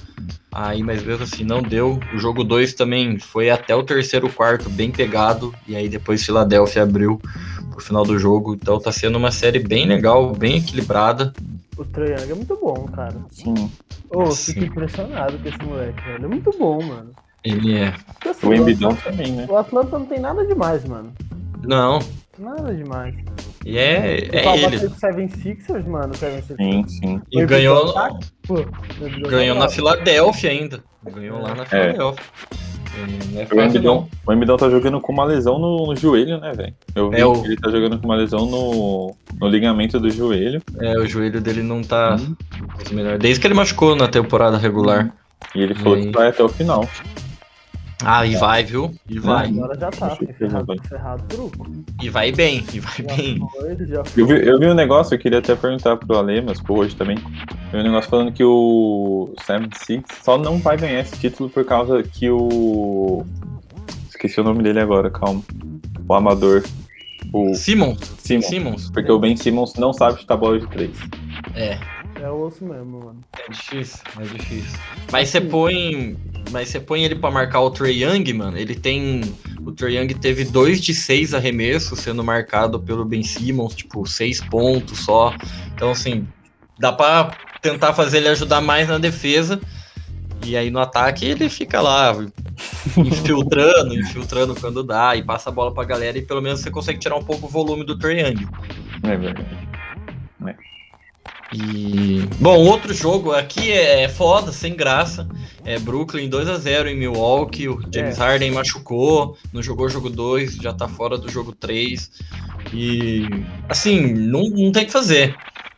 Aí, 0.53 0.83
mas 0.83 1.03
mesmo 1.05 1.23
assim, 1.23 1.45
não 1.45 1.63
deu. 1.63 1.99
O 2.13 2.19
jogo 2.19 2.43
2 2.43 2.75
também 2.75 3.19
foi 3.19 3.51
até 3.51 3.75
o 3.75 3.85
terceiro 3.85 4.29
quarto, 4.29 4.69
bem 4.69 4.91
pegado. 4.91 5.55
E 5.67 5.77
aí 5.77 5.89
depois 5.89 6.25
Filadélfia 6.25 6.83
abriu 6.83 7.21
pro 7.71 7.81
final 7.81 8.05
do 8.05 8.19
jogo. 8.19 8.55
Então 8.55 8.81
tá 8.81 8.91
sendo 8.91 9.17
uma 9.17 9.31
série 9.31 9.61
bem 9.61 9.87
legal, 9.87 10.33
bem 10.33 10.57
equilibrada. 10.57 11.33
O 11.77 11.85
Trae 11.85 12.13
é 12.13 12.35
muito 12.35 12.57
bom, 12.57 12.85
cara. 12.89 13.17
Sim. 13.31 13.71
Ô, 14.11 14.25
oh, 14.25 14.31
fico 14.33 14.65
impressionado 14.65 15.39
com 15.39 15.49
esse 15.49 15.63
moleque, 15.63 16.03
velho. 16.03 16.25
É 16.25 16.29
muito 16.29 16.51
bom, 16.59 16.83
mano. 16.83 17.13
Ele 17.45 17.77
é. 17.77 17.95
Assim, 18.29 18.47
o 18.49 18.53
Embidão 18.53 18.95
também, 18.97 19.33
né? 19.33 19.47
O 19.49 19.57
Atlanta 19.57 19.99
não 19.99 20.05
tem 20.05 20.19
nada 20.19 20.45
demais, 20.45 20.85
mano. 20.85 21.13
Não. 21.63 22.01
Nada 22.37 22.75
demais. 22.75 23.15
E 23.65 23.79
é, 23.79 24.29
é 24.33 24.59
ele. 24.59 24.87
O 24.87 24.91
Seven 24.91 25.29
Sixers, 25.29 25.87
mano. 25.87 26.15
Seven 26.17 26.41
Sixers. 26.43 26.59
Sim, 26.59 26.85
sim. 26.89 27.23
E 27.31 27.45
ganhou, 27.45 27.93
Pô, 28.47 28.65
ganhou 29.29 29.57
na 29.57 29.69
Filadélfia 29.69 30.51
ainda. 30.51 30.83
Ganhou 31.05 31.41
lá 31.41 31.55
na 31.55 31.63
é. 31.65 31.67
Filadélfia. 31.67 32.25
É. 33.37 33.55
o, 33.55 33.63
Embidão, 33.63 34.09
o 34.27 34.33
Embidão 34.33 34.57
tá 34.57 34.69
jogando 34.69 35.01
com 35.01 35.13
uma 35.13 35.25
lesão 35.25 35.59
no, 35.59 35.87
no 35.87 35.97
joelho, 35.97 36.41
né, 36.41 36.53
velho? 36.53 36.75
Eu 36.95 37.11
vi 37.11 37.21
é 37.21 37.27
o... 37.27 37.35
que 37.35 37.47
ele 37.47 37.57
tá 37.57 37.71
jogando 37.71 37.99
com 37.99 38.07
uma 38.07 38.17
lesão 38.17 38.47
no, 38.47 39.15
no 39.39 39.49
ligamento 39.49 40.01
do 40.01 40.11
joelho. 40.11 40.61
É, 40.81 40.99
o 40.99 41.07
joelho 41.07 41.41
dele 41.41 41.63
não 41.63 41.83
tá 41.83 42.17
hum. 42.17 42.35
melhor. 42.93 43.19
Desde 43.19 43.41
que 43.41 43.47
ele 43.47 43.55
machucou 43.55 43.95
na 43.95 44.09
temporada 44.09 44.59
regular. 44.59 45.15
E 45.55 45.63
ele 45.63 45.75
falou 45.75 46.01
que 46.01 46.11
vai 46.11 46.29
até 46.29 46.43
o 46.43 46.49
final. 46.49 46.89
Ah, 48.05 48.27
e 48.27 48.37
vai, 48.37 48.65
viu? 48.65 48.95
E 49.09 49.19
vai. 49.19 49.49
Agora 49.49 49.79
já 49.79 49.91
tá, 49.91 50.17
ferrado, 50.17 50.75
ferrado 50.89 51.23
truco. 51.29 51.67
E 52.03 52.09
vai 52.09 52.33
bem, 52.33 52.65
e 52.73 52.81
vai 52.81 52.95
já 52.97 53.15
bem. 53.15 53.39
Foi, 53.53 53.73
eu, 54.17 54.27
vi, 54.27 54.47
eu 54.47 54.59
vi 54.59 54.67
um 54.67 54.75
negócio, 54.75 55.15
eu 55.15 55.19
queria 55.19 55.39
até 55.39 55.55
perguntar 55.55 55.97
pro 55.97 56.19
Ale, 56.19 56.41
mas 56.41 56.61
pro 56.61 56.75
hoje 56.75 56.97
também. 56.97 57.19
Eu 57.73 57.73
vi 57.73 57.79
um 57.79 57.83
negócio 57.83 58.11
falando 58.11 58.33
que 58.33 58.45
o 58.45 59.35
Sam 59.45 59.69
Six 59.77 60.05
só 60.23 60.39
não 60.39 60.59
vai 60.59 60.77
ganhar 60.77 61.01
esse 61.01 61.19
título 61.19 61.51
por 61.51 61.65
causa 61.65 62.03
que 62.03 62.31
o. 62.31 63.25
Esqueci 64.09 64.41
o 64.41 64.45
nome 64.45 64.63
dele 64.63 64.81
agora, 64.81 65.11
calma. 65.11 65.43
O 66.09 66.15
amador. 66.15 66.65
O 67.33 67.55
Simmons. 67.55 68.01
Simmons. 68.19 68.47
Simmons. 68.47 68.91
Porque 68.91 69.11
o 69.11 69.19
Ben 69.19 69.37
Simmons 69.37 69.75
não 69.75 69.93
sabe 69.93 70.21
chutar 70.21 70.37
bola 70.37 70.59
de 70.59 70.67
três. 70.69 70.97
É. 71.55 71.79
É 72.21 72.31
osso 72.31 72.65
mesmo, 72.65 73.01
mano. 73.01 73.21
É 73.39 73.51
difícil, 73.51 73.99
é 74.19 74.23
difícil. 74.25 74.79
Mas 75.11 75.31
você 75.31 75.41
põe. 75.41 76.17
Mas 76.51 76.69
você 76.69 76.79
põe 76.79 77.03
ele 77.03 77.15
para 77.15 77.31
marcar 77.31 77.61
o 77.61 77.71
Trey 77.71 78.05
Young, 78.05 78.31
mano. 78.35 78.59
Ele 78.59 78.75
tem. 78.75 79.23
O 79.65 79.73
Trey 79.73 79.97
Young 79.97 80.09
teve 80.09 80.45
dois 80.45 80.83
de 80.83 80.95
seis 80.95 81.33
arremessos 81.33 81.99
sendo 82.01 82.23
marcado 82.23 82.79
pelo 82.79 83.07
Ben 83.07 83.23
Simmons, 83.23 83.75
tipo, 83.75 84.07
seis 84.07 84.39
pontos 84.39 84.99
só. 84.99 85.35
Então, 85.75 85.91
assim, 85.91 86.29
dá 86.79 86.93
para 86.93 87.35
tentar 87.63 87.95
fazer 87.95 88.19
ele 88.19 88.29
ajudar 88.29 88.61
mais 88.61 88.87
na 88.87 88.99
defesa. 88.99 89.59
E 90.45 90.57
aí 90.57 90.71
no 90.71 90.81
ataque 90.81 91.27
ele 91.27 91.49
fica 91.49 91.81
lá 91.81 92.15
infiltrando, 92.97 93.95
infiltrando 93.95 94.55
quando 94.55 94.83
dá 94.83 95.15
e 95.15 95.23
passa 95.23 95.51
a 95.51 95.53
bola 95.53 95.73
pra 95.73 95.85
galera 95.85 96.17
e 96.17 96.23
pelo 96.23 96.41
menos 96.41 96.61
você 96.61 96.71
consegue 96.71 96.99
tirar 96.99 97.17
um 97.17 97.23
pouco 97.23 97.47
o 97.47 97.49
volume 97.49 97.85
do 97.85 97.99
Trey 97.99 98.21
Young. 98.21 98.47
É 99.03 99.17
verdade. 99.17 99.69
É. 100.47 100.80
E 101.53 102.29
bom, 102.39 102.59
outro 102.65 102.95
jogo 102.95 103.33
aqui 103.33 103.73
é 103.73 104.09
foda, 104.09 104.53
sem 104.53 104.75
graça. 104.75 105.29
É 105.65 105.79
Brooklyn 105.79 106.29
2 106.29 106.49
a 106.49 106.57
0 106.57 106.89
em 106.89 106.97
Milwaukee. 106.97 107.69
O 107.69 107.81
James 107.93 108.19
é. 108.19 108.21
Harden 108.21 108.53
machucou, 108.53 109.37
não 109.53 109.63
jogou 109.63 109.87
o 109.87 109.89
jogo 109.89 110.09
2, 110.09 110.57
já 110.57 110.73
tá 110.73 110.87
fora 110.87 111.19
do 111.19 111.29
jogo 111.29 111.53
3. 111.53 112.11
E 112.73 113.27
assim, 113.69 114.01
não, 114.01 114.49
não 114.51 114.71
tem 114.71 114.87
que 114.87 114.93
fazer. 114.93 115.35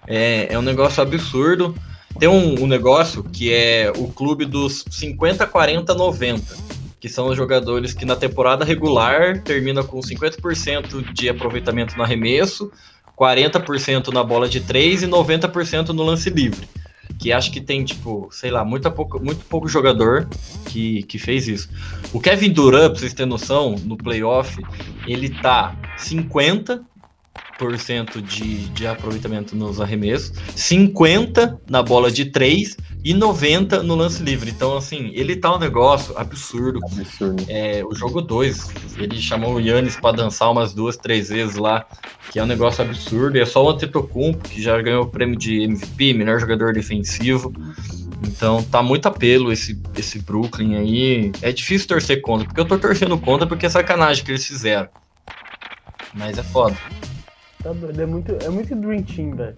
É, 0.06 0.52
é 0.52 0.58
um 0.58 0.62
negócio 0.62 1.02
absurdo. 1.02 1.74
Tem 2.18 2.28
um, 2.28 2.62
um 2.62 2.66
negócio 2.66 3.24
que 3.24 3.52
é 3.52 3.90
o 3.96 4.08
clube 4.08 4.44
dos 4.44 4.84
50, 4.90 5.46
40, 5.46 5.94
90 5.94 6.72
que 7.02 7.08
são 7.08 7.26
os 7.26 7.36
jogadores 7.36 7.92
que 7.92 8.04
na 8.04 8.14
temporada 8.14 8.64
regular 8.64 9.42
termina 9.42 9.82
com 9.82 9.98
50% 9.98 11.12
de 11.12 11.28
aproveitamento 11.28 11.96
no 11.96 12.04
arremesso, 12.04 12.70
40% 13.22 14.12
na 14.12 14.24
bola 14.24 14.48
de 14.48 14.60
3 14.60 15.04
e 15.04 15.06
90% 15.06 15.90
no 15.90 16.02
lance 16.02 16.28
livre. 16.28 16.66
Que 17.18 17.32
acho 17.32 17.52
que 17.52 17.60
tem, 17.60 17.84
tipo, 17.84 18.28
sei 18.32 18.50
lá, 18.50 18.64
muito 18.64 18.90
pouco, 18.90 19.22
muito 19.22 19.44
pouco 19.44 19.68
jogador 19.68 20.28
que, 20.66 21.04
que 21.04 21.18
fez 21.18 21.46
isso. 21.46 21.68
O 22.12 22.18
Kevin 22.18 22.50
Durant, 22.50 22.90
pra 22.90 22.98
vocês 22.98 23.14
terem 23.14 23.30
noção, 23.30 23.76
no 23.84 23.96
playoff, 23.96 24.60
ele 25.06 25.28
tá 25.28 25.76
50% 25.98 26.82
de, 28.22 28.66
de 28.70 28.86
aproveitamento 28.88 29.54
nos 29.54 29.80
arremessos, 29.80 30.32
50% 30.56 31.60
na 31.70 31.80
bola 31.80 32.10
de 32.10 32.24
3 32.24 32.76
e 33.04 33.12
90 33.12 33.82
no 33.82 33.94
lance 33.94 34.22
livre. 34.22 34.50
Então, 34.50 34.76
assim, 34.76 35.10
ele 35.14 35.36
tá 35.36 35.54
um 35.54 35.58
negócio 35.58 36.16
absurdo. 36.16 36.80
Absurdo. 36.84 37.44
É, 37.48 37.82
o 37.84 37.94
jogo 37.94 38.20
2, 38.20 38.70
ele 38.98 39.20
chamou 39.20 39.54
o 39.54 39.60
Yannis 39.60 39.96
para 39.96 40.16
dançar 40.16 40.50
umas 40.50 40.72
duas, 40.72 40.96
três 40.96 41.28
vezes 41.28 41.56
lá, 41.56 41.84
que 42.30 42.38
é 42.38 42.42
um 42.42 42.46
negócio 42.46 42.84
absurdo. 42.84 43.36
E 43.36 43.40
é 43.40 43.46
só 43.46 43.64
o 43.64 43.70
Antetokounmpo, 43.70 44.48
que 44.48 44.62
já 44.62 44.80
ganhou 44.80 45.04
o 45.04 45.08
prêmio 45.08 45.36
de 45.36 45.62
MVP, 45.62 46.14
melhor 46.14 46.38
jogador 46.38 46.72
defensivo. 46.72 47.52
Então 48.24 48.62
tá 48.62 48.82
muito 48.82 49.06
apelo 49.06 49.52
esse, 49.52 49.80
esse 49.96 50.20
Brooklyn 50.20 50.76
aí. 50.76 51.32
É 51.42 51.50
difícil 51.50 51.88
torcer 51.88 52.20
contra, 52.20 52.46
porque 52.46 52.60
eu 52.60 52.64
tô 52.64 52.78
torcendo 52.78 53.18
contra 53.18 53.46
porque 53.46 53.66
é 53.66 53.68
sacanagem 53.68 54.24
que 54.24 54.30
eles 54.30 54.46
fizeram. 54.46 54.88
Mas 56.14 56.38
é 56.38 56.42
foda. 56.42 56.76
Tá 57.62 57.72
doido, 57.72 58.00
é 58.00 58.06
muito, 58.06 58.36
é 58.42 58.48
muito 58.48 58.74
Dream 58.76 59.02
Team, 59.02 59.34
velho. 59.34 59.56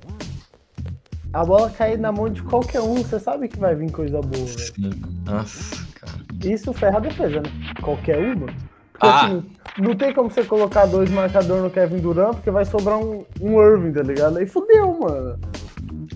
A 1.34 1.44
bola 1.44 1.68
cair 1.70 1.98
na 1.98 2.12
mão 2.12 2.28
de 2.28 2.42
qualquer 2.42 2.80
um, 2.80 2.94
você 2.94 3.18
sabe 3.18 3.48
que 3.48 3.58
vai 3.58 3.74
vir 3.74 3.90
coisa 3.90 4.20
boa, 4.20 4.44
velho. 4.46 4.58
Sim. 4.58 4.90
Nossa, 5.26 5.84
cara. 5.94 6.12
Isso 6.44 6.72
ferra 6.72 6.98
a 6.98 7.00
defesa, 7.00 7.40
né? 7.40 7.50
Qualquer 7.82 8.18
uma. 8.18 8.46
Porque 8.46 9.06
Ah. 9.06 9.24
assim, 9.26 9.42
não 9.78 9.94
tem 9.96 10.14
como 10.14 10.30
você 10.30 10.44
colocar 10.44 10.86
dois 10.86 11.10
marcadores 11.10 11.62
no 11.64 11.70
Kevin 11.70 11.98
Durant, 11.98 12.34
porque 12.36 12.50
vai 12.52 12.64
sobrar 12.64 12.98
um, 12.98 13.24
um 13.40 13.60
Irving, 13.60 13.92
tá 13.92 14.02
ligado? 14.02 14.38
Aí 14.38 14.46
fudeu, 14.46 14.96
mano. 15.00 15.36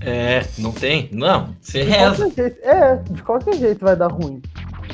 É, 0.01 0.47
não 0.59 0.71
tem? 0.71 1.09
Não, 1.13 1.49
você 1.61 1.83
De 1.85 1.91
reza. 1.91 2.25
qualquer 2.27 2.43
jeito, 2.45 2.59
é, 2.65 2.97
de 3.11 3.23
qualquer 3.23 3.55
jeito 3.55 3.85
vai 3.85 3.97
dar 3.97 4.07
ruim. 4.13 4.41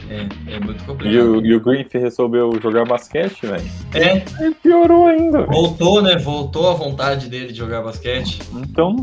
É, 0.08 0.54
é 0.54 0.60
muito 0.60 0.82
E 0.82 0.86
complicado. 0.86 1.32
o, 1.38 1.44
e 1.46 1.54
o 1.54 1.60
Griffith 1.60 1.98
resolveu 2.00 2.58
jogar 2.62 2.86
basquete, 2.86 3.46
velho. 3.46 3.64
É, 3.94 4.22
Aí 4.42 4.54
piorou 4.62 5.06
ainda, 5.06 5.42
voltou, 5.46 6.02
né? 6.02 6.16
Voltou 6.16 6.70
a 6.70 6.74
vontade 6.74 7.28
dele 7.28 7.52
de 7.52 7.58
jogar 7.58 7.82
basquete. 7.82 8.40
Então, 8.54 8.96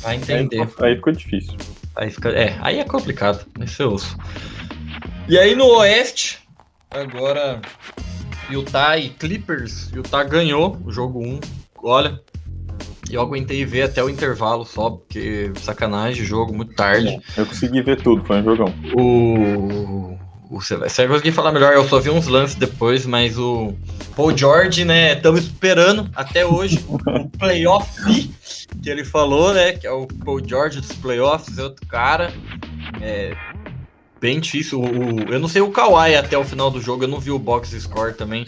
Vai 0.00 0.16
aí, 0.16 0.20
entender. 0.22 0.68
aí 0.80 0.96
ficou 0.96 1.12
difícil. 1.12 1.56
Aí 1.96 2.10
fica, 2.10 2.30
é, 2.30 2.56
aí 2.60 2.78
é 2.78 2.84
complicado, 2.84 3.44
esse 3.60 3.82
eu 3.82 3.90
ouço. 3.90 4.16
E 5.28 5.38
aí 5.38 5.54
no 5.54 5.66
Oeste, 5.78 6.38
agora 6.90 7.60
Utah 8.50 8.96
e 8.96 9.10
Clippers, 9.10 9.90
Utah 9.92 10.22
ganhou 10.22 10.78
o 10.84 10.92
jogo 10.92 11.20
1. 11.20 11.40
Olha, 11.82 12.20
eu 13.10 13.20
aguentei 13.20 13.64
ver 13.64 13.82
até 13.82 14.02
o 14.02 14.08
intervalo 14.08 14.64
só, 14.64 14.90
porque 14.90 15.52
sacanagem, 15.60 16.24
jogo 16.24 16.54
muito 16.54 16.74
tarde. 16.74 17.20
Eu 17.36 17.46
consegui 17.46 17.82
ver 17.82 18.00
tudo, 18.00 18.24
foi 18.24 18.38
um 18.40 18.44
jogão. 18.44 18.74
O, 18.94 20.16
o 20.50 20.60
você 20.60 20.76
vai 20.76 20.88
vai 20.88 21.08
conseguir 21.08 21.32
falar 21.32 21.52
melhor, 21.52 21.74
eu 21.74 21.86
só 21.86 21.98
vi 22.00 22.10
uns 22.10 22.26
lances 22.26 22.54
depois, 22.54 23.04
mas 23.04 23.38
o 23.38 23.74
Paul 24.16 24.36
George, 24.36 24.84
né, 24.84 25.14
estamos 25.14 25.42
esperando 25.42 26.08
até 26.14 26.46
hoje 26.46 26.84
o 26.88 26.98
playoff 27.38 27.86
que 28.82 28.88
ele 28.90 29.04
falou, 29.04 29.52
né, 29.54 29.72
que 29.72 29.86
é 29.86 29.90
o 29.90 30.06
Paul 30.06 30.40
George 30.46 30.80
dos 30.80 30.92
playoffs, 30.92 31.58
é 31.58 31.62
outro 31.64 31.86
cara, 31.86 32.32
é 33.00 33.34
bem 34.20 34.40
difícil, 34.40 34.80
o, 34.80 35.32
eu 35.32 35.38
não 35.38 35.48
sei 35.48 35.62
o 35.62 35.70
Kawhi 35.70 36.16
até 36.16 36.36
o 36.36 36.44
final 36.44 36.70
do 36.70 36.80
jogo, 36.80 37.04
eu 37.04 37.08
não 37.08 37.20
vi 37.20 37.30
o 37.30 37.38
box 37.38 37.70
score 37.80 38.14
também, 38.14 38.44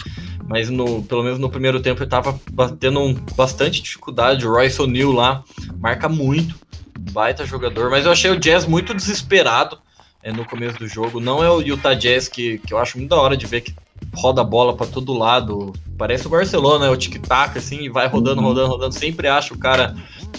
mas 0.49 0.69
no, 0.69 1.03
pelo 1.05 1.23
menos 1.23 1.38
no 1.38 1.51
primeiro 1.51 1.81
tempo 1.81 2.03
ele 2.03 2.11
tava 2.11 2.38
tendo 2.79 3.01
um- 3.01 3.14
bastante 3.37 3.81
dificuldade, 3.83 4.47
o 4.47 4.51
Royce 4.53 4.81
O'Neal 4.83 5.12
lá 5.12 5.45
marca 5.79 6.09
muito, 6.09 6.57
baita 7.12 7.47
jogador, 7.47 7.90
mas 7.90 8.05
eu 8.05 8.12
achei 8.12 8.31
o 8.31 8.38
Jazz 8.38 8.66
muito 8.66 8.95
desesperado, 8.95 9.79
é, 10.23 10.33
no 10.33 10.45
começo 10.45 10.79
do 10.79 10.87
jogo. 10.87 11.19
Não 11.19 11.43
é 11.43 11.51
o 11.51 11.61
Utah 11.62 11.95
Jazz 11.95 12.29
que, 12.29 12.59
que 12.59 12.75
eu 12.75 12.79
acho 12.79 12.99
muito 12.99 13.11
da 13.11 13.16
hora 13.16 13.37
de 13.37 13.47
ver 13.47 13.62
que 13.62 13.75
roda 14.14 14.40
a 14.40 14.44
bola 14.44 14.77
para 14.77 14.87
todo 14.87 15.12
lado. 15.12 15.73
Parece 15.99 16.27
o 16.27 16.31
Barcelona, 16.31 16.87
é 16.87 16.90
o 16.90 16.96
tic-tac, 16.96 17.57
assim, 17.59 17.83
e 17.83 17.88
vai 17.88 18.07
rodando, 18.09 18.40
Uhum. 18.40 18.49
rodando, 18.49 18.68
rodando. 18.68 18.94
Sempre 18.94 19.29
acha 19.29 19.53
o 19.55 19.59
cara 19.59 19.94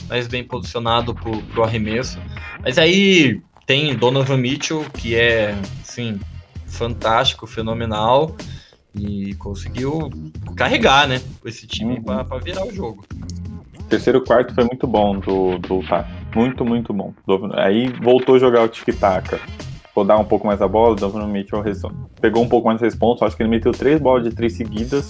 mais 0.09 0.27
bem 0.27 0.43
posicionado 0.43 1.13
pro, 1.13 1.41
pro 1.43 1.63
arremesso. 1.63 2.19
Mas 2.63 2.77
aí 2.77 3.41
tem 3.65 3.95
Donovan 3.95 4.37
Mitchell, 4.37 4.85
que 4.97 5.15
é, 5.15 5.55
assim, 5.81 6.19
fantástico, 6.67 7.45
fenomenal. 7.47 8.35
E 8.93 9.35
conseguiu 9.35 10.09
carregar, 10.55 11.07
né? 11.07 11.21
Esse 11.45 11.65
time 11.65 11.95
Uhum. 11.95 12.03
pra 12.03 12.37
virar 12.39 12.65
o 12.67 12.73
jogo. 12.73 13.05
Terceiro 13.87 14.21
quarto 14.23 14.53
foi 14.53 14.63
muito 14.65 14.85
bom 14.87 15.19
do, 15.19 15.57
do 15.59 15.75
Utah. 15.81 16.05
Muito, 16.35 16.65
muito 16.65 16.93
bom. 16.93 17.13
Aí 17.53 17.87
voltou 18.01 18.35
a 18.35 18.39
jogar 18.39 18.63
o 18.63 18.67
tic-tac. 18.67 19.37
Rodar 19.95 20.19
um 20.19 20.25
pouco 20.25 20.47
mais 20.47 20.61
a 20.61 20.67
bola, 20.67 20.95
Donovan 20.95 21.27
Mitchell 21.27 21.63
pegou 22.19 22.43
um 22.43 22.49
pouco 22.49 22.67
mais 22.67 22.79
de 22.79 22.85
responsa. 22.85 23.25
Acho 23.25 23.35
que 23.35 23.43
ele 23.43 23.49
meteu 23.49 23.71
três 23.71 23.99
bolas 23.99 24.23
de 24.23 24.31
três 24.31 24.53
seguidas. 24.53 25.09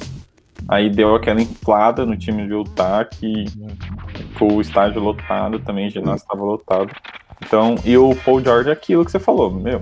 Aí 0.68 0.90
deu 0.90 1.16
aquela 1.16 1.42
inflada 1.42 2.06
no 2.06 2.16
time 2.18 2.46
de 2.46 2.54
Utah, 2.54 3.06
que 3.06 3.46
com 4.38 4.56
o 4.56 4.62
estádio 4.62 5.02
lotado 5.02 5.60
também, 5.60 5.88
o 5.88 5.92
ginásio 5.92 6.24
estava 6.24 6.42
lotado. 6.44 6.92
Então, 7.44 7.76
e 7.84 7.98
o 7.98 8.16
Paul 8.16 8.42
George 8.42 8.70
aquilo 8.70 9.04
que 9.04 9.12
você 9.12 9.20
falou, 9.20 9.52
meu, 9.52 9.82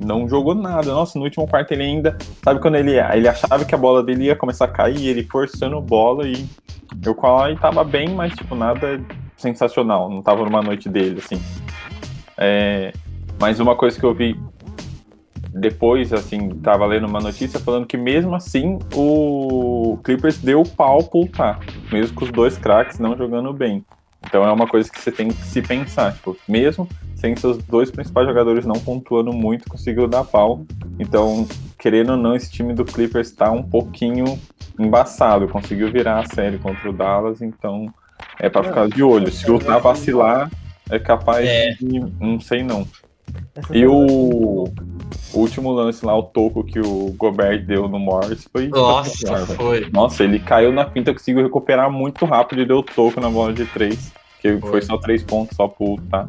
não 0.00 0.28
jogou 0.28 0.54
nada. 0.54 0.92
Nossa, 0.92 1.18
no 1.18 1.24
último 1.24 1.46
quarto 1.46 1.72
ele 1.72 1.82
ainda. 1.82 2.16
Sabe 2.42 2.60
quando 2.60 2.76
ele, 2.76 2.92
ele 2.98 3.28
achava 3.28 3.64
que 3.64 3.74
a 3.74 3.78
bola 3.78 4.02
dele 4.02 4.24
ia 4.24 4.36
começar 4.36 4.66
a 4.66 4.68
cair, 4.68 5.06
ele 5.06 5.24
forçando 5.24 5.80
bola 5.80 6.26
e 6.26 6.46
o 7.06 7.14
Kawhi 7.14 7.56
tava 7.56 7.84
bem, 7.84 8.08
mas 8.08 8.32
tipo, 8.34 8.54
nada 8.54 9.00
sensacional. 9.36 10.08
Não 10.08 10.22
tava 10.22 10.44
numa 10.44 10.62
noite 10.62 10.88
dele, 10.88 11.18
assim. 11.18 11.40
É, 12.38 12.92
mas 13.42 13.58
uma 13.58 13.74
coisa 13.74 13.98
que 13.98 14.06
eu 14.06 14.14
vi 14.14 14.38
depois, 15.52 16.12
assim, 16.12 16.48
tava 16.60 16.86
lendo 16.86 17.08
uma 17.08 17.18
notícia 17.18 17.58
falando 17.58 17.86
que 17.86 17.96
mesmo 17.96 18.36
assim 18.36 18.78
o 18.94 19.98
Clippers 20.04 20.38
deu 20.38 20.62
pau 20.62 21.02
pro 21.02 21.22
Utah, 21.22 21.58
mesmo 21.90 22.14
com 22.14 22.24
os 22.24 22.30
dois 22.30 22.56
craques 22.56 23.00
não 23.00 23.16
jogando 23.16 23.52
bem. 23.52 23.84
Então 24.24 24.44
é 24.44 24.52
uma 24.52 24.68
coisa 24.68 24.88
que 24.88 25.00
você 25.00 25.10
tem 25.10 25.26
que 25.26 25.42
se 25.42 25.60
pensar, 25.60 26.12
tipo, 26.12 26.36
mesmo 26.48 26.88
sem 27.16 27.34
seus 27.34 27.58
dois 27.58 27.90
principais 27.90 28.28
jogadores 28.28 28.64
não 28.64 28.76
pontuando 28.76 29.32
muito, 29.32 29.68
conseguiu 29.68 30.06
dar 30.06 30.22
pau. 30.22 30.64
Então, 31.00 31.44
querendo 31.76 32.10
ou 32.12 32.16
não, 32.16 32.36
esse 32.36 32.48
time 32.48 32.72
do 32.72 32.84
Clippers 32.84 33.32
tá 33.32 33.50
um 33.50 33.62
pouquinho 33.64 34.38
embaçado, 34.78 35.48
conseguiu 35.48 35.90
virar 35.90 36.20
a 36.20 36.26
série 36.26 36.58
contra 36.58 36.88
o 36.88 36.92
Dallas, 36.92 37.42
então 37.42 37.92
é 38.38 38.48
pra 38.48 38.62
ficar 38.62 38.88
de 38.88 39.02
olho. 39.02 39.32
Se 39.32 39.50
o 39.50 39.54
Utah 39.54 39.78
vacilar, 39.78 40.48
é 40.88 40.98
capaz 41.00 41.48
É. 41.48 41.70
de. 41.72 41.98
Não 42.20 42.38
sei 42.38 42.62
não. 42.62 42.86
Essa 43.54 43.76
E 43.76 43.86
o, 43.86 44.64
o 44.64 45.38
último 45.38 45.72
lance 45.72 46.04
lá, 46.04 46.16
o 46.16 46.22
toco 46.22 46.64
que 46.64 46.80
o 46.80 47.14
Gobert 47.16 47.64
deu 47.64 47.88
no 47.88 47.98
Morris 47.98 48.48
foi. 48.50 48.68
Nossa, 48.68 49.46
foi. 49.46 49.88
Nossa, 49.90 50.24
ele 50.24 50.38
caiu 50.38 50.72
na 50.72 50.88
finta, 50.88 51.12
conseguiu 51.12 51.42
recuperar 51.42 51.90
muito 51.90 52.24
rápido 52.24 52.62
e 52.62 52.66
deu 52.66 52.82
toco 52.82 53.20
na 53.20 53.30
bola 53.30 53.52
de 53.52 53.64
três. 53.66 54.12
Que 54.40 54.58
Foi. 54.58 54.70
foi, 54.70 54.82
só 54.82 54.98
três 54.98 55.22
pontos 55.22 55.56
só 55.56 55.68
pro 55.68 55.96
tá. 56.10 56.28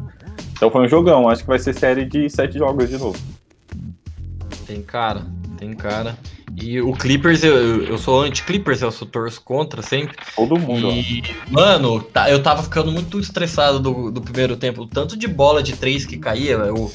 Então 0.52 0.70
foi 0.70 0.84
um 0.84 0.88
jogão, 0.88 1.28
acho 1.28 1.42
que 1.42 1.48
vai 1.48 1.58
ser 1.58 1.74
série 1.74 2.04
de 2.04 2.30
sete 2.30 2.58
jogos 2.58 2.88
de 2.88 2.96
novo. 2.96 3.18
Tem 4.66 4.80
cara, 4.80 5.22
tem 5.58 5.74
cara. 5.74 6.16
E 6.56 6.80
o 6.80 6.92
Clippers, 6.92 7.42
eu, 7.42 7.84
eu- 7.84 7.98
sou 7.98 8.22
anti-Clippers, 8.22 8.82
eu 8.82 8.90
sou 8.92 9.06
torço 9.08 9.40
contra 9.42 9.82
sempre. 9.82 10.16
Todo 10.36 10.58
mundo. 10.58 10.90
E, 10.90 11.22
mano, 11.50 12.00
tá- 12.02 12.30
eu 12.30 12.42
tava 12.42 12.62
ficando 12.62 12.92
muito 12.92 13.18
estressado 13.18 13.80
do, 13.80 14.10
do 14.10 14.20
primeiro 14.20 14.56
tempo. 14.56 14.82
O 14.82 14.86
tanto 14.86 15.16
de 15.16 15.26
bola 15.26 15.62
de 15.62 15.74
três 15.76 16.04
que 16.06 16.16
caía, 16.16 16.72
o, 16.72 16.92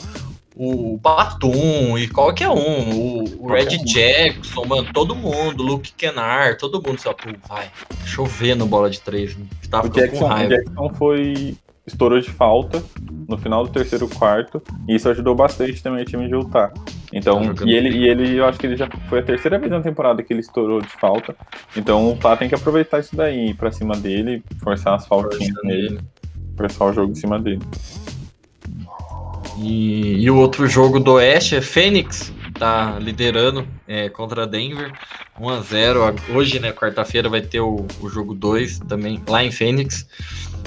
o 0.56 0.98
Batum 0.98 1.98
e 1.98 2.08
qualquer 2.08 2.50
um, 2.50 2.90
o, 2.92 3.46
o 3.46 3.48
Red 3.52 3.78
um. 3.80 3.86
Jackson, 3.86 4.66
mano, 4.66 4.88
todo 4.94 5.16
mundo, 5.16 5.64
Luke 5.64 5.92
Kennard, 5.98 6.58
todo 6.58 6.82
mundo, 6.82 7.00
só, 7.00 7.14
pô, 7.14 7.30
vai, 7.48 7.70
chovendo 8.06 8.66
bola 8.66 8.90
de 8.90 9.00
três. 9.02 9.36
né? 9.36 9.46
Tava 9.70 9.88
O 9.88 9.90
Jackson, 9.90 10.20
com 10.20 10.26
o 10.26 10.28
raiva. 10.28 10.56
Jackson 10.56 10.94
foi. 10.98 11.56
Estourou 11.90 12.20
de 12.20 12.30
falta 12.30 12.84
no 13.28 13.38
final 13.38 13.64
do 13.66 13.72
terceiro 13.72 14.08
quarto. 14.08 14.62
E 14.88 14.96
isso 14.96 15.10
ajudou 15.10 15.36
bastante 15.36 15.82
também 15.84 16.02
o 16.02 16.06
time 16.06 16.28
de 16.28 16.34
Utah. 16.34 16.70
Tá 16.70 16.74
Então, 17.14 17.44
jogando 17.44 17.70
e 17.70 17.76
ele, 17.76 17.90
e 17.90 18.08
ele, 18.08 18.36
eu 18.38 18.46
acho 18.46 18.58
que 18.58 18.66
ele 18.66 18.78
já 18.78 18.88
foi 19.08 19.20
a 19.20 19.24
terceira 19.24 19.60
vez 19.60 19.72
na 19.72 19.82
temporada 19.82 20.24
que 20.24 20.34
ele 20.34 20.42
estourou 20.42 20.82
de 20.82 20.90
falta. 20.90 21.36
Então 21.76 22.08
o 22.08 22.12
Utah 22.14 22.38
tem 22.38 22.50
que 22.50 22.56
aproveitar 22.56 23.00
isso 23.00 23.16
daí, 23.16 23.50
ir 23.50 23.54
pra 23.56 23.72
cima 23.72 23.96
dele, 23.96 24.44
forçar 24.64 24.96
as 24.96 25.06
faltinhas 25.06 25.54
nele, 25.64 25.86
ele. 25.88 26.00
forçar 26.58 26.90
o 26.90 26.94
jogo 26.94 27.12
em 27.12 27.16
cima 27.16 27.40
dele. 27.40 27.62
E, 29.62 30.24
e 30.24 30.32
o 30.32 30.38
outro 30.38 30.68
jogo 30.68 31.00
do 31.00 31.14
Oeste 31.14 31.56
é 31.56 31.62
Fênix, 31.62 32.34
tá 32.58 32.98
liderando 33.00 33.68
é, 33.88 34.08
contra 34.08 34.48
Denver, 34.48 34.92
1 35.40 35.50
a 35.50 35.62
0 35.62 36.00
Hoje, 36.34 36.60
né, 36.60 36.72
quarta-feira, 36.72 37.30
vai 37.30 37.42
ter 37.42 37.60
o, 37.60 37.86
o 38.02 38.10
jogo 38.10 38.34
2 38.34 38.80
também 38.80 39.22
lá 39.28 39.44
em 39.44 39.52
Fênix. 39.52 40.08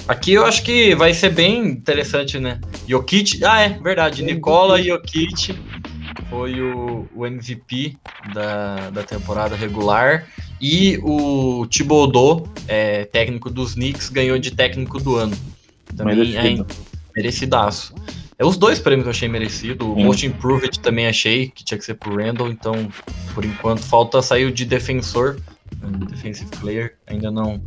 Aqui 0.08 0.32
eu 0.32 0.44
acho 0.44 0.62
que 0.64 0.94
vai 0.94 1.14
ser 1.14 1.30
bem 1.30 1.64
interessante, 1.66 2.38
né? 2.38 2.60
Jokic, 2.88 3.44
ah, 3.44 3.62
é 3.62 3.68
verdade, 3.68 4.22
Nicola 4.22 4.82
Jokic 4.82 5.56
foi 6.28 6.60
o, 6.60 7.06
o 7.14 7.26
MVP 7.26 7.96
da, 8.34 8.90
da 8.90 9.02
temporada 9.02 9.54
regular 9.54 10.26
e 10.60 10.98
o 11.02 11.66
Thibodeau, 11.66 12.48
é, 12.66 13.04
técnico 13.04 13.50
dos 13.50 13.74
Knicks, 13.74 14.08
ganhou 14.08 14.38
de 14.38 14.50
técnico 14.50 14.98
do 14.98 15.16
ano. 15.16 15.36
Também 15.96 16.16
Merecido. 16.16 16.66
é 16.70 16.92
merecidaço. 17.16 17.94
É 18.38 18.44
os 18.44 18.56
dois 18.56 18.80
prêmios 18.80 19.04
que 19.04 19.08
eu 19.08 19.12
achei 19.12 19.28
merecido. 19.28 19.92
O 19.92 19.94
Sim. 19.94 20.04
Most 20.04 20.26
Improved 20.26 20.80
também 20.80 21.06
achei 21.06 21.48
que 21.48 21.62
tinha 21.64 21.78
que 21.78 21.84
ser 21.84 21.94
pro 21.94 22.16
Randall, 22.16 22.48
então, 22.48 22.88
por 23.34 23.44
enquanto, 23.44 23.82
falta 23.82 24.22
sair 24.22 24.46
o 24.46 24.50
de 24.50 24.64
defensor 24.64 25.38
Defensive 26.08 26.50
Player, 26.60 26.96
ainda 27.06 27.30
não, 27.30 27.62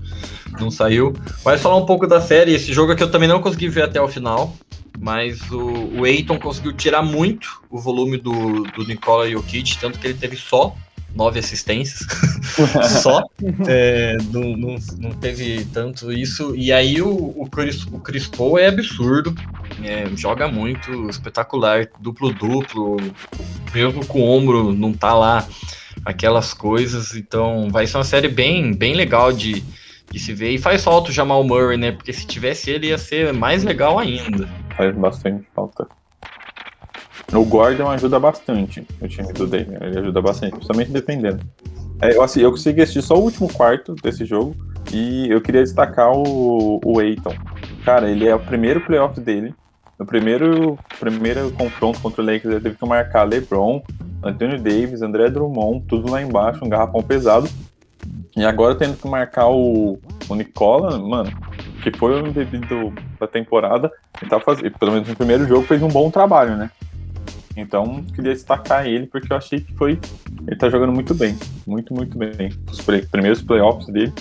não 0.60 0.72
saiu. 0.72 1.14
Mas 1.44 1.62
falar 1.62 1.78
um 1.78 1.86
pouco 1.86 2.08
da 2.08 2.22
série, 2.22 2.54
esse 2.54 2.74
jogo 2.74 2.92
aqui 2.92 3.04
eu 3.04 3.12
também 3.12 3.28
não 3.28 3.42
consegui 3.42 3.70
ver 3.70 3.84
até 3.84 4.02
o 4.02 4.08
final, 4.08 4.56
mas 5.00 5.40
o, 5.52 6.00
o 6.00 6.06
Eiton 6.06 6.40
conseguiu 6.40 6.74
tirar 6.74 7.02
muito 7.02 7.62
o 7.70 7.80
volume 7.80 8.18
do, 8.18 8.64
do 8.64 8.86
Nikola 8.86 9.30
Jokic, 9.30 9.78
tanto 9.80 10.00
que 10.00 10.08
ele 10.08 10.18
teve 10.18 10.36
só 10.36 10.76
nove 11.16 11.40
assistências, 11.40 12.06
só. 13.02 13.24
É, 13.68 14.18
não, 14.32 14.58
não, 14.58 14.76
não, 14.98 15.12
teve 15.12 15.66
tanto 15.66 16.12
isso. 16.12 16.56
E 16.56 16.72
aí 16.72 17.02
o, 17.02 17.10
o, 17.10 17.48
Chris, 17.50 17.84
o 17.84 18.00
Chris 18.00 18.28
Paul 18.28 18.58
é 18.58 18.68
absurdo, 18.68 19.36
é, 19.84 20.08
joga 20.16 20.48
muito, 20.48 21.10
espetacular, 21.10 21.88
duplo-duplo, 22.00 22.98
mesmo 23.74 24.06
com 24.06 24.22
o 24.22 24.30
ombro 24.30 24.74
não 24.74 24.94
tá 24.94 25.14
lá 25.14 25.48
aquelas 26.06 26.54
coisas. 26.54 27.16
Então 27.16 27.70
vai 27.70 27.88
ser 27.88 27.98
uma 27.98 28.04
série 28.04 28.30
bem, 28.30 28.74
bem 28.74 28.94
legal 28.94 29.34
de, 29.34 29.64
de 30.12 30.20
se 30.20 30.34
ver. 30.34 30.52
E 30.52 30.58
faz 30.58 30.84
falta 30.84 31.10
o 31.10 31.14
Jamal 31.14 31.44
Murray, 31.44 31.78
né? 31.78 31.92
Porque 31.92 32.14
se 32.14 32.28
tivesse 32.28 32.70
ele 32.70 32.88
ia 32.88 32.98
ser 32.98 33.34
mais 33.34 33.64
legal 33.64 33.98
ainda. 33.98 34.48
Faz 34.78 34.96
bastante 34.96 35.48
falta. 35.54 35.88
O 37.34 37.44
Gordon 37.44 37.90
ajuda 37.90 38.20
bastante 38.20 38.86
o 39.02 39.08
time 39.08 39.34
do 39.34 39.48
Damian. 39.48 39.80
Ele 39.82 40.00
ajuda 40.00 40.22
bastante, 40.22 40.52
principalmente 40.52 40.92
defendendo. 40.92 41.44
É, 42.02 42.16
eu, 42.16 42.22
assim, 42.22 42.42
eu 42.42 42.52
consegui 42.52 42.82
assistir 42.82 43.02
só 43.02 43.16
o 43.16 43.22
último 43.24 43.52
quarto 43.52 43.96
desse 43.96 44.26
jogo 44.26 44.56
e 44.94 45.28
eu 45.30 45.42
queria 45.42 45.64
destacar 45.64 46.12
o, 46.12 46.80
o 46.84 47.00
Aiton. 47.00 47.34
Cara, 47.84 48.10
ele 48.10 48.28
é 48.28 48.36
o 48.36 48.40
primeiro 48.40 48.82
playoff 48.82 49.20
dele. 49.20 49.56
No 49.98 50.06
primeiro, 50.06 50.78
primeiro 51.00 51.52
confronto 51.52 52.02
contra 52.02 52.22
o 52.22 52.26
Lakers, 52.26 52.54
ele 52.54 52.60
teve 52.60 52.76
que 52.76 52.86
marcar 52.86 53.24
LeBron, 53.24 53.82
Anthony 54.24 54.58
Davis, 54.58 55.02
André 55.02 55.30
Drummond, 55.30 55.86
tudo 55.88 56.12
lá 56.12 56.22
embaixo, 56.22 56.64
um 56.64 56.70
garrafão 56.70 57.02
pesado. 57.02 57.50
E 58.36 58.44
agora 58.44 58.76
tendo 58.76 58.98
que 58.98 59.08
marcar 59.08 59.48
o, 59.48 59.98
o 60.28 60.36
Nicola, 60.36 61.00
mano, 61.00 61.32
que 61.82 61.98
foi 61.98 62.14
o 62.14 62.28
MVP 62.28 62.60
da 63.20 63.28
temporada, 63.28 63.90
ele 64.22 64.30
tá 64.30 64.40
fazendo, 64.40 64.78
pelo 64.78 64.92
menos 64.92 65.08
no 65.08 65.16
primeiro 65.16 65.48
jogo, 65.48 65.66
fez 65.66 65.82
um 65.82 65.88
bom 65.88 66.12
trabalho, 66.12 66.58
né? 66.58 66.70
Então, 67.56 68.04
queria 68.14 68.34
destacar 68.34 68.86
ele 68.86 69.08
porque 69.08 69.32
eu 69.32 69.38
achei 69.38 69.62
que 69.62 69.74
foi. 69.76 69.98
Ele 70.46 70.58
tá 70.58 70.70
jogando 70.70 70.92
muito 70.92 71.14
bem. 71.16 71.38
Muito, 71.66 71.94
muito 71.94 72.18
bem. 72.18 72.52
Os 72.70 72.82
primeiros 72.82 73.42
playoffs 73.42 73.88
dele. 73.88 74.12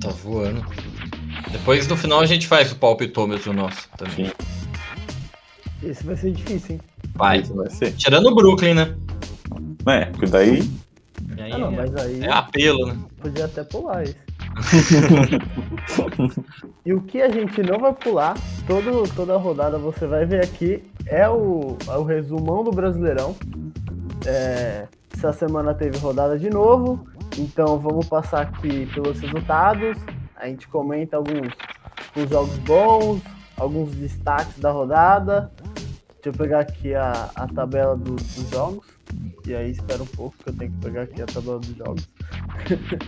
Tá 0.00 0.10
voando. 0.10 0.64
Depois 1.50 1.88
no 1.88 1.96
final 1.96 2.20
a 2.20 2.26
gente 2.26 2.46
faz 2.46 2.70
o 2.70 2.76
palpitômetro 2.76 3.52
nosso 3.52 3.88
também. 3.96 4.26
Sim. 4.26 4.57
Esse 5.82 6.04
vai 6.04 6.16
ser 6.16 6.32
difícil, 6.32 6.76
hein? 6.76 6.80
Vai. 7.14 7.38
Esse 7.38 7.52
vai 7.52 7.70
ser. 7.70 7.92
Tirando 7.92 8.26
o 8.26 8.34
Brooklyn, 8.34 8.74
né? 8.74 8.96
É, 9.86 10.06
porque 10.06 10.26
daí. 10.26 10.70
Aí, 11.38 11.52
ah, 11.52 11.58
não, 11.58 11.72
mas 11.72 11.94
aí. 11.96 12.22
É 12.22 12.30
apelo, 12.30 12.86
né? 12.86 12.98
Podia 13.20 13.44
até 13.44 13.64
pular 13.64 14.04
isso. 14.04 14.28
e 16.84 16.92
o 16.92 17.00
que 17.02 17.22
a 17.22 17.28
gente 17.28 17.62
não 17.62 17.78
vai 17.78 17.92
pular, 17.92 18.36
todo, 18.66 19.04
toda 19.14 19.36
rodada 19.36 19.78
você 19.78 20.06
vai 20.06 20.24
ver 20.24 20.44
aqui, 20.44 20.82
é 21.06 21.28
o, 21.28 21.76
é 21.86 21.96
o 21.96 22.02
resumão 22.02 22.64
do 22.64 22.70
Brasileirão. 22.70 23.36
É, 24.26 24.86
essa 25.16 25.32
semana 25.32 25.74
teve 25.74 25.98
rodada 25.98 26.38
de 26.38 26.50
novo, 26.50 27.06
então 27.36 27.78
vamos 27.78 28.08
passar 28.08 28.42
aqui 28.42 28.86
pelos 28.86 29.20
resultados. 29.20 29.98
A 30.36 30.46
gente 30.46 30.68
comenta 30.68 31.16
alguns, 31.16 31.52
alguns 32.14 32.30
jogos 32.30 32.58
bons, 32.58 33.22
alguns 33.56 33.94
destaques 33.94 34.58
da 34.58 34.70
rodada. 34.70 35.50
Deixa 36.28 36.28
eu 36.28 36.32
pegar 36.32 36.60
aqui 36.60 36.94
a, 36.94 37.30
a 37.34 37.48
tabela 37.48 37.96
do, 37.96 38.16
dos 38.16 38.50
jogos. 38.50 38.86
E 39.46 39.54
aí 39.54 39.70
espera 39.70 40.02
um 40.02 40.06
pouco 40.06 40.36
que 40.44 40.50
eu 40.50 40.54
tenho 40.54 40.70
que 40.72 40.78
pegar 40.78 41.02
aqui 41.02 41.22
a 41.22 41.26
tabela 41.26 41.58
dos 41.58 41.74
jogos. 41.74 42.06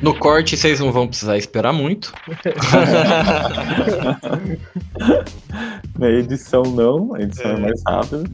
No 0.01 0.19
corte 0.19 0.57
vocês 0.57 0.81
não 0.81 0.91
vão 0.91 1.07
precisar 1.07 1.37
esperar 1.37 1.73
muito. 1.73 2.15
Na 5.99 6.09
edição 6.09 6.63
não, 6.63 7.15
a 7.15 7.21
edição 7.21 7.51
é, 7.51 7.55
é 7.55 7.59
mais 7.59 7.83
rápida. 7.87 8.25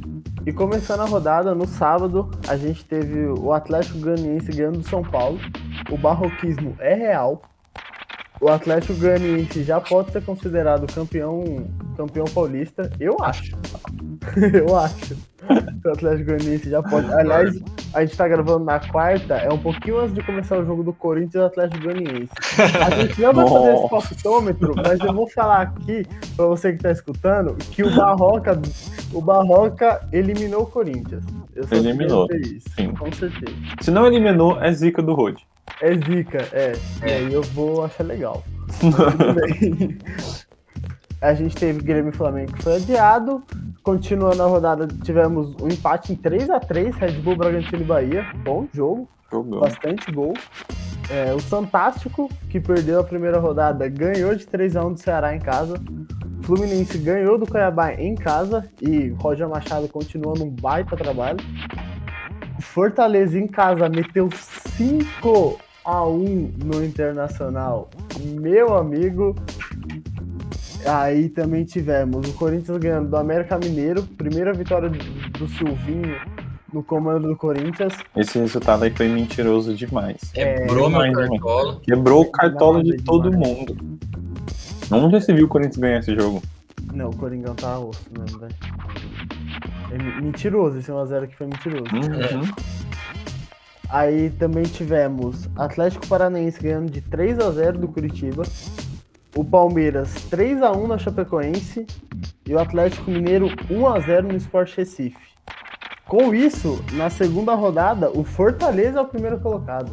E 0.46 0.53
começando 0.53 1.01
a 1.01 1.07
rodada, 1.07 1.53
no 1.53 1.66
sábado, 1.66 2.31
a 2.46 2.57
gente 2.57 2.85
teve 2.85 3.27
o 3.27 3.53
Atlético 3.53 3.99
Goianiense 3.99 4.53
ganhando 4.53 4.79
do 4.79 4.88
São 4.88 5.03
Paulo. 5.03 5.40
O 5.90 5.96
barroquismo 5.96 6.77
é 6.79 6.94
real. 6.94 7.42
O 8.40 8.49
Atlético 8.49 8.94
Goianiense 8.94 9.62
já 9.62 9.81
pode 9.81 10.12
ser 10.12 10.22
considerado 10.22 10.87
campeão, 10.92 11.66
campeão 11.96 12.27
paulista, 12.27 12.90
eu 13.01 13.16
acho. 13.22 13.57
eu 14.53 14.77
acho. 14.77 15.16
O 15.85 15.88
Atlético 15.88 16.31
Goianiense 16.31 16.68
já 16.68 16.83
pode. 16.83 17.12
Aliás, 17.14 17.59
a 17.94 18.05
gente 18.05 18.16
tá 18.16 18.29
gravando 18.29 18.64
na 18.64 18.79
quarta, 18.79 19.37
é 19.37 19.51
um 19.51 19.59
pouquinho 19.59 20.01
antes 20.01 20.14
de 20.14 20.22
começar 20.22 20.59
o 20.59 20.66
jogo 20.66 20.83
do 20.83 20.92
Corinthians 20.92 21.35
e 21.35 21.38
do 21.38 21.44
Atlético 21.44 21.85
Goianiense. 21.85 22.33
A 22.85 22.90
gente 22.90 23.20
não 23.22 23.33
vai 23.33 23.49
fazer 23.49 23.75
esse 23.75 23.88
palpitômetro, 23.88 24.75
mas 24.77 25.01
eu 25.01 25.14
vou 25.14 25.29
falar 25.31 25.62
aqui, 25.62 26.05
pra 26.37 26.46
você 26.46 26.72
que 26.72 26.83
tá 26.83 26.90
escutando, 26.90 27.55
que 27.55 27.83
o 27.83 27.94
Barroca, 27.94 28.61
o 29.14 29.20
Barroca 29.22 30.07
eliminou 30.12 30.62
o 30.62 30.66
Corinthians. 30.66 31.25
eliminou. 31.72 32.29
Isso, 32.33 32.68
sim. 32.77 32.92
Com 32.92 33.11
certeza. 33.12 33.57
Se 33.81 33.90
não 33.90 34.07
eliminou, 34.07 34.61
é 34.62 34.70
zica 34.72 35.01
do 35.01 35.14
Rode. 35.14 35.46
É 35.81 35.94
zica, 35.94 36.38
é. 36.52 36.72
é. 37.02 37.22
E 37.22 37.33
eu 37.33 37.42
vou 37.42 37.85
achar 37.85 38.05
legal. 38.05 38.42
a 41.20 41.35
gente 41.35 41.55
teve 41.55 41.81
Grêmio 41.81 42.11
e 42.11 42.16
Flamengo 42.16 42.52
que 42.52 42.62
foi 42.62 42.76
adiado. 42.76 43.42
Continuando 43.83 44.42
a 44.42 44.46
rodada, 44.46 44.88
tivemos 45.05 45.55
um 45.62 45.68
empate 45.68 46.12
em 46.12 46.16
3 46.16 46.50
a 46.50 46.59
3 46.59 46.96
Red 46.96 47.12
Bull, 47.20 47.37
Bragantino 47.37 47.83
e 47.83 47.85
Bahia. 47.85 48.26
Bom 48.44 48.66
jogo. 48.72 49.09
Jogão. 49.31 49.61
Bastante 49.61 50.11
gol. 50.11 50.35
É, 51.09 51.33
o 51.33 51.38
Fantástico, 51.38 52.29
que 52.50 52.59
perdeu 52.59 52.98
a 52.98 53.05
primeira 53.05 53.38
rodada, 53.38 53.88
ganhou 53.88 54.35
de 54.35 54.44
3 54.46 54.76
a 54.76 54.85
1 54.85 54.92
do 54.94 55.00
Ceará 55.00 55.37
em 55.37 55.38
casa. 55.38 55.81
Fluminense 56.42 56.98
ganhou 56.98 57.38
do 57.38 57.46
Cuiabá 57.46 57.92
em 57.94 58.14
casa 58.14 58.68
e 58.81 59.09
Roger 59.18 59.48
Machado 59.48 59.88
continua 59.88 60.35
num 60.37 60.50
baita 60.50 60.96
trabalho. 60.96 61.38
Fortaleza 62.60 63.38
em 63.38 63.46
casa 63.46 63.88
meteu 63.88 64.28
5 64.30 65.58
a 65.84 66.04
1 66.04 66.54
no 66.64 66.84
Internacional. 66.84 67.90
Meu 68.20 68.76
amigo. 68.76 69.34
Aí 70.84 71.28
também 71.28 71.64
tivemos 71.64 72.28
o 72.28 72.32
Corinthians 72.34 72.78
ganhando 72.78 73.08
do 73.08 73.16
América 73.16 73.58
Mineiro, 73.58 74.02
primeira 74.02 74.52
vitória 74.52 74.88
do 74.88 75.48
Silvinho 75.48 76.16
no 76.72 76.82
comando 76.82 77.28
do 77.28 77.36
Corinthians. 77.36 77.94
Esse 78.14 78.38
resultado 78.38 78.84
aí 78.84 78.90
foi 78.90 79.08
mentiroso 79.08 79.74
demais. 79.74 80.30
Quebrou 80.32 80.86
é, 80.88 81.10
meu 81.10 81.12
cartola. 81.12 81.80
Quebrou 81.82 82.22
o 82.22 82.30
cartola 82.30 82.84
de 82.84 82.96
todo 82.98 83.30
demais. 83.30 83.58
mundo. 83.58 83.98
Onde 84.92 85.20
você 85.20 85.32
viu 85.32 85.46
o 85.46 85.48
Corinthians 85.48 85.78
ganhar 85.78 85.98
esse 85.98 86.14
jogo? 86.14 86.42
Não, 86.92 87.10
o 87.10 87.16
Coringão 87.16 87.54
tá 87.54 87.78
osso 87.78 88.04
mesmo, 88.16 88.38
velho. 88.38 88.54
É 89.96 90.20
mentiroso, 90.20 90.78
esse 90.78 90.92
1x0 90.92 91.24
aqui 91.24 91.35
foi 91.35 91.46
mentiroso. 91.46 91.85
Uhum. 91.94 92.42
Aí 93.88 94.28
também 94.30 94.64
tivemos 94.64 95.48
Atlético 95.56 96.06
Paranaense 96.06 96.61
ganhando 96.61 96.90
de 96.90 97.00
3 97.00 97.38
a 97.38 97.50
0 97.50 97.78
do 97.78 97.88
Curitiba. 97.88 98.42
O 99.35 99.42
Palmeiras 99.42 100.12
3 100.28 100.62
a 100.62 100.72
1 100.72 100.87
na 100.87 100.98
Chapecoense 100.98 101.87
e 102.46 102.52
o 102.52 102.59
Atlético 102.59 103.11
Mineiro 103.11 103.48
1 103.70 103.87
a 103.87 104.00
0 104.00 104.28
no 104.28 104.37
Sport 104.37 104.76
Recife. 104.76 105.16
Com 106.06 106.35
isso, 106.35 106.85
na 106.92 107.09
segunda 107.09 107.54
rodada, 107.54 108.11
o 108.11 108.22
Fortaleza 108.22 108.98
é 108.98 109.02
o 109.02 109.06
primeiro 109.06 109.40
colocado. 109.40 109.90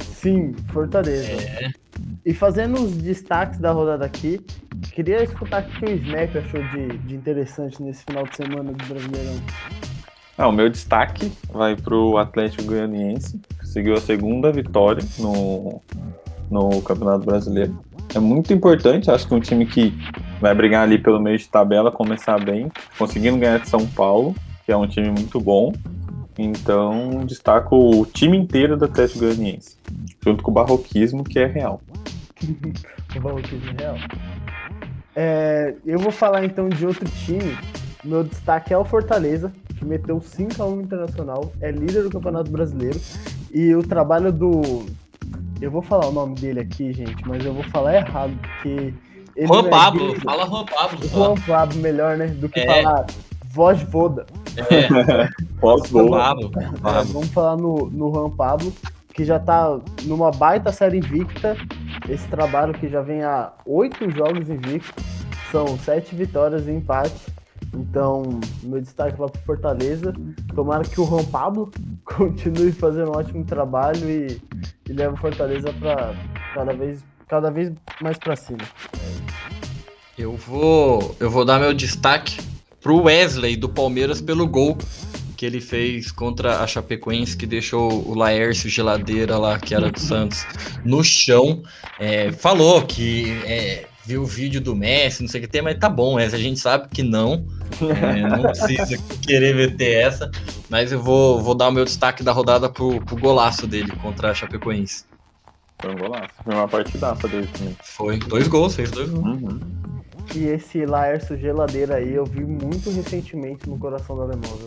Sim, 0.00 0.54
Fortaleza. 0.72 1.32
É. 1.32 1.70
E 2.26 2.34
fazendo 2.34 2.80
os 2.80 2.94
destaques 2.96 3.58
da 3.58 3.72
rodada 3.72 4.04
aqui, 4.04 4.44
queria 4.92 5.22
escutar 5.22 5.62
o 5.62 5.66
que 5.66 5.84
o 5.84 5.90
Snap 5.90 6.36
achou 6.36 6.62
de, 6.62 6.98
de 6.98 7.14
interessante 7.14 7.82
nesse 7.82 8.04
final 8.04 8.24
de 8.24 8.36
semana 8.36 8.72
do 8.72 8.84
Brasileirão. 8.86 9.40
Ah, 10.36 10.48
o 10.48 10.52
meu 10.52 10.70
destaque 10.70 11.30
vai 11.52 11.76
para 11.76 11.94
o 11.94 12.16
Atlético 12.16 12.64
Goianiense, 12.64 13.38
que 13.38 13.58
conseguiu 13.58 13.94
a 13.94 14.00
segunda 14.00 14.50
vitória 14.50 15.04
no, 15.18 15.82
no 16.50 16.80
Campeonato 16.82 17.26
Brasileiro. 17.26 17.78
É 18.14 18.18
muito 18.18 18.52
importante, 18.52 19.10
acho 19.10 19.28
que 19.28 19.34
um 19.34 19.40
time 19.40 19.66
que 19.66 19.92
vai 20.40 20.54
brigar 20.54 20.82
ali 20.82 20.98
pelo 20.98 21.20
meio 21.20 21.38
de 21.38 21.48
tabela, 21.48 21.92
começar 21.92 22.42
bem, 22.42 22.72
conseguindo 22.98 23.36
ganhar 23.36 23.60
de 23.60 23.68
São 23.68 23.86
Paulo, 23.86 24.34
que 24.64 24.72
é 24.72 24.76
um 24.76 24.88
time 24.88 25.10
muito 25.10 25.38
bom. 25.38 25.72
Então, 26.38 27.24
destaco 27.26 27.76
o 27.76 28.06
time 28.06 28.36
inteiro 28.36 28.76
do 28.76 28.86
Atlético 28.86 29.20
Goianiense, 29.20 29.76
junto 30.24 30.42
com 30.42 30.50
o 30.50 30.54
barroquismo, 30.54 31.22
que 31.22 31.38
é 31.38 31.46
real. 31.46 31.82
o 33.14 33.20
barroquismo 33.20 33.70
é 33.78 33.82
real. 33.82 33.96
É, 35.22 35.74
eu 35.84 35.98
vou 35.98 36.10
falar 36.10 36.46
então 36.46 36.70
de 36.70 36.86
outro 36.86 37.06
time. 37.06 37.54
Meu 38.02 38.24
destaque 38.24 38.72
é 38.72 38.78
o 38.78 38.86
Fortaleza, 38.86 39.52
que 39.76 39.84
meteu 39.84 40.18
5 40.18 40.62
a 40.62 40.64
1 40.66 40.80
Internacional, 40.80 41.52
é 41.60 41.70
líder 41.70 42.04
do 42.04 42.10
Campeonato 42.10 42.50
Brasileiro. 42.50 42.98
E 43.52 43.74
o 43.74 43.82
trabalho 43.82 44.32
do. 44.32 44.86
Eu 45.60 45.70
vou 45.70 45.82
falar 45.82 46.06
o 46.06 46.12
nome 46.12 46.36
dele 46.36 46.60
aqui, 46.60 46.94
gente, 46.94 47.28
mas 47.28 47.44
eu 47.44 47.52
vou 47.52 47.64
falar 47.64 47.96
errado, 47.96 48.32
porque. 48.40 48.94
Ele 49.36 49.46
Juan 49.46 49.66
é 49.66 49.68
Pablo, 49.68 50.12
é 50.14 50.20
fala 50.20 50.46
Juan 50.46 50.64
Pablo. 50.64 51.08
Juan 51.08 51.34
Pablo, 51.46 51.78
melhor, 51.80 52.16
né? 52.16 52.28
Do 52.28 52.48
que 52.48 52.60
é. 52.60 52.82
falar 52.82 53.06
voz 53.44 53.82
Voda. 53.82 54.24
É, 54.56 55.28
voz 55.60 55.82
Pablo. 55.90 56.50
É, 56.56 57.04
vamos 57.12 57.28
falar 57.28 57.58
no, 57.58 57.90
no 57.90 58.10
Juan 58.10 58.30
Pablo, 58.30 58.72
que 59.12 59.22
já 59.22 59.38
tá 59.38 59.78
numa 60.04 60.30
baita 60.30 60.72
série 60.72 60.96
invicta. 60.96 61.58
Esse 62.08 62.26
trabalho 62.28 62.74
que 62.74 62.88
já 62.88 63.02
vem 63.02 63.22
há 63.22 63.52
oito 63.66 64.10
jogos 64.10 64.48
invicto, 64.48 65.02
são 65.50 65.78
sete 65.78 66.14
vitórias 66.14 66.66
e 66.66 66.70
empate. 66.70 67.26
Então, 67.74 68.40
meu 68.62 68.80
destaque 68.80 69.16
vai 69.16 69.28
para 69.28 69.40
Fortaleza. 69.42 70.12
Tomara 70.54 70.84
que 70.84 71.00
o 71.00 71.06
Juan 71.06 71.24
Pablo 71.24 71.70
continue 72.04 72.72
fazendo 72.72 73.12
um 73.12 73.16
ótimo 73.16 73.44
trabalho 73.44 74.08
e, 74.08 74.40
e 74.88 74.92
leve 74.92 75.14
o 75.14 75.16
Fortaleza 75.16 75.72
para 75.74 76.14
cada 76.54 76.72
vez, 76.72 77.04
cada 77.28 77.50
vez 77.50 77.72
mais 78.00 78.18
para 78.18 78.34
cima. 78.36 78.62
Eu 80.18 80.36
vou, 80.36 81.14
eu 81.20 81.30
vou 81.30 81.44
dar 81.44 81.58
meu 81.58 81.72
destaque 81.72 82.38
pro 82.80 83.02
Wesley 83.02 83.56
do 83.56 83.68
Palmeiras 83.68 84.20
pelo 84.20 84.46
gol 84.46 84.76
que 85.40 85.46
ele 85.46 85.62
fez 85.62 86.12
contra 86.12 86.60
a 86.60 86.66
Chapecoense, 86.66 87.34
que 87.34 87.46
deixou 87.46 88.06
o 88.06 88.14
Laércio 88.14 88.68
Geladeira 88.68 89.38
lá, 89.38 89.58
que 89.58 89.74
era 89.74 89.90
do 89.90 89.98
Santos, 89.98 90.44
no 90.84 91.02
chão. 91.02 91.62
É, 91.98 92.30
falou 92.30 92.82
que 92.82 93.30
é, 93.46 93.86
viu 94.04 94.20
o 94.20 94.26
vídeo 94.26 94.60
do 94.60 94.76
Messi, 94.76 95.22
não 95.22 95.30
sei 95.30 95.40
o 95.40 95.44
que 95.44 95.48
tem, 95.48 95.62
mas 95.62 95.78
tá 95.78 95.88
bom, 95.88 96.20
essa 96.20 96.36
a 96.36 96.38
gente 96.38 96.60
sabe 96.60 96.90
que 96.90 97.02
não. 97.02 97.46
É, 97.80 98.20
não 98.20 98.42
precisa 98.42 98.98
querer 99.22 99.54
meter 99.54 100.08
essa. 100.08 100.30
Mas 100.68 100.92
eu 100.92 101.02
vou, 101.02 101.40
vou 101.42 101.54
dar 101.54 101.68
o 101.68 101.72
meu 101.72 101.86
destaque 101.86 102.22
da 102.22 102.32
rodada 102.32 102.68
pro, 102.68 103.00
pro 103.00 103.16
golaço 103.16 103.66
dele 103.66 103.92
contra 104.02 104.32
a 104.32 104.34
Chapecoense. 104.34 105.06
Foi 105.80 105.90
um 105.90 105.96
golaço. 105.96 106.34
Foi 106.44 106.54
uma 106.54 106.68
partidaça 106.68 107.26
dele 107.26 107.48
também. 107.56 107.74
Foi. 107.82 108.18
Dois 108.18 108.46
gols, 108.46 108.74
fez 108.74 108.90
dois 108.90 109.08
gols. 109.08 109.24
Uhum. 109.24 109.58
E 110.34 110.44
esse 110.44 110.84
Laércio 110.84 111.38
Geladeira 111.38 111.94
aí 111.94 112.14
eu 112.14 112.26
vi 112.26 112.44
muito 112.44 112.90
recentemente 112.90 113.66
no 113.70 113.78
coração 113.78 114.18
da 114.18 114.24
Alemão. 114.24 114.58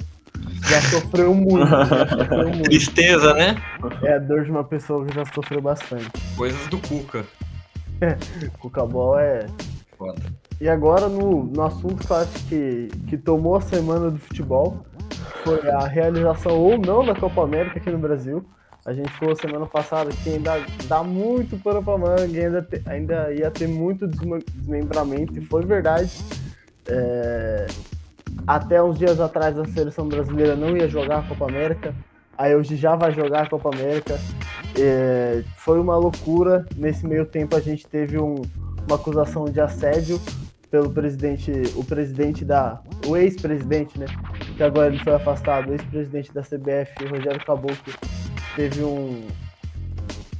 Já 0.69 0.81
sofreu 0.81 1.33
muito, 1.33 1.67
já 1.67 1.85
sofreu 2.07 2.47
muito. 2.49 2.63
Tristeza, 2.63 3.33
né? 3.33 3.55
É 4.03 4.13
a 4.15 4.19
dor 4.19 4.43
de 4.45 4.51
uma 4.51 4.63
pessoa 4.63 5.05
que 5.05 5.13
já 5.13 5.25
sofreu 5.25 5.61
bastante. 5.61 6.09
Coisas 6.35 6.65
do 6.67 6.77
Cuca. 6.79 7.25
O 8.61 8.69
Cabal 8.69 9.17
é. 9.19 9.45
Foda. 9.97 10.21
E 10.59 10.67
agora 10.67 11.07
no, 11.07 11.43
no 11.45 11.63
assunto 11.63 12.05
que 12.05 12.11
eu 12.11 12.17
acho 12.17 12.45
que, 12.49 12.87
que 13.07 13.17
tomou 13.17 13.55
a 13.55 13.61
semana 13.61 14.09
do 14.11 14.17
futebol 14.19 14.85
foi 15.43 15.69
a 15.69 15.85
realização 15.87 16.57
ou 16.59 16.77
não 16.77 17.05
da 17.05 17.13
Copa 17.15 17.43
América 17.43 17.77
aqui 17.79 17.89
no 17.89 17.97
Brasil. 17.99 18.43
A 18.85 18.93
gente 18.93 19.09
falou 19.13 19.35
semana 19.35 19.65
passada 19.65 20.09
que 20.11 20.29
ainda 20.31 20.61
dá 20.87 21.01
muito 21.03 21.57
pano 21.63 21.81
pra 21.81 21.97
manga, 21.97 22.23
ainda, 22.23 22.61
te- 22.61 22.81
ainda 22.85 23.31
ia 23.33 23.49
ter 23.49 23.67
muito 23.67 24.05
desmembramento, 24.07 25.37
e 25.39 25.45
foi 25.45 25.63
verdade. 25.65 26.11
É, 26.87 27.67
até 28.45 28.81
uns 28.83 28.97
dias 28.97 29.19
atrás 29.19 29.57
a 29.57 29.65
seleção 29.65 30.07
brasileira 30.07 30.55
não 30.55 30.75
ia 30.75 30.87
jogar 30.87 31.19
a 31.19 31.23
Copa 31.23 31.45
América, 31.49 31.93
aí 32.37 32.55
hoje 32.55 32.75
já 32.75 32.95
vai 32.95 33.11
jogar 33.11 33.43
a 33.43 33.49
Copa 33.49 33.69
América. 33.73 34.19
É, 34.79 35.43
foi 35.57 35.79
uma 35.79 35.95
loucura. 35.95 36.65
Nesse 36.75 37.05
meio 37.07 37.25
tempo 37.25 37.55
a 37.55 37.59
gente 37.59 37.85
teve 37.87 38.17
um- 38.19 38.41
uma 38.87 38.95
acusação 38.95 39.45
de 39.45 39.61
assédio 39.61 40.19
pelo 40.69 40.89
presidente, 40.89 41.51
o 41.75 41.83
presidente 41.83 42.43
da, 42.43 42.81
o 43.07 43.15
ex-presidente, 43.15 43.97
né? 43.99 44.07
Que 44.57 44.63
agora 44.63 44.87
ele 44.87 45.03
foi 45.03 45.13
afastado, 45.13 45.69
o 45.69 45.73
ex-presidente 45.73 46.33
da 46.33 46.41
CBF, 46.41 47.05
Rogério 47.05 47.45
Caboclo, 47.45 47.93
teve 48.55 48.83
um, 48.83 49.27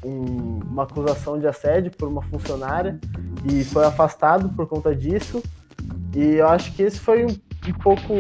um- 0.04 0.60
uma 0.66 0.84
acusação 0.84 1.40
de 1.40 1.48
assédio 1.48 1.92
por 1.92 2.08
uma 2.08 2.22
funcionária 2.24 3.00
e 3.46 3.64
foi 3.64 3.86
afastado 3.86 4.50
por 4.50 4.68
conta 4.68 4.96
disso. 4.96 5.42
E 6.16 6.36
eu 6.36 6.48
acho 6.48 6.74
que 6.74 6.82
esse 6.84 7.00
foi 7.00 7.26
um, 7.26 7.36
um 7.72 7.74
pouco 7.74 8.14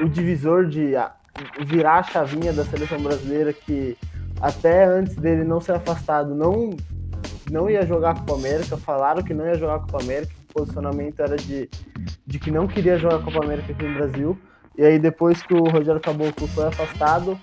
o 0.00 0.08
divisor 0.08 0.66
de 0.66 0.94
virar 1.66 1.98
a 1.98 2.02
chavinha 2.02 2.52
da 2.52 2.64
seleção 2.64 3.00
brasileira 3.00 3.52
que 3.52 3.96
até 4.40 4.84
antes 4.84 5.16
dele 5.16 5.44
não 5.44 5.60
ser 5.60 5.72
afastado 5.72 6.34
não 6.34 6.76
não 7.50 7.70
ia 7.70 7.86
jogar 7.86 8.10
a 8.10 8.14
Copa 8.14 8.34
América, 8.34 8.76
falaram 8.76 9.22
que 9.22 9.32
não 9.32 9.46
ia 9.46 9.54
jogar 9.54 9.76
a 9.76 9.78
Copa 9.78 10.02
América, 10.02 10.32
o 10.50 10.52
posicionamento 10.52 11.20
era 11.20 11.36
de, 11.36 11.68
de 12.26 12.38
que 12.38 12.50
não 12.50 12.66
queria 12.66 12.98
jogar 12.98 13.16
a 13.16 13.22
Copa 13.22 13.44
América 13.44 13.72
aqui 13.72 13.84
no 13.84 13.94
Brasil. 13.94 14.38
E 14.76 14.84
aí 14.84 14.98
depois 14.98 15.42
que 15.42 15.54
o 15.54 15.64
Rogério 15.64 16.00
Caboclo 16.00 16.46
foi 16.48 16.66
afastado, 16.66 17.38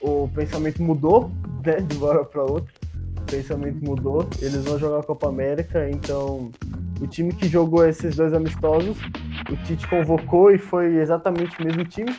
o 0.00 0.28
pensamento 0.34 0.82
mudou, 0.82 1.30
né, 1.64 1.76
de 1.76 1.96
uma 1.96 2.08
hora 2.08 2.24
para 2.24 2.42
outra. 2.42 2.72
O 3.20 3.22
pensamento 3.30 3.82
mudou, 3.82 4.28
eles 4.40 4.64
vão 4.64 4.78
jogar 4.78 5.00
a 5.00 5.02
Copa 5.02 5.28
América, 5.28 5.88
então 5.88 6.50
o 7.00 7.06
time 7.06 7.32
que 7.32 7.48
jogou 7.48 7.86
esses 7.86 8.16
dois 8.16 8.34
amistosos, 8.34 8.98
o 9.50 9.56
Tite 9.64 9.86
convocou 9.88 10.50
e 10.50 10.58
foi 10.58 10.96
exatamente 10.96 11.60
o 11.60 11.64
mesmo 11.64 11.84
time. 11.84 12.14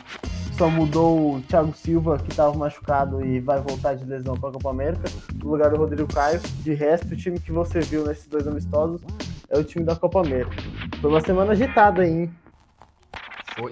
Só 0.56 0.70
mudou 0.70 1.34
o 1.36 1.40
Thiago 1.42 1.74
Silva, 1.74 2.18
que 2.18 2.30
estava 2.30 2.56
machucado 2.56 3.22
e 3.24 3.40
vai 3.40 3.60
voltar 3.60 3.94
de 3.94 4.04
lesão 4.06 4.34
para 4.36 4.48
a 4.48 4.52
Copa 4.52 4.70
América, 4.70 5.04
no 5.42 5.50
lugar 5.50 5.70
do 5.70 5.76
Rodrigo 5.76 6.10
Caio. 6.12 6.40
De 6.62 6.72
resto, 6.72 7.12
o 7.12 7.16
time 7.16 7.38
que 7.38 7.52
você 7.52 7.80
viu 7.80 8.06
nesses 8.06 8.26
dois 8.26 8.46
amistosos 8.48 9.02
é 9.50 9.58
o 9.58 9.64
time 9.64 9.84
da 9.84 9.94
Copa 9.94 10.20
América. 10.20 10.56
Foi 11.00 11.10
uma 11.10 11.20
semana 11.20 11.52
agitada 11.52 12.02
aí, 12.02 12.10
hein? 12.10 12.30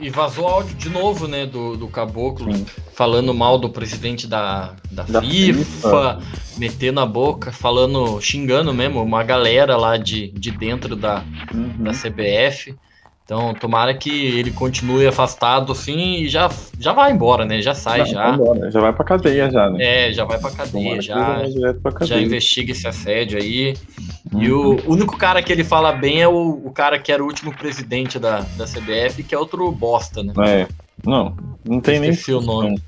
E 0.01 0.09
vazou 0.09 0.47
áudio 0.49 0.75
de 0.77 0.89
novo, 0.89 1.29
né, 1.29 1.45
do, 1.45 1.77
do 1.77 1.89
Caboclo, 1.89 2.51
Sim. 2.55 2.65
falando 2.95 3.35
mal 3.35 3.59
do 3.59 3.69
presidente 3.69 4.27
da, 4.27 4.75
da, 4.91 5.03
Da 5.03 5.21
FIFA, 5.21 5.63
FIFA. 5.63 6.19
metendo 6.57 7.01
a 7.01 7.07
boca, 7.07 7.53
falando, 7.53 8.19
xingando 8.19 8.73
mesmo 8.73 9.03
uma 9.03 9.23
galera 9.23 9.77
lá 9.77 9.99
de, 9.99 10.31
de 10.33 10.51
dentro 10.51 10.97
da, 10.97 11.23
Uhum. 11.53 11.85
da 11.85 11.93
CBF. 11.93 12.75
Então, 13.25 13.55
tomara 13.55 13.95
que 13.95 14.11
ele 14.11 14.51
continue 14.51 15.07
afastado 15.07 15.73
assim 15.73 16.17
e 16.17 16.29
já, 16.29 16.51
já 16.79 16.93
vai 16.93 17.11
embora, 17.11 17.47
né? 17.47 17.63
Já 17.63 17.75
sai, 17.75 18.01
Não, 18.01 18.07
já. 18.07 18.31
vambora, 18.33 18.71
já 18.71 18.81
vai 18.83 18.93
pra 18.93 19.03
cadeia 19.05 19.51
já, 19.51 19.71
né? 19.71 19.83
É, 19.83 20.13
já 20.13 20.25
vai 20.27 20.39
pra 20.39 20.51
cadeia, 20.51 20.83
Tomara 20.85 21.01
já, 21.03 21.43
direto 21.47 21.81
pra 21.81 21.91
já 21.93 21.99
cadeia. 22.01 22.21
investiga 22.23 22.73
esse 22.73 22.87
assédio 22.87 23.39
aí. 23.39 23.75
E 24.37 24.51
Uhum. 24.53 24.77
o 24.87 24.93
único 24.93 25.17
cara 25.17 25.43
que 25.43 25.51
ele 25.51 25.65
fala 25.65 25.91
bem 25.93 26.21
é 26.21 26.29
o, 26.29 26.61
o 26.67 26.71
cara 26.71 26.99
que 26.99 27.11
era 27.11 27.23
o 27.23 27.27
último 27.27 27.55
presidente 27.55 28.19
da, 28.19 28.41
da 28.59 28.67
CBF, 28.67 29.23
que 29.23 29.35
é 29.35 29.39
outro 29.39 29.71
bosta, 29.73 30.23
né? 30.23 30.35
É, 30.47 30.67
não, 31.03 31.35
não 31.65 31.81
tem 31.81 32.01
nem 32.01 32.11
Esqueci 32.11 32.35
o 32.35 32.43
nome. 32.43 32.79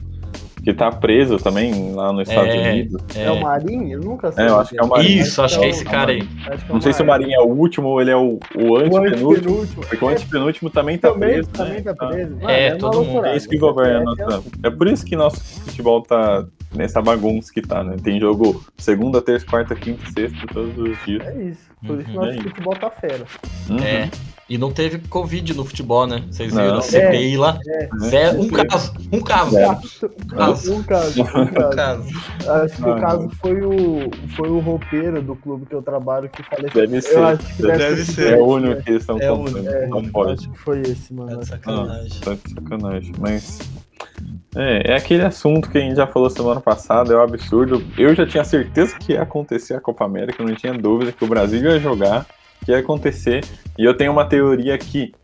Que 0.66 0.74
tá 0.74 0.90
preso 0.90 1.38
também 1.38 1.92
lá 1.94 2.12
nos 2.12 2.28
Estados 2.28 2.52
É, 2.52 2.72
Unidos. 2.72 3.00
É, 3.14 3.30
o 3.30 3.40
Marinho? 3.40 3.92
Eu 3.92 4.00
nunca 4.00 4.32
sei. 4.32 4.44
É, 4.44 4.48
eu 4.48 4.58
acho 4.58 4.70
que 4.72 4.80
é 4.80 4.82
o 4.82 4.88
Marinho. 4.88 5.20
Isso, 5.22 5.40
acho 5.40 5.60
que 5.60 5.64
é 5.64 5.68
esse 5.68 5.84
cara 5.84 6.10
aí. 6.10 6.28
Acho 6.44 6.64
que 6.64 6.70
é 6.70 6.74
Não 6.74 6.80
sei 6.80 6.92
se 6.92 7.02
o 7.02 7.06
Marinho 7.06 7.34
é 7.34 7.40
o 7.40 7.46
último 7.46 7.86
ou 7.86 8.00
ele 8.00 8.10
é 8.10 8.16
o, 8.16 8.40
o 8.56 8.62
O 8.72 8.76
antepenúltimo, 8.76 9.64
porque 9.76 10.04
o 10.04 10.08
antepenúltimo 10.08 10.68
também 10.68 10.98
tá 10.98 11.12
também, 11.12 11.28
preso, 11.34 11.48
também 11.50 11.74
né? 11.74 11.82
tá 11.82 11.92
Então, 11.92 12.08
preso. 12.08 12.34
Mano, 12.34 12.50
É, 12.50 12.74
todo 12.74 13.04
mundo. 13.04 13.26
É 13.26 13.36
isso 13.36 13.48
que 13.48 13.56
governa. 13.58 14.00
É, 14.18 14.24
nossa- 14.24 14.42
É 14.64 14.70
por 14.70 14.88
isso 14.88 15.04
que 15.06 15.14
nosso 15.14 15.40
futebol 15.60 16.02
tá 16.02 16.44
nessa 16.74 17.00
bagunça 17.00 17.52
que 17.54 17.62
tá, 17.62 17.84
né? 17.84 17.94
Tem 18.02 18.18
jogo 18.18 18.60
segunda, 18.76 19.22
terça, 19.22 19.46
quarta, 19.46 19.72
quinta, 19.76 20.04
sexta, 20.10 20.46
todos 20.52 20.76
os 20.76 20.98
dias. 21.06 21.24
É 21.28 21.42
isso. 21.44 21.60
Por 21.86 22.00
isso 22.00 22.10
que 22.10 22.16
Uhum. 22.18 22.24
nosso 22.24 22.38
É 22.38 22.42
futebol 22.42 22.74
tá 22.74 22.90
fera. 22.90 23.24
Uhum. 23.70 23.78
É. 23.78 24.10
E 24.48 24.56
não 24.56 24.70
teve 24.70 24.98
Covid 25.08 25.54
no 25.54 25.64
futebol, 25.64 26.06
né? 26.06 26.22
Vocês 26.30 26.52
Não. 26.52 26.62
viram 26.62 26.78
a 26.78 26.82
CPI 26.82 27.36
lá? 27.36 27.58
É. 27.66 27.88
Zero, 27.98 28.38
um 28.42 28.46
Não 28.46 28.64
caso. 28.66 28.92
Um 29.12 29.20
caso. 29.20 29.56
Um 29.56 30.28
caso. 30.28 30.72
Um 30.76 30.82
caso, 30.84 31.22
um 31.22 31.70
caso. 31.74 32.08
Acho 32.62 32.76
que 32.76 32.88
Ah, 32.88 32.94
o 32.94 33.00
caso 33.00 33.30
foi 33.40 33.60
o, 33.62 34.10
foi 34.36 34.48
o 34.48 34.60
roupeiro 34.60 35.20
do 35.20 35.34
clube 35.34 35.66
que 35.66 35.74
eu 35.74 35.82
trabalho 35.82 36.28
que 36.28 36.44
faleceu. 36.44 36.80
Deve 36.80 37.00
ser. 37.00 37.16
Eu 37.18 37.26
acho 37.26 37.56
que 37.56 37.62
deve, 37.62 37.78
Deve 37.78 38.04
ser. 38.04 38.12
sido 38.12 38.28
É 38.28 38.36
o 38.36 38.44
único 38.46 38.82
que 38.82 38.90
eles 38.90 39.02
estão 39.02 39.18
É 39.18 39.32
o 39.32 39.36
contando. 39.36 39.56
único. 39.56 39.72
É, 39.74 39.86
Não 39.88 40.04
pode. 40.04 40.32
Acho 40.34 40.50
que 40.52 40.58
foi 40.58 40.80
esse, 40.82 41.12
mano. 41.12 41.32
É 41.32 41.36
de 41.38 41.46
sacanagem. 41.46 42.20
Tá 42.20 42.34
de 42.34 42.54
sacanagem. 42.54 43.12
Mas. 43.18 43.58
É, 44.54 44.92
é 44.92 44.96
aquele 44.96 45.22
assunto 45.22 45.68
que 45.68 45.76
a 45.76 45.80
gente 45.80 45.96
já 45.96 46.06
falou 46.06 46.30
semana 46.30 46.60
passada, 46.60 47.12
é 47.12 47.16
um 47.16 47.20
absurdo. 47.20 47.82
Eu 47.98 48.14
já 48.14 48.24
tinha 48.26 48.44
certeza 48.44 48.96
que 48.98 49.12
ia 49.12 49.22
acontecer 49.22 49.74
a 49.74 49.80
Copa 49.80 50.04
América, 50.04 50.40
eu 50.42 50.46
não 50.48 50.54
tinha 50.54 50.72
dúvida 50.72 51.12
que 51.12 51.22
o 51.24 51.28
Brasil 51.28 51.60
ia 51.62 51.78
jogar, 51.78 52.26
que 52.66 52.72
ia 52.72 52.80
acontecer. 52.80 53.44
E 53.78 53.84
eu 53.84 53.96
tenho 53.96 54.12
uma 54.12 54.26
teoria 54.26 54.76
que, 54.76 55.14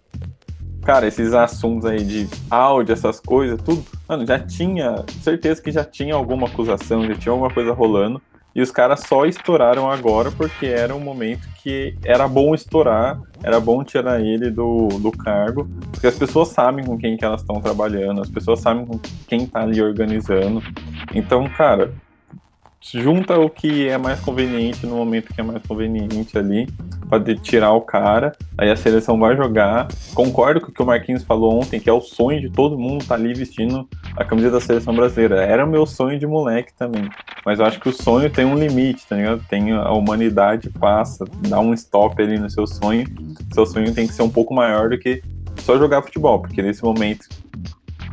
cara, 0.83 1.07
esses 1.07 1.35
assuntos 1.35 1.85
aí 1.85 2.03
de 2.05 2.29
áudio, 2.49 2.93
essas 2.93 3.21
coisas, 3.21 3.61
tudo, 3.61 3.85
mano, 4.09 4.25
já 4.25 4.39
tinha, 4.39 5.05
certeza 5.21 5.61
que 5.61 5.73
já 5.73 5.85
tinha 5.85 6.15
alguma 6.15 6.47
acusação, 6.47 7.05
já 7.05 7.15
tinha 7.17 7.33
alguma 7.33 7.51
coisa 7.51 7.73
rolando. 7.73 8.23
E 8.55 8.61
os 8.61 8.71
caras 8.71 9.01
só 9.01 9.25
estouraram 9.25 9.91
agora 9.91 10.31
porque 10.31 10.67
era 10.67 10.95
um 10.95 11.01
momento 11.01 11.49
que 11.63 11.97
era 12.05 12.29
bom 12.29 12.55
estourar, 12.55 13.19
era 13.43 13.59
bom 13.59 13.83
tirar 13.83 14.21
ele 14.21 14.51
do, 14.51 14.89
do 14.89 15.11
cargo, 15.11 15.67
porque 15.91 16.07
as 16.07 16.19
pessoas 16.19 16.49
sabem 16.49 16.85
com 16.85 16.99
quem 16.99 17.17
que 17.17 17.25
elas 17.25 17.41
estão 17.41 17.63
trabalhando, 17.63 18.21
as 18.21 18.29
pessoas 18.29 18.61
sabem 18.61 18.85
com 18.85 19.01
quem 19.27 19.47
tá 19.47 19.63
ali 19.63 19.81
organizando. 19.81 20.63
Então, 21.15 21.49
cara, 21.49 21.95
junta 22.83 23.39
o 23.39 23.49
que 23.49 23.89
é 23.89 23.97
mais 23.97 24.21
conveniente 24.21 24.87
no 24.87 24.97
momento 24.97 25.33
que 25.33 25.41
é 25.41 25.45
mais 25.45 25.63
conveniente 25.67 26.37
ali, 26.37 26.69
para 27.09 27.35
tirar 27.37 27.73
o 27.73 27.81
cara, 27.81 28.33
aí 28.57 28.71
a 28.71 28.77
seleção 28.77 29.19
vai 29.19 29.37
jogar. 29.37 29.89
Concordo 30.15 30.61
com 30.61 30.69
o 30.69 30.73
que 30.73 30.83
o 30.83 30.87
Marquinhos 30.87 31.23
falou 31.23 31.61
ontem, 31.61 31.79
que 31.79 31.89
é 31.89 31.93
o 31.93 32.01
sonho 32.01 32.41
de 32.41 32.51
todo 32.51 32.79
mundo 32.79 33.03
estar 33.03 33.15
ali 33.15 33.35
vestindo 33.35 33.89
a 34.17 34.25
camisa 34.25 34.51
da 34.51 34.61
seleção 34.61 34.95
brasileira. 34.95 35.43
Era 35.43 35.65
o 35.65 35.69
meu 35.69 35.87
sonho 35.87 36.19
de 36.19 36.27
moleque 36.27 36.73
também. 36.75 37.09
Mas 37.45 37.61
eu 37.61 37.67
acho 37.67 37.81
que 37.81 37.89
o 37.89 37.93
sonho 37.93 38.31
tem 38.31 38.45
um 38.45 38.57
limite, 38.57 39.07
tá 39.07 39.17
ligado? 39.17 39.45
Tem 39.49 39.73
a 39.73 39.93
humanidade 39.93 40.71
passa, 40.71 41.25
dá 41.49 41.61
um 41.61 41.75
stop 41.75 42.21
ali 42.21 42.39
no 42.39 42.51
seu 42.51 42.67
sonho. 42.67 43.07
Seu 43.53 43.67
sonho 43.67 43.95
tem 43.95 44.07
que 44.07 44.15
ser 44.15 44.23
um 44.23 44.31
pouco 44.31 44.55
maior 44.55 44.89
do 44.89 44.99
que 44.99 45.23
só 45.59 45.79
jogar 45.79 46.03
futebol, 46.03 46.41
porque 46.41 46.63
nesse 46.63 46.83
momento 46.83 47.29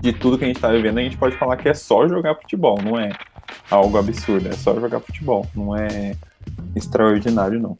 de 0.01 0.13
tudo 0.13 0.38
que 0.38 0.45
a 0.45 0.47
gente 0.47 0.59
tá 0.59 0.70
vivendo, 0.70 0.97
a 0.97 1.01
gente 1.01 1.17
pode 1.17 1.36
falar 1.36 1.57
que 1.57 1.67
é 1.67 1.74
só 1.74 2.07
jogar 2.07 2.36
futebol, 2.36 2.80
não 2.82 2.99
é? 2.99 3.09
Algo 3.69 3.97
absurdo, 3.97 4.49
é 4.49 4.53
só 4.53 4.79
jogar 4.79 4.99
futebol, 4.99 5.45
não 5.55 5.75
é 5.75 6.15
extraordinário, 6.75 7.59
não. 7.59 7.77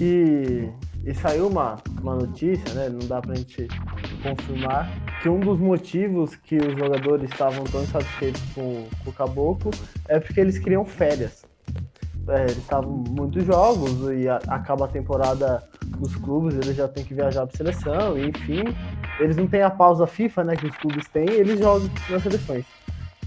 E, 0.00 0.68
e 1.04 1.14
saiu 1.14 1.48
uma, 1.48 1.76
uma 2.00 2.16
notícia, 2.16 2.74
né? 2.74 2.88
Não 2.88 3.06
dá 3.06 3.20
pra 3.20 3.34
gente 3.34 3.66
confirmar, 4.22 4.90
que 5.22 5.28
um 5.28 5.40
dos 5.40 5.58
motivos 5.58 6.34
que 6.36 6.56
os 6.56 6.76
jogadores 6.78 7.30
estavam 7.30 7.64
tão 7.64 7.82
insatisfeitos 7.82 8.42
com, 8.54 8.86
com 9.04 9.10
o 9.10 9.12
Caboclo 9.12 9.70
é 10.08 10.18
porque 10.18 10.40
eles 10.40 10.58
queriam 10.58 10.84
férias. 10.84 11.44
É, 12.28 12.42
eles 12.42 12.58
estavam 12.58 13.04
muitos 13.08 13.44
jogos 13.44 13.92
e 14.12 14.28
a, 14.28 14.40
acaba 14.48 14.86
a 14.86 14.88
temporada 14.88 15.62
dos 15.98 16.16
clubes, 16.16 16.56
eles 16.56 16.74
já 16.74 16.88
têm 16.88 17.04
que 17.04 17.14
viajar 17.14 17.46
para 17.46 17.56
seleção, 17.56 18.18
enfim, 18.18 18.64
eles 19.20 19.36
não 19.36 19.46
têm 19.46 19.62
a 19.62 19.70
pausa 19.70 20.06
FIFA, 20.06 20.44
né, 20.44 20.56
que 20.56 20.66
os 20.66 20.76
clubes 20.76 21.06
têm, 21.08 21.30
eles 21.30 21.60
jogam 21.60 21.88
nas 22.10 22.22
seleções. 22.22 22.64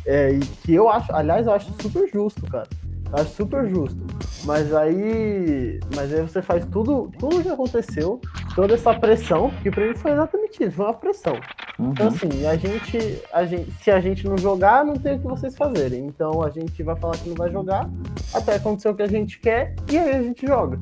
É, 0.09 0.31
e 0.31 0.39
que 0.39 0.73
eu 0.73 0.89
acho, 0.89 1.13
aliás, 1.15 1.45
eu 1.45 1.53
acho 1.53 1.71
super 1.79 2.09
justo, 2.11 2.41
cara. 2.49 2.67
Eu 3.11 3.21
acho 3.21 3.29
super 3.35 3.69
justo. 3.69 3.99
Mas 4.43 4.73
aí. 4.73 5.79
Mas 5.95 6.11
aí 6.11 6.21
você 6.23 6.41
faz 6.41 6.65
tudo, 6.65 7.11
tudo 7.19 7.43
que 7.43 7.49
aconteceu, 7.49 8.19
toda 8.55 8.73
essa 8.73 8.91
pressão, 8.95 9.51
que 9.61 9.69
pra 9.69 9.85
mim 9.85 9.95
foi 9.95 10.11
exatamente 10.11 10.63
isso, 10.63 10.71
foi 10.71 10.85
uma 10.85 10.93
pressão. 10.95 11.35
Uhum. 11.77 11.91
Então, 11.91 12.07
assim, 12.07 12.47
a 12.47 12.55
gente, 12.55 13.21
a 13.31 13.45
gente. 13.45 13.71
Se 13.83 13.91
a 13.91 13.99
gente 13.99 14.27
não 14.27 14.35
jogar, 14.35 14.83
não 14.83 14.95
tem 14.95 15.17
o 15.17 15.19
que 15.19 15.27
vocês 15.27 15.55
fazerem. 15.55 16.07
Então 16.07 16.41
a 16.41 16.49
gente 16.49 16.81
vai 16.81 16.95
falar 16.95 17.15
que 17.15 17.29
não 17.29 17.35
vai 17.35 17.51
jogar, 17.51 17.87
até 18.33 18.55
acontecer 18.55 18.89
o 18.89 18.95
que 18.95 19.03
a 19.03 19.07
gente 19.07 19.39
quer, 19.39 19.75
e 19.91 19.97
aí 19.97 20.15
a 20.15 20.23
gente 20.23 20.47
joga. 20.47 20.79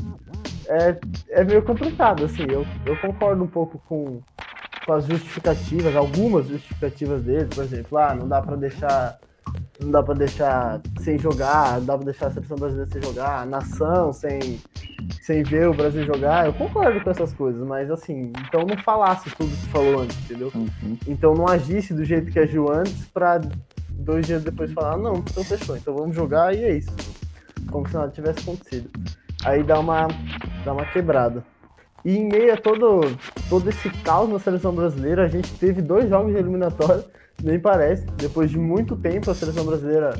É, 0.69 0.97
é 1.29 1.43
meio 1.43 1.63
complicado, 1.63 2.23
assim, 2.23 2.43
eu, 2.49 2.65
eu 2.85 2.97
concordo 2.99 3.43
um 3.43 3.47
pouco 3.47 3.81
com, 3.87 4.21
com 4.87 4.93
as 4.93 5.05
justificativas, 5.05 5.93
algumas 5.97 6.47
justificativas 6.47 7.21
dele, 7.21 7.49
por 7.53 7.65
exemplo, 7.65 7.97
ah, 7.97 8.15
não 8.15 8.25
dá 8.25 8.41
para 8.41 8.55
deixar 8.55 9.19
não 9.79 9.91
dá 9.91 10.03
para 10.03 10.15
deixar 10.15 10.81
sem 11.01 11.17
jogar, 11.17 11.79
não 11.79 11.85
dá 11.85 11.95
para 11.95 12.05
deixar 12.05 12.27
a 12.27 12.31
seleção 12.31 12.57
brasileira 12.57 12.91
sem 12.91 13.01
jogar, 13.01 13.41
a 13.41 13.45
nação 13.45 14.11
sem, 14.11 14.59
sem 15.21 15.43
ver 15.43 15.69
o 15.69 15.73
Brasil 15.73 16.03
jogar. 16.03 16.47
Eu 16.47 16.53
concordo 16.53 16.99
com 17.01 17.09
essas 17.09 17.33
coisas, 17.33 17.65
mas 17.65 17.89
assim, 17.91 18.33
então 18.47 18.65
não 18.65 18.77
falasse 18.83 19.29
tudo 19.31 19.49
que 19.49 19.67
falou 19.67 20.01
antes, 20.01 20.17
entendeu? 20.25 20.51
Uhum. 20.53 20.97
Então 21.07 21.33
não 21.33 21.47
agisse 21.47 21.93
do 21.93 22.03
jeito 22.03 22.31
que 22.31 22.39
agiu 22.39 22.71
antes 22.71 23.05
para 23.07 23.39
dois 23.89 24.25
dias 24.25 24.43
depois 24.43 24.71
falar, 24.71 24.97
não, 24.97 25.17
então 25.17 25.43
fechou, 25.43 25.77
então 25.77 25.95
vamos 25.95 26.15
jogar 26.15 26.53
e 26.55 26.63
é 26.63 26.77
isso. 26.77 26.91
Como 27.71 27.87
se 27.87 27.93
nada 27.93 28.11
tivesse 28.11 28.39
acontecido. 28.39 28.89
Aí 29.45 29.63
dá 29.63 29.79
uma, 29.79 30.07
dá 30.65 30.73
uma 30.73 30.85
quebrada. 30.85 31.43
E 32.07 32.19
em 32.19 32.25
meio 32.25 32.53
a 32.53 32.55
todo, 32.55 33.01
todo 33.49 33.69
esse 33.69 33.89
caos 33.89 34.29
na 34.29 34.39
seleção 34.39 34.73
brasileira, 34.73 35.25
a 35.25 35.27
gente 35.27 35.53
teve 35.55 35.81
dois 35.81 36.07
jogos 36.07 36.31
de 36.31 36.39
eliminatória 36.39 37.03
nem 37.43 37.59
parece. 37.59 38.05
Depois 38.15 38.49
de 38.49 38.57
muito 38.57 38.95
tempo, 38.95 39.29
a 39.29 39.35
seleção 39.35 39.65
brasileira 39.65 40.17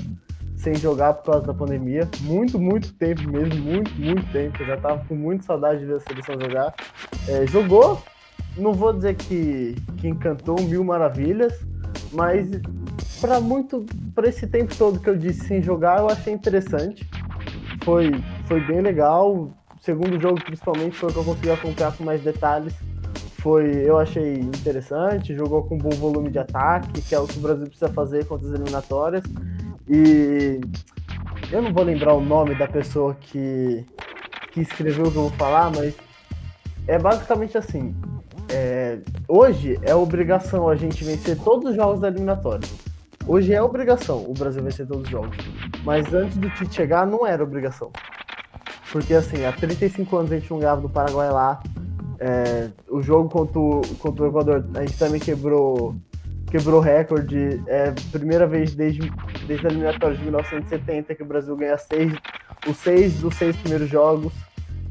sem 0.58 0.76
jogar 0.76 1.14
por 1.14 1.32
causa 1.32 1.48
da 1.48 1.54
pandemia. 1.54 2.06
Muito, 2.24 2.60
muito 2.60 2.94
tempo 2.96 3.22
mesmo, 3.30 3.64
muito, 3.64 3.90
muito 3.96 4.30
tempo. 4.34 4.62
Eu 4.62 4.68
já 4.68 4.76
tava 4.76 5.06
com 5.06 5.16
muita 5.16 5.46
saudade 5.46 5.80
de 5.80 5.86
ver 5.86 5.96
a 5.96 6.00
seleção 6.02 6.36
jogar. 6.38 6.76
É, 7.26 7.48
jogou, 7.48 8.04
não 8.58 8.74
vou 8.74 8.92
dizer 8.92 9.16
que, 9.16 9.74
que 9.96 10.10
encantou 10.10 10.62
mil 10.62 10.84
maravilhas, 10.84 11.58
mas 12.12 12.50
para 13.22 13.40
muito, 13.40 13.86
para 14.14 14.28
esse 14.28 14.46
tempo 14.46 14.76
todo 14.76 15.00
que 15.00 15.10
eu 15.10 15.16
disse 15.16 15.48
sem 15.48 15.62
jogar, 15.62 16.00
eu 16.00 16.10
achei 16.10 16.34
interessante. 16.34 17.10
Foi, 17.86 18.12
foi 18.46 18.60
bem 18.60 18.82
legal. 18.82 19.54
Segundo 19.88 20.20
jogo, 20.20 20.44
principalmente, 20.44 20.98
foi 20.98 21.14
que 21.14 21.18
eu 21.18 21.24
consegui 21.24 21.50
acompanhar 21.50 21.96
com 21.96 22.04
mais 22.04 22.22
detalhes 22.22 22.74
foi, 23.40 23.72
eu 23.86 23.98
achei 23.98 24.34
interessante, 24.34 25.34
jogou 25.34 25.64
com 25.64 25.78
bom 25.78 25.92
volume 25.92 26.30
de 26.30 26.38
ataque, 26.38 27.02
que 27.02 27.16
é 27.16 27.20
o 27.20 27.26
que 27.26 27.38
o 27.38 27.42
Brasil 27.42 27.66
precisa 27.66 27.88
fazer 27.88 28.26
contra 28.26 28.46
as 28.46 28.54
eliminatórias. 28.54 29.24
E 29.88 30.60
eu 31.50 31.62
não 31.62 31.72
vou 31.72 31.86
lembrar 31.86 32.16
o 32.16 32.20
nome 32.20 32.54
da 32.56 32.68
pessoa 32.68 33.16
que, 33.16 33.86
que 34.52 34.60
escreveu 34.60 35.06
o 35.06 35.12
que 35.12 35.18
eu 35.18 35.22
vou 35.22 35.32
falar, 35.32 35.72
mas 35.74 35.96
é 36.86 37.00
basicamente 37.00 37.58
assim. 37.58 37.96
É, 38.50 39.00
hoje 39.26 39.80
é 39.84 39.96
obrigação 39.96 40.68
a 40.68 40.76
gente 40.76 41.02
vencer 41.06 41.38
todos 41.38 41.70
os 41.70 41.78
jogos 41.78 42.02
da 42.02 42.10
eliminatória. 42.10 42.68
Hoje 43.26 43.54
é 43.54 43.62
obrigação 43.62 44.26
o 44.28 44.34
Brasil 44.34 44.62
vencer 44.62 44.86
todos 44.86 45.04
os 45.04 45.10
jogos. 45.10 45.38
Mas 45.86 46.14
antes 46.14 46.36
do 46.36 46.50
Tite 46.50 46.76
chegar, 46.76 47.08
não 47.08 47.26
era 47.26 47.42
obrigação. 47.42 47.90
Porque 48.98 49.14
assim, 49.14 49.46
há 49.46 49.52
35 49.52 50.18
anos 50.18 50.32
a 50.32 50.40
gente 50.40 50.50
não 50.50 50.58
ganhava 50.58 50.82
do 50.82 50.90
Paraguai 50.90 51.30
lá. 51.30 51.62
É, 52.20 52.70
o 52.90 53.00
jogo 53.00 53.30
contra 53.30 53.60
o, 53.60 53.82
contra 54.00 54.24
o 54.24 54.28
Equador, 54.28 54.66
a 54.74 54.80
gente 54.80 54.98
também 54.98 55.22
quebrou 55.22 55.96
quebrou 56.48 56.80
recorde. 56.80 57.62
É 57.68 57.94
primeira 58.12 58.48
vez 58.48 58.74
desde, 58.74 59.08
desde 59.46 59.68
a 59.68 59.70
eliminatória 59.70 60.18
de 60.18 60.24
1970 60.24 61.14
que 61.14 61.22
o 61.22 61.28
Brasil 61.28 61.56
ganha 61.56 61.78
seis, 61.78 62.12
os 62.68 62.76
seis 62.78 63.20
dos 63.20 63.36
seis 63.36 63.56
primeiros 63.58 63.88
jogos. 63.88 64.34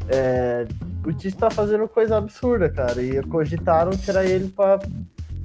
É, 0.08 0.68
o 1.04 1.12
Tite 1.12 1.26
está 1.26 1.50
fazendo 1.50 1.88
coisa 1.88 2.16
absurda, 2.16 2.68
cara. 2.68 3.02
E 3.02 3.20
cogitaram 3.24 3.90
tirar 3.90 4.24
ele 4.24 4.50
para 4.50 4.78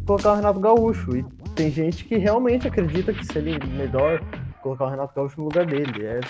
colocar 0.05 0.34
o 0.34 0.36
Renato 0.36 0.59
Gaúcho. 0.59 1.18
E 1.18 1.26
tem 1.55 1.72
gente 1.72 2.05
que 2.05 2.16
realmente 2.16 2.68
acredita 2.68 3.12
que 3.12 3.26
seria 3.26 3.57
melhor 3.76 4.22
colocar 4.62 4.86
o 4.86 4.89
Renato 4.89 5.16
Gaúcho 5.16 5.39
no 5.39 5.45
lugar 5.45 5.66
dele. 5.66 6.05
É, 6.05 6.22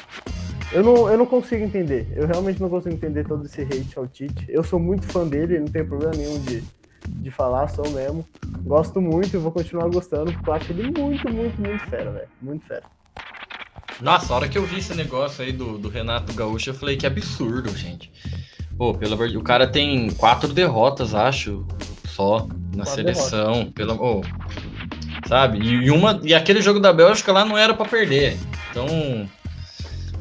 eu 0.71 0.83
não, 0.83 1.09
eu 1.09 1.17
não 1.17 1.25
consigo 1.25 1.63
entender. 1.63 2.07
Eu 2.15 2.27
realmente 2.27 2.61
não 2.61 2.69
consigo 2.69 2.95
entender 2.95 3.25
todo 3.27 3.45
esse 3.45 3.61
hate 3.61 3.97
ao 3.97 4.07
Tite. 4.07 4.45
Eu 4.47 4.63
sou 4.63 4.79
muito 4.79 5.05
fã 5.07 5.27
dele, 5.27 5.59
não 5.59 5.67
tenho 5.67 5.87
problema 5.87 6.13
nenhum 6.15 6.39
de, 6.39 6.63
de 7.07 7.31
falar, 7.31 7.67
sou 7.67 7.89
mesmo. 7.91 8.25
Gosto 8.63 9.01
muito 9.01 9.35
e 9.35 9.39
vou 9.39 9.51
continuar 9.51 9.89
gostando, 9.89 10.31
porque 10.31 10.49
eu 10.49 10.53
acho 10.53 10.71
ele 10.71 10.83
muito, 10.83 11.31
muito, 11.31 11.61
muito 11.61 11.89
fera, 11.89 12.11
velho. 12.11 12.27
Muito 12.41 12.65
fera. 12.65 12.83
Nossa, 13.99 14.33
a 14.33 14.35
hora 14.37 14.49
que 14.49 14.57
eu 14.57 14.65
vi 14.65 14.79
esse 14.79 14.95
negócio 14.95 15.43
aí 15.43 15.51
do, 15.51 15.77
do 15.77 15.89
Renato 15.89 16.33
Gaúcho, 16.33 16.69
eu 16.69 16.73
falei 16.73 16.97
que 16.97 17.05
absurdo, 17.05 17.69
gente. 17.75 18.11
Pô, 18.77 18.93
pelo 18.93 19.13
amor 19.13 19.27
o 19.27 19.43
cara 19.43 19.67
tem 19.67 20.09
quatro 20.11 20.51
derrotas, 20.53 21.13
acho, 21.13 21.65
só 22.07 22.47
na 22.75 22.83
quatro 22.83 22.93
seleção. 22.93 23.71
Pelo, 23.71 23.95
oh, 24.01 24.21
sabe? 25.27 25.59
E, 25.59 25.85
e, 25.85 25.91
uma, 25.91 26.19
e 26.23 26.33
aquele 26.33 26.61
jogo 26.61 26.79
da 26.79 26.91
Bélgica 26.91 27.31
lá 27.31 27.45
não 27.45 27.57
era 27.57 27.73
para 27.73 27.87
perder. 27.87 28.37
Então, 28.71 29.29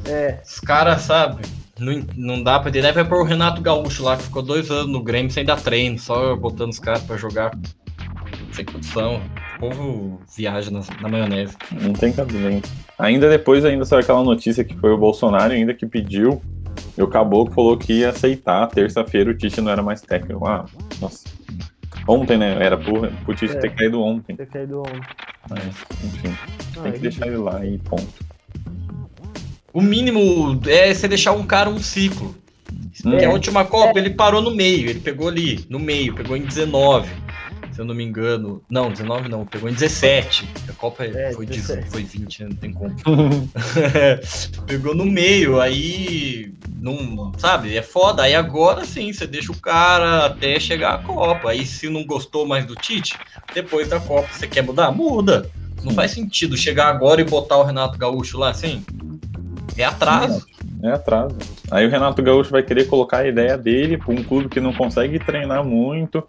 é. 0.05 0.41
Os 0.45 0.59
caras, 0.59 1.01
sabe? 1.01 1.41
Não, 1.79 2.05
não 2.15 2.43
dá 2.43 2.59
pra 2.59 2.69
entender. 2.69 2.91
Vai 2.91 3.05
pôr 3.05 3.21
o 3.21 3.25
Renato 3.25 3.61
Gaúcho 3.61 4.03
lá, 4.03 4.17
que 4.17 4.23
ficou 4.23 4.41
dois 4.41 4.69
anos 4.69 4.91
no 4.91 5.03
Grêmio 5.03 5.31
sem 5.31 5.43
dar 5.43 5.59
treino, 5.59 5.97
só 5.97 6.35
botando 6.35 6.71
os 6.71 6.79
caras 6.79 7.03
pra 7.03 7.17
jogar 7.17 7.51
sem 8.53 8.65
condição. 8.65 9.21
O 9.55 9.59
povo 9.59 10.21
viaja 10.35 10.69
na, 10.71 10.81
na 11.01 11.09
maionese. 11.09 11.55
Não 11.71 11.93
tem 11.93 12.11
cabimento. 12.11 12.69
Ainda 12.97 13.29
depois, 13.29 13.65
ainda 13.65 13.85
saiu 13.85 14.01
aquela 14.01 14.23
notícia 14.23 14.63
que 14.63 14.77
foi 14.77 14.91
o 14.91 14.97
Bolsonaro 14.97 15.53
ainda 15.53 15.73
que 15.73 15.85
pediu. 15.85 16.41
E 16.97 17.01
o 17.01 17.07
Caboclo 17.07 17.53
falou 17.53 17.77
que 17.77 17.93
ia 17.93 18.09
aceitar. 18.09 18.67
Terça-feira 18.67 19.31
o 19.31 19.37
Tite 19.37 19.61
não 19.61 19.71
era 19.71 19.81
mais 19.81 20.01
técnico. 20.01 20.45
Ah, 20.45 20.65
nossa. 20.99 21.25
Ontem, 22.07 22.37
né? 22.37 22.57
Era 22.63 22.77
pro, 22.77 23.07
pro 23.25 23.35
Tite 23.35 23.55
é, 23.55 23.59
ter 23.59 23.73
caído 23.73 24.01
ontem. 24.01 24.35
Ter 24.35 24.47
caído 24.47 24.79
ontem. 24.79 25.01
Mas, 25.49 25.63
enfim. 26.03 26.35
Ah, 26.77 26.83
tem 26.83 26.91
que 26.93 26.99
deixar 26.99 27.27
ele 27.27 27.37
lá 27.37 27.65
e 27.65 27.77
ponto. 27.79 28.30
O 29.73 29.81
mínimo 29.81 30.59
é 30.67 30.93
você 30.93 31.07
deixar 31.07 31.31
um 31.31 31.43
cara 31.43 31.69
um 31.69 31.79
ciclo. 31.79 32.35
É. 33.05 33.25
a 33.25 33.29
última 33.29 33.65
Copa 33.65 33.97
ele 33.97 34.11
parou 34.11 34.41
no 34.41 34.51
meio, 34.51 34.89
ele 34.89 34.99
pegou 34.99 35.27
ali, 35.27 35.65
no 35.69 35.79
meio, 35.79 36.13
pegou 36.13 36.37
em 36.37 36.41
19, 36.41 37.09
se 37.71 37.79
eu 37.79 37.85
não 37.85 37.95
me 37.95 38.03
engano. 38.03 38.61
Não, 38.69 38.91
19 38.91 39.29
não, 39.29 39.45
pegou 39.45 39.69
em 39.69 39.73
17. 39.73 40.47
A 40.69 40.73
Copa 40.73 41.05
é, 41.05 41.31
foi, 41.33 41.45
17. 41.45 41.89
foi 41.89 42.03
20, 42.03 42.43
né? 42.43 42.49
não 42.49 42.55
tem 42.55 42.73
como. 42.73 42.95
pegou 44.67 44.93
no 44.93 45.05
meio, 45.05 45.59
aí 45.59 46.53
não, 46.75 47.31
sabe, 47.37 47.75
é 47.75 47.81
foda. 47.81 48.23
Aí 48.23 48.35
agora 48.35 48.85
sim, 48.85 49.11
você 49.11 49.25
deixa 49.25 49.51
o 49.51 49.57
cara 49.57 50.25
até 50.25 50.59
chegar 50.59 50.95
a 50.95 50.97
Copa. 50.99 51.51
Aí 51.51 51.65
se 51.65 51.89
não 51.89 52.05
gostou 52.05 52.45
mais 52.45 52.65
do 52.65 52.75
Tite, 52.75 53.17
depois 53.53 53.87
da 53.87 53.99
Copa 53.99 54.27
você 54.31 54.47
quer 54.47 54.63
mudar, 54.63 54.91
muda. 54.91 55.49
Não 55.83 55.93
faz 55.93 56.11
sentido 56.11 56.55
chegar 56.55 56.87
agora 56.89 57.21
e 57.21 57.23
botar 57.23 57.57
o 57.57 57.63
Renato 57.63 57.97
Gaúcho 57.97 58.37
lá 58.37 58.49
assim. 58.49 58.83
É 59.77 59.83
atraso. 59.83 60.45
É 60.83 60.91
atraso. 60.91 61.35
Aí 61.69 61.85
o 61.85 61.89
Renato 61.89 62.21
Gaúcho 62.21 62.51
vai 62.51 62.63
querer 62.63 62.85
colocar 62.85 63.19
a 63.19 63.27
ideia 63.27 63.57
dele 63.57 63.97
para 63.97 64.13
um 64.13 64.23
clube 64.23 64.49
que 64.49 64.59
não 64.59 64.73
consegue 64.73 65.19
treinar 65.19 65.63
muito, 65.63 66.23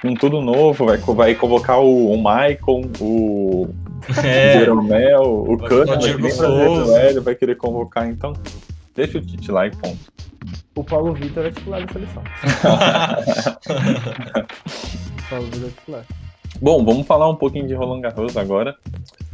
com 0.00 0.14
tudo 0.14 0.40
novo, 0.40 0.86
vai, 0.86 0.96
vai 0.96 1.34
convocar 1.34 1.80
o, 1.80 2.12
o 2.12 2.16
Michael, 2.16 2.90
o 3.00 3.68
é. 4.24 4.58
Jeromel, 4.58 5.22
o 5.22 5.58
Cano, 5.58 5.98
velho, 6.86 7.22
vai 7.22 7.34
querer 7.34 7.56
convocar, 7.56 8.08
então 8.08 8.32
deixa 8.94 9.18
o 9.18 9.20
Tite 9.20 9.50
lá 9.52 9.66
e 9.66 9.70
ponto. 9.70 10.10
O 10.74 10.84
Paulo 10.84 11.12
Vitor 11.12 11.44
é 11.46 11.50
titular 11.50 11.84
da 11.84 11.92
seleção. 11.92 12.22
o 15.18 15.28
Paulo 15.28 15.46
Vitor 15.46 15.68
é 15.68 15.70
titular. 15.70 16.04
Bom, 16.60 16.84
vamos 16.84 17.06
falar 17.06 17.26
um 17.30 17.36
pouquinho 17.36 17.66
de 17.66 17.72
Roland 17.72 18.02
Garros 18.02 18.36
agora. 18.36 18.76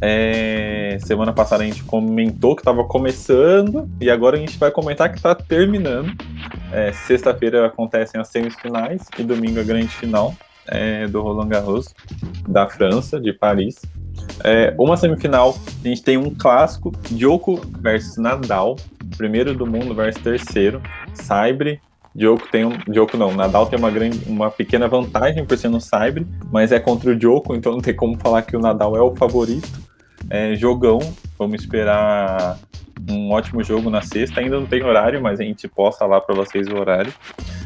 É, 0.01 0.97
semana 1.01 1.33
passada 1.33 1.61
a 1.61 1.65
gente 1.65 1.83
comentou 1.83 2.55
que 2.55 2.61
estava 2.61 2.85
começando 2.85 3.89
e 3.99 4.09
agora 4.09 4.37
a 4.37 4.39
gente 4.39 4.57
vai 4.57 4.71
comentar 4.71 5.09
que 5.09 5.17
está 5.17 5.35
terminando. 5.35 6.09
É, 6.71 6.93
Sexta-feira 6.93 7.65
acontecem 7.65 8.21
as 8.21 8.29
semifinais 8.29 9.01
e 9.19 9.23
domingo 9.23 9.59
a 9.59 9.63
grande 9.63 9.89
final 9.89 10.33
é, 10.67 11.05
do 11.05 11.21
Roland 11.21 11.49
Garros 11.49 11.93
da 12.47 12.65
França, 12.65 13.19
de 13.19 13.33
Paris. 13.33 13.81
É, 14.41 14.73
uma 14.77 14.95
semifinal, 14.95 15.57
a 15.83 15.87
gente 15.87 16.03
tem 16.03 16.15
um 16.15 16.33
clássico, 16.33 16.93
Djoko 17.11 17.59
versus 17.81 18.15
Nadal, 18.17 18.77
primeiro 19.17 19.53
do 19.53 19.67
mundo 19.67 19.93
versus 19.93 20.23
terceiro, 20.23 20.81
Saibri. 21.13 21.81
Djoko 22.17 22.47
tem 22.49 22.65
um, 22.65 22.75
Djoko 22.87 23.15
não, 23.15 23.31
Nadal 23.35 23.67
tem 23.67 23.77
uma 23.77 23.91
grande, 23.91 24.23
uma 24.27 24.49
pequena 24.49 24.87
vantagem 24.87 25.45
por 25.45 25.55
ser 25.55 25.69
no 25.69 25.79
Saibri, 25.79 26.25
mas 26.51 26.71
é 26.71 26.79
contra 26.79 27.11
o 27.11 27.15
Djoko, 27.15 27.53
então 27.53 27.71
não 27.71 27.79
tem 27.79 27.95
como 27.95 28.17
falar 28.17 28.41
que 28.41 28.57
o 28.57 28.59
Nadal 28.59 28.97
é 28.97 29.01
o 29.01 29.15
favorito. 29.15 29.69
É, 30.27 30.55
jogão, 30.55 30.97
vamos 31.37 31.61
esperar 31.61 32.57
um 33.07 33.31
ótimo 33.31 33.63
jogo 33.63 33.91
na 33.91 34.01
sexta. 34.01 34.39
Ainda 34.39 34.59
não 34.59 34.65
tem 34.65 34.83
horário, 34.83 35.21
mas 35.21 35.39
a 35.39 35.43
gente 35.43 35.67
posta 35.67 36.07
lá 36.07 36.19
para 36.19 36.33
vocês 36.33 36.67
o 36.67 36.75
horário. 36.75 37.13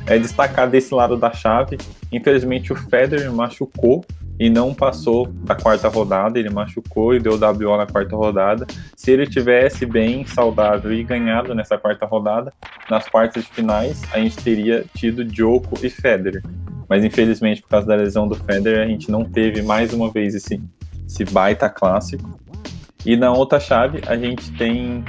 É 0.06 0.18
destacar 0.18 0.70
desse 0.70 0.94
lado 0.94 1.16
da 1.16 1.32
chave. 1.32 1.78
Infelizmente 2.12 2.74
o 2.74 2.76
Federer 2.76 3.32
machucou 3.32 4.04
e 4.40 4.50
não 4.50 4.74
passou 4.74 5.28
da 5.28 5.56
quarta 5.56 5.88
rodada. 5.88 6.40
Ele 6.40 6.50
machucou 6.50 7.14
e 7.14 7.20
deu 7.20 7.34
WO 7.34 7.78
na 7.78 7.86
quarta 7.86 8.16
rodada. 8.16 8.66
Se 8.96 9.12
ele 9.12 9.28
tivesse 9.28 9.86
bem 9.86 10.26
saudável 10.26 10.92
e 10.92 11.04
ganhado 11.04 11.54
nessa 11.54 11.78
quarta 11.78 12.06
rodada, 12.06 12.52
nas 12.90 13.08
quartas 13.08 13.44
de 13.44 13.50
finais 13.52 14.02
a 14.12 14.18
gente 14.18 14.38
teria 14.38 14.84
tido 14.96 15.24
Djoko 15.24 15.78
e 15.86 15.90
Federer. 15.90 16.44
Mas 16.90 17.06
infelizmente 17.06 17.62
por 17.62 17.70
causa 17.70 17.88
da 17.88 17.96
lesão 17.96 18.28
do 18.28 18.36
Federer 18.36 18.82
a 18.82 18.88
gente 18.88 19.12
não 19.12 19.24
teve 19.24 19.62
mais 19.62 19.94
uma 19.94 20.12
vez 20.12 20.34
esse, 20.34 20.62
esse 21.08 21.24
baita 21.26 21.70
clássico. 21.70 22.40
E 23.06 23.16
na 23.16 23.32
outra 23.32 23.60
chave 23.60 24.02
a 24.08 24.18
gente 24.18 24.52
tem 24.54 25.06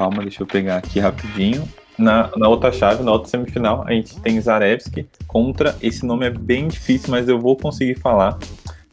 Calma, 0.00 0.22
deixa 0.22 0.42
eu 0.42 0.46
pegar 0.46 0.78
aqui 0.78 0.98
rapidinho. 0.98 1.68
Na, 2.00 2.30
na 2.34 2.48
outra 2.48 2.72
chave, 2.72 3.02
na 3.02 3.12
outra 3.12 3.28
semifinal, 3.28 3.84
a 3.86 3.92
gente 3.92 4.18
tem 4.20 4.40
Zarevski 4.40 5.06
contra. 5.26 5.76
Esse 5.82 6.06
nome 6.06 6.26
é 6.26 6.30
bem 6.30 6.66
difícil, 6.66 7.10
mas 7.10 7.28
eu 7.28 7.38
vou 7.38 7.54
conseguir 7.56 7.94
falar. 7.96 8.38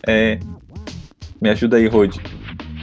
É, 0.05 0.37
me 1.41 1.49
ajuda 1.49 1.77
aí, 1.77 1.87
Rod. 1.87 2.17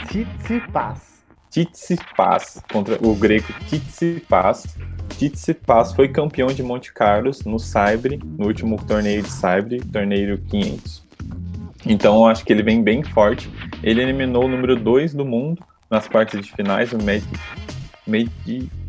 Tsitsipas. 0.06 1.22
Tsitsipas 1.50 2.62
contra 2.72 2.98
o 3.06 3.14
grego 3.14 3.52
Tsitsipas. 3.66 4.76
Tsitsipas 5.10 5.92
foi 5.92 6.08
campeão 6.08 6.48
de 6.48 6.62
Monte 6.62 6.90
Carlos 6.92 7.44
no 7.44 7.58
Saibri, 7.58 8.18
no 8.24 8.46
último 8.46 8.82
torneio 8.82 9.22
de 9.22 9.30
Saibri, 9.30 9.80
torneio 9.80 10.38
500. 10.38 11.04
Então 11.84 12.16
eu 12.16 12.26
acho 12.26 12.46
que 12.46 12.52
ele 12.52 12.62
vem 12.62 12.82
bem 12.82 13.02
forte. 13.02 13.50
Ele 13.82 14.00
eliminou 14.00 14.46
o 14.46 14.48
número 14.48 14.74
2 14.74 15.12
do 15.12 15.24
mundo 15.24 15.62
nas 15.90 16.08
quartas 16.08 16.44
de 16.44 16.50
finais, 16.50 16.92
o 16.92 16.98
Med 16.98 17.22
Med, 18.06 18.30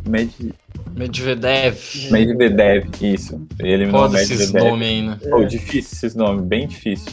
Med, 0.08 0.32
Medvedev. 0.96 1.78
Medvedev, 2.10 2.88
isso. 3.02 3.46
Ele 3.60 3.88
Foda 3.88 4.22
esses 4.22 4.54
nomes 4.54 4.88
aí, 4.88 5.02
né? 5.02 5.20
Oh, 5.34 5.44
difícil 5.44 5.92
esses 5.92 6.16
nomes, 6.16 6.46
bem 6.46 6.68
difícil. 6.68 7.12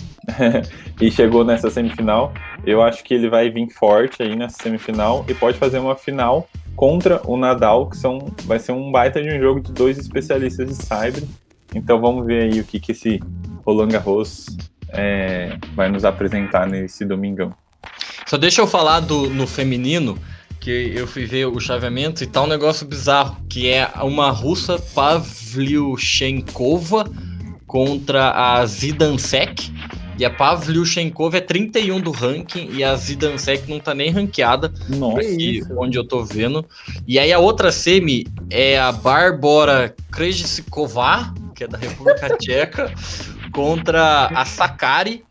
e 1.00 1.10
chegou 1.10 1.44
nessa 1.44 1.68
semifinal. 1.68 2.32
Eu 2.64 2.80
acho 2.80 3.02
que 3.02 3.12
ele 3.12 3.28
vai 3.28 3.50
vir 3.50 3.68
forte 3.70 4.22
aí 4.22 4.36
nessa 4.36 4.62
semifinal 4.62 5.24
e 5.28 5.34
pode 5.34 5.58
fazer 5.58 5.80
uma 5.80 5.96
final 5.96 6.48
contra 6.76 7.20
o 7.28 7.36
Nadal, 7.36 7.90
que 7.90 7.96
são, 7.96 8.32
vai 8.44 8.60
ser 8.60 8.70
um 8.70 8.92
baita 8.92 9.20
de 9.20 9.28
um 9.28 9.40
jogo 9.40 9.60
de 9.60 9.72
dois 9.72 9.98
especialistas 9.98 10.68
de 10.68 10.74
cyber. 10.76 11.24
Então 11.74 12.00
vamos 12.00 12.24
ver 12.24 12.44
aí 12.44 12.60
o 12.60 12.64
que, 12.64 12.78
que 12.78 12.92
esse 12.92 13.20
Roland 13.66 13.88
Garros 13.88 14.46
é, 14.90 15.56
vai 15.74 15.90
nos 15.90 16.04
apresentar 16.04 16.68
nesse 16.68 17.04
domingão. 17.04 17.52
Só 18.26 18.36
deixa 18.36 18.60
eu 18.60 18.66
falar 18.66 19.00
do, 19.00 19.28
no 19.28 19.46
feminino 19.46 20.16
que 20.62 20.92
eu 20.94 21.06
fui 21.08 21.26
ver 21.26 21.46
o 21.46 21.58
chaveamento 21.58 22.22
e 22.22 22.26
tá 22.26 22.40
um 22.40 22.46
negócio 22.46 22.86
bizarro, 22.86 23.36
que 23.48 23.68
é 23.68 23.90
uma 24.00 24.30
russa 24.30 24.78
Pavlyuchenkova 24.94 27.10
contra 27.66 28.30
a 28.30 28.64
Zidansek. 28.64 29.72
E 30.16 30.24
a 30.24 30.30
Pavlyuchenkova 30.30 31.38
é 31.38 31.40
31 31.40 32.00
do 32.00 32.12
ranking 32.12 32.68
e 32.70 32.84
a 32.84 32.94
Zidansek 32.94 33.68
não 33.68 33.80
tá 33.80 33.92
nem 33.92 34.10
ranqueada. 34.10 34.72
Nossa, 34.88 35.18
aqui, 35.18 35.64
onde 35.76 35.98
eu 35.98 36.06
tô 36.06 36.24
vendo. 36.24 36.64
E 37.08 37.18
aí 37.18 37.32
a 37.32 37.40
outra 37.40 37.72
semi 37.72 38.24
é 38.48 38.78
a 38.78 38.92
Bárbara 38.92 39.92
Krejcikova, 40.12 41.34
que 41.56 41.64
é 41.64 41.66
da 41.66 41.76
República 41.76 42.28
Tcheca, 42.38 42.94
contra 43.50 44.28
a 44.28 44.44
Sakari, 44.44 45.24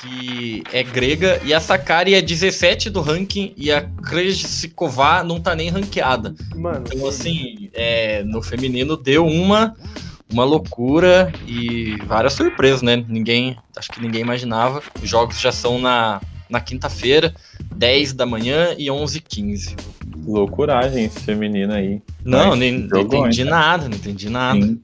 que 0.00 0.62
é 0.72 0.82
grega, 0.82 1.40
e 1.44 1.52
a 1.52 1.60
Sakari 1.60 2.14
é 2.14 2.22
17 2.22 2.90
do 2.90 3.00
ranking 3.00 3.52
e 3.56 3.72
a 3.72 3.82
Krejcikova 3.82 5.22
não 5.24 5.40
tá 5.40 5.54
nem 5.54 5.68
ranqueada. 5.68 6.34
Mano, 6.54 6.84
então, 6.86 7.06
assim, 7.06 7.70
é, 7.72 8.22
no 8.22 8.42
feminino 8.42 8.96
deu 8.96 9.26
uma 9.26 9.74
uma 10.32 10.44
loucura 10.44 11.32
e 11.46 11.96
várias 12.06 12.34
surpresas, 12.34 12.82
né? 12.82 13.04
Ninguém, 13.08 13.56
acho 13.76 13.90
que 13.90 14.00
ninguém 14.00 14.20
imaginava. 14.20 14.82
Os 15.02 15.08
jogos 15.08 15.40
já 15.40 15.50
são 15.50 15.80
na, 15.80 16.20
na 16.48 16.60
quinta-feira, 16.60 17.34
10 17.74 18.12
da 18.12 18.24
manhã 18.24 18.74
e 18.78 18.86
11h15. 18.86 19.76
Loucuragem 20.24 21.04
esse 21.04 21.20
feminino 21.20 21.72
aí. 21.72 22.00
Não, 22.24 22.54
nem, 22.54 22.78
não 22.78 23.00
entendi 23.00 23.44
nada, 23.44 23.88
não 23.88 23.96
entendi 23.96 24.28
nada. 24.28 24.60
Sim. 24.60 24.80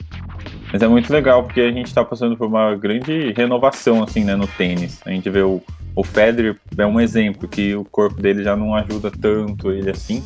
Mas 0.73 0.83
é 0.83 0.89
muito 0.89 1.13
legal, 1.13 1.45
porque 1.45 1.61
a 1.61 1.71
gente 1.71 1.87
está 1.87 2.05
passando 2.05 2.37
por 2.37 2.49
uma 2.49 2.75
grande 2.75 3.33
renovação, 3.33 4.03
assim, 4.03 4.25
né, 4.25 4.35
no 4.35 4.47
tênis. 4.47 5.01
A 5.07 5.11
gente 5.11 5.29
vê 5.31 5.43
o, 5.43 5.63
o 5.95 6.03
Federer 6.03 6.57
é 6.77 6.87
um 6.87 7.01
exemplo, 7.01 7.49
que 7.49 7.75
o 7.75 7.85
corpo 7.85 8.21
dele 8.21 8.43
já 8.43 8.57
não 8.57 8.75
ajuda 8.75 9.11
tanto 9.11 9.71
ele 9.71 9.91
assim. 9.91 10.23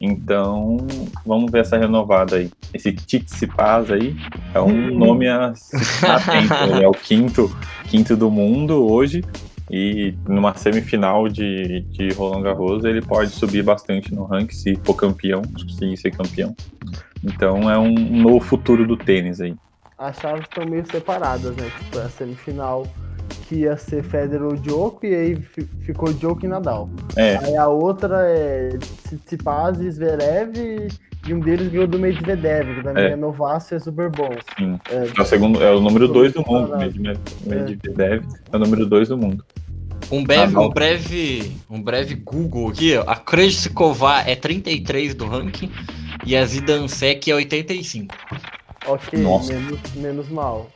Então, 0.00 0.78
vamos 1.26 1.50
ver 1.50 1.60
essa 1.60 1.76
renovada 1.76 2.36
aí. 2.36 2.50
Esse 2.72 2.90
Tsitsipas 2.92 3.90
aí 3.90 4.16
é 4.54 4.60
um 4.60 4.64
uhum. 4.64 4.98
nome 4.98 5.28
a 5.28 5.48
atento. 5.48 6.54
Ele 6.72 6.84
é 6.84 6.88
o 6.88 6.92
quinto, 6.92 7.54
quinto 7.84 8.16
do 8.16 8.30
mundo 8.30 8.90
hoje. 8.90 9.22
E 9.70 10.14
numa 10.26 10.54
semifinal 10.54 11.28
de, 11.28 11.80
de 11.90 12.08
Roland 12.14 12.42
Garros, 12.42 12.82
ele 12.84 13.02
pode 13.02 13.30
subir 13.30 13.62
bastante 13.62 14.12
no 14.12 14.24
ranking 14.24 14.54
se 14.54 14.74
for 14.82 14.94
campeão, 14.94 15.42
se 15.78 15.96
ser 15.96 16.10
campeão. 16.10 16.56
Então 17.22 17.70
é 17.70 17.78
um 17.78 17.92
novo 17.92 18.40
futuro 18.40 18.86
do 18.86 18.96
tênis 18.96 19.40
aí 19.40 19.54
as 20.00 20.16
chaves 20.16 20.44
estão 20.44 20.64
meio 20.64 20.84
separadas, 20.90 21.54
né? 21.54 21.70
Tipo, 21.78 21.98
a 21.98 22.08
semifinal 22.08 22.86
que 23.46 23.56
ia 23.56 23.76
ser 23.76 24.02
Federer 24.02 24.42
ou 24.42 24.56
Djoko, 24.56 25.04
e 25.04 25.14
aí 25.14 25.36
ficou 25.82 26.12
Djoko 26.12 26.46
e 26.46 26.48
Nadal. 26.48 26.88
É. 27.16 27.36
Aí 27.36 27.56
a 27.56 27.68
outra 27.68 28.22
é 28.26 28.70
Tsitsipas 29.04 29.78
e 29.80 29.90
Zverev, 29.90 30.88
e 31.28 31.34
um 31.34 31.40
deles 31.40 31.68
ganhou 31.68 31.86
do 31.86 31.98
Medvedev, 31.98 32.76
que 32.76 32.82
também 32.82 33.04
é, 33.04 33.12
é 33.12 33.16
e 33.16 33.74
é 33.74 33.78
super 33.78 34.08
bom. 34.08 34.30
Sim. 34.58 34.80
É, 34.90 35.06
é 35.16 35.22
o, 35.22 35.24
segundo, 35.26 35.62
é 35.62 35.70
o 35.70 35.80
número 35.80 36.08
2 36.08 36.32
do 36.32 36.44
mundo, 36.46 36.76
Medvedev 37.44 38.24
é. 38.24 38.52
é 38.52 38.56
o 38.56 38.58
número 38.58 38.86
2 38.86 39.08
do 39.08 39.18
mundo. 39.18 39.44
Um 40.10 40.24
breve, 40.24 40.56
um 40.56 40.70
breve, 40.70 41.56
um 41.68 41.82
breve 41.82 42.14
Google 42.16 42.70
aqui, 42.70 42.96
ó. 42.96 43.04
A 43.06 43.16
Krejcikova 43.16 44.22
é 44.26 44.34
33 44.34 45.14
do 45.14 45.26
ranking 45.26 45.70
e 46.26 46.36
a 46.36 46.44
Zidansek 46.44 47.30
é 47.30 47.34
85. 47.34 48.16
Ok, 48.86 49.18
menos, 49.18 49.94
menos 49.94 50.28
mal. 50.28 50.70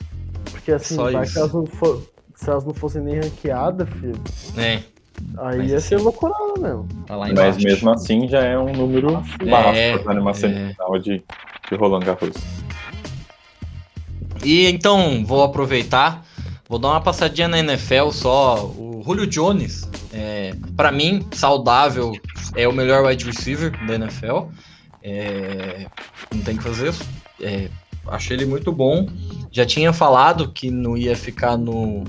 Porque 0.50 0.72
assim, 0.72 0.96
vai 0.96 1.26
que 1.26 1.38
elas 1.38 1.52
não 1.52 1.66
for, 1.66 2.02
se 2.34 2.50
elas 2.50 2.64
não 2.64 2.74
fossem 2.74 3.02
nem 3.02 3.16
ranqueadas, 3.16 3.88
filho. 4.00 4.20
É. 4.56 4.82
Aí 5.38 5.58
Mas 5.58 5.70
ia 5.70 5.76
assim, 5.78 5.88
ser 5.88 6.00
loucurada 6.00 6.54
mesmo. 6.58 6.88
Tá 7.06 7.16
Mas 7.16 7.56
mesmo 7.56 7.90
assim 7.90 8.28
já 8.28 8.42
é 8.42 8.58
um 8.58 8.72
número 8.72 9.16
assim, 9.16 9.50
baixo 9.50 9.78
é, 9.78 9.98
pra 9.98 10.14
numa 10.14 10.32
é. 10.32 10.34
semifinal 10.34 10.98
de, 10.98 11.22
de 11.70 11.76
Roland 11.76 12.00
Garros. 12.00 12.34
E 14.44 14.66
então, 14.66 15.24
vou 15.24 15.42
aproveitar, 15.42 16.24
vou 16.68 16.78
dar 16.78 16.88
uma 16.88 17.00
passadinha 17.00 17.48
na 17.48 17.58
NFL 17.60 18.10
só. 18.10 18.66
O 18.66 19.02
Julio 19.04 19.26
Jones, 19.26 19.88
é, 20.12 20.54
para 20.76 20.90
mim, 20.90 21.26
saudável, 21.32 22.12
é 22.54 22.66
o 22.68 22.72
melhor 22.72 23.06
wide 23.06 23.24
receiver 23.24 23.72
da 23.86 23.94
NFL. 23.94 24.48
É, 25.02 25.86
não 26.34 26.42
tem 26.42 26.56
que 26.56 26.62
fazer. 26.62 26.92
É, 27.40 27.68
achei 28.06 28.36
ele 28.36 28.46
muito 28.46 28.72
bom. 28.72 29.08
Já 29.50 29.64
tinha 29.64 29.92
falado 29.92 30.52
que 30.52 30.70
não 30.70 30.96
ia 30.96 31.16
ficar 31.16 31.56
no, 31.56 32.04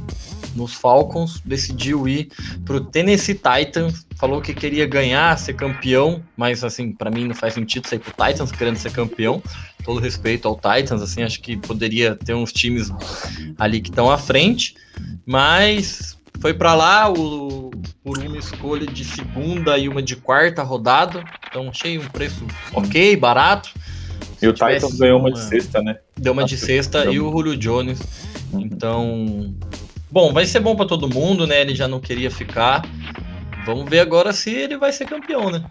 nos 0.56 0.74
Falcons, 0.74 1.42
decidiu 1.44 2.08
ir 2.08 2.30
pro 2.64 2.82
Tennessee 2.82 3.36
Titans, 3.36 4.06
falou 4.16 4.42
que 4.42 4.54
queria 4.54 4.86
ganhar, 4.86 5.38
ser 5.38 5.54
campeão, 5.54 6.24
mas 6.36 6.64
assim, 6.64 6.92
para 6.92 7.12
mim 7.12 7.28
não 7.28 7.36
faz 7.36 7.54
sentido 7.54 7.88
sair 7.88 8.00
pro 8.00 8.12
Titans 8.12 8.52
querendo 8.52 8.78
ser 8.78 8.92
campeão. 8.92 9.44
Todo 9.84 10.00
respeito 10.00 10.48
ao 10.48 10.56
Titans, 10.56 11.02
assim, 11.02 11.22
acho 11.22 11.42
que 11.42 11.58
poderia 11.58 12.16
ter 12.16 12.34
uns 12.34 12.52
times 12.52 12.90
ali 13.58 13.82
que 13.82 13.90
estão 13.90 14.10
à 14.10 14.18
frente, 14.18 14.76
mas 15.26 16.18
foi 16.40 16.54
para 16.54 16.74
lá 16.74 17.12
o, 17.12 17.72
por 18.04 18.18
uma 18.18 18.38
escolha 18.38 18.88
de 18.88 19.04
segunda 19.04 19.78
e 19.78 19.88
uma 19.88 20.02
de 20.02 20.16
quarta 20.16 20.64
rodada, 20.64 21.24
então 21.48 21.70
achei 21.70 21.98
um 21.98 22.08
preço 22.08 22.46
ok, 22.74 23.16
barato. 23.16 23.70
E 24.46 24.48
o 24.48 24.54
Titans 24.54 25.00
ganhou 25.00 25.20
uma, 25.20 25.32
de 25.32 25.40
sexta, 25.40 25.82
né? 25.82 25.98
Deu 26.16 26.34
uma 26.34 26.46
de 26.46 26.56
sexta 26.56 27.06
e 27.06 27.20
o 27.20 27.32
Julio 27.32 27.58
Jones. 27.58 28.00
Uhum. 28.54 28.62
Então, 28.62 29.56
bom, 30.12 30.32
vai 30.32 30.46
ser 30.46 30.60
bom 30.60 30.76
para 30.76 30.86
todo 30.86 31.10
mundo, 31.10 31.48
né? 31.48 31.62
Ele 31.62 31.74
já 31.74 31.88
não 31.88 32.00
queria 32.00 32.30
ficar. 32.30 32.88
Vamos 33.66 33.90
ver 33.90 34.00
agora 34.00 34.32
se 34.32 34.52
ele 34.52 34.78
vai 34.78 34.92
ser 34.92 35.06
campeão, 35.06 35.50
né? 35.50 35.64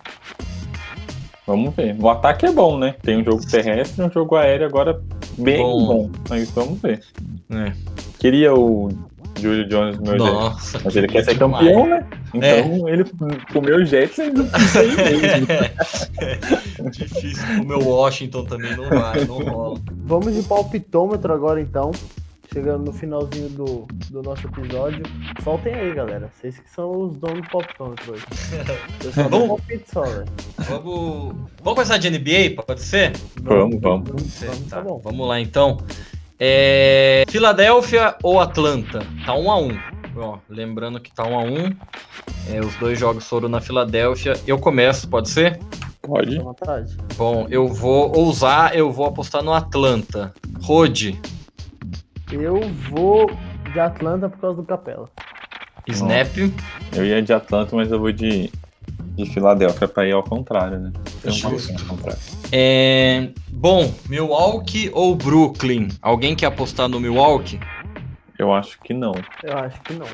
Vamos 1.47 1.75
ver. 1.75 1.95
O 2.01 2.09
ataque 2.09 2.47
é 2.47 2.51
bom, 2.51 2.77
né? 2.77 2.97
Tem 3.03 3.19
um 3.19 3.25
jogo 3.25 3.47
terrestre 3.47 4.03
e 4.03 4.07
um 4.07 4.11
jogo 4.11 4.35
aéreo 4.35 4.67
agora 4.67 5.01
bem 5.39 5.59
bom. 5.59 5.87
bom. 5.87 6.11
Mas 6.29 6.51
vamos 6.51 6.81
ver. 6.81 7.01
É. 7.51 7.73
Queria 8.19 8.53
o 8.55 8.89
Júlio 9.41 9.69
Jones 9.69 9.99
no 9.99 10.05
meu. 10.05 10.17
Nossa. 10.17 10.81
Mas 10.85 10.97
ele 10.97 11.09
quer 11.09 11.25
ser 11.25 11.35
demais. 11.35 11.65
campeão, 11.67 11.89
né? 11.89 12.07
Então 12.35 12.89
ele 12.89 13.05
com 13.53 13.59
o 13.61 13.85
Jets 13.85 14.19
ir 14.19 14.33
mesmo. 14.33 15.47
Difícil. 16.91 17.63
O 17.63 17.65
meu 17.67 17.81
Washington 17.81 18.45
também 18.45 18.77
não 18.77 18.89
vai, 18.89 19.25
não 19.25 19.39
rola. 19.39 19.81
Vamos 20.05 20.35
de 20.35 20.43
palpitômetro 20.43 21.33
agora 21.33 21.61
então. 21.61 21.91
Chegando 22.53 22.85
no 22.85 22.93
finalzinho 22.93 23.49
do, 23.49 23.89
do 24.11 24.23
nosso 24.23 24.47
episódio. 24.47 25.03
Soltem 25.43 25.75
aí, 25.75 25.93
galera. 25.93 26.31
Vocês 26.39 26.57
que 26.59 26.71
são 26.71 26.89
os 26.93 27.17
donos 27.17 27.41
do 27.43 27.51
palpitômetro 27.51 28.13
hoje. 28.13 28.25
Eu 29.03 29.13
só 29.13 29.23
dou 29.29 29.31
Vamos. 29.31 29.49
palpite 29.49 29.91
só, 29.91 30.03
velho. 30.03 30.25
Vamos, 30.59 31.35
vamos 31.63 31.75
começar 31.75 31.99
de 31.99 32.11
NBA, 32.11 32.63
pode 32.65 32.83
ser? 32.83 33.13
Vamos, 33.43 33.81
vamos. 33.81 34.09
Vamos, 34.09 34.41
Tá, 34.71 34.77
tá 34.77 34.83
bom. 34.83 35.01
Vamos 35.03 35.27
lá 35.27 35.41
então. 35.41 35.79
É, 36.39 37.25
Filadélfia 37.29 38.17
ou 38.23 38.41
Atlanta? 38.41 39.01
Tá 39.25 39.35
1 39.35 39.51
a 39.51 39.59
1 39.59 39.79
Ó, 40.17 40.39
lembrando 40.49 41.01
que 41.01 41.13
tá 41.13 41.25
1 41.25 41.39
a 41.39 41.43
1 41.43 41.77
É, 42.53 42.61
Os 42.61 42.75
dois 42.77 42.99
jogos 42.99 43.29
foram 43.29 43.49
na 43.49 43.61
Filadélfia. 43.61 44.35
Eu 44.47 44.59
começo, 44.59 45.09
pode 45.09 45.29
ser? 45.29 45.59
Pode. 46.03 46.39
Bom, 47.17 47.47
eu 47.49 47.67
vou 47.67 48.15
ousar, 48.17 48.77
eu 48.77 48.93
vou 48.93 49.07
apostar 49.07 49.43
no 49.43 49.53
Atlanta. 49.53 50.35
Rode, 50.63 51.21
Eu 52.31 52.61
vou 52.91 53.31
de 53.73 53.81
Atlanta 53.81 54.29
por 54.29 54.39
causa 54.39 54.57
do 54.57 54.67
Capela. 54.67 55.09
Snap, 55.87 56.37
Eu 56.95 57.05
ia 57.05 57.23
de 57.23 57.33
Atlanta, 57.33 57.77
mas 57.77 57.91
eu 57.91 57.99
vou 57.99 58.11
de, 58.13 58.51
de 59.15 59.27
Filadélfia 59.27 59.87
pra 59.87 60.07
ir 60.07 60.13
ao 60.13 60.23
contrário, 60.23 60.79
né? 60.79 60.93
Tem 61.23 61.33
uma 61.33 61.51
ao 61.51 61.87
contrário. 61.87 62.19
É, 62.53 63.31
Bom, 63.51 63.95
Milwaukee 64.09 64.91
ou 64.93 65.17
Brooklyn? 65.17 65.89
Alguém 66.03 66.35
quer 66.35 66.47
apostar 66.47 66.89
no 66.89 67.01
Milwaukee? 67.01 67.59
Eu 68.39 68.53
acho 68.53 68.79
que 68.81 68.93
não. 68.93 69.15
Eu 69.43 69.57
acho 69.57 69.81
que 69.83 69.95
não. 69.95 70.07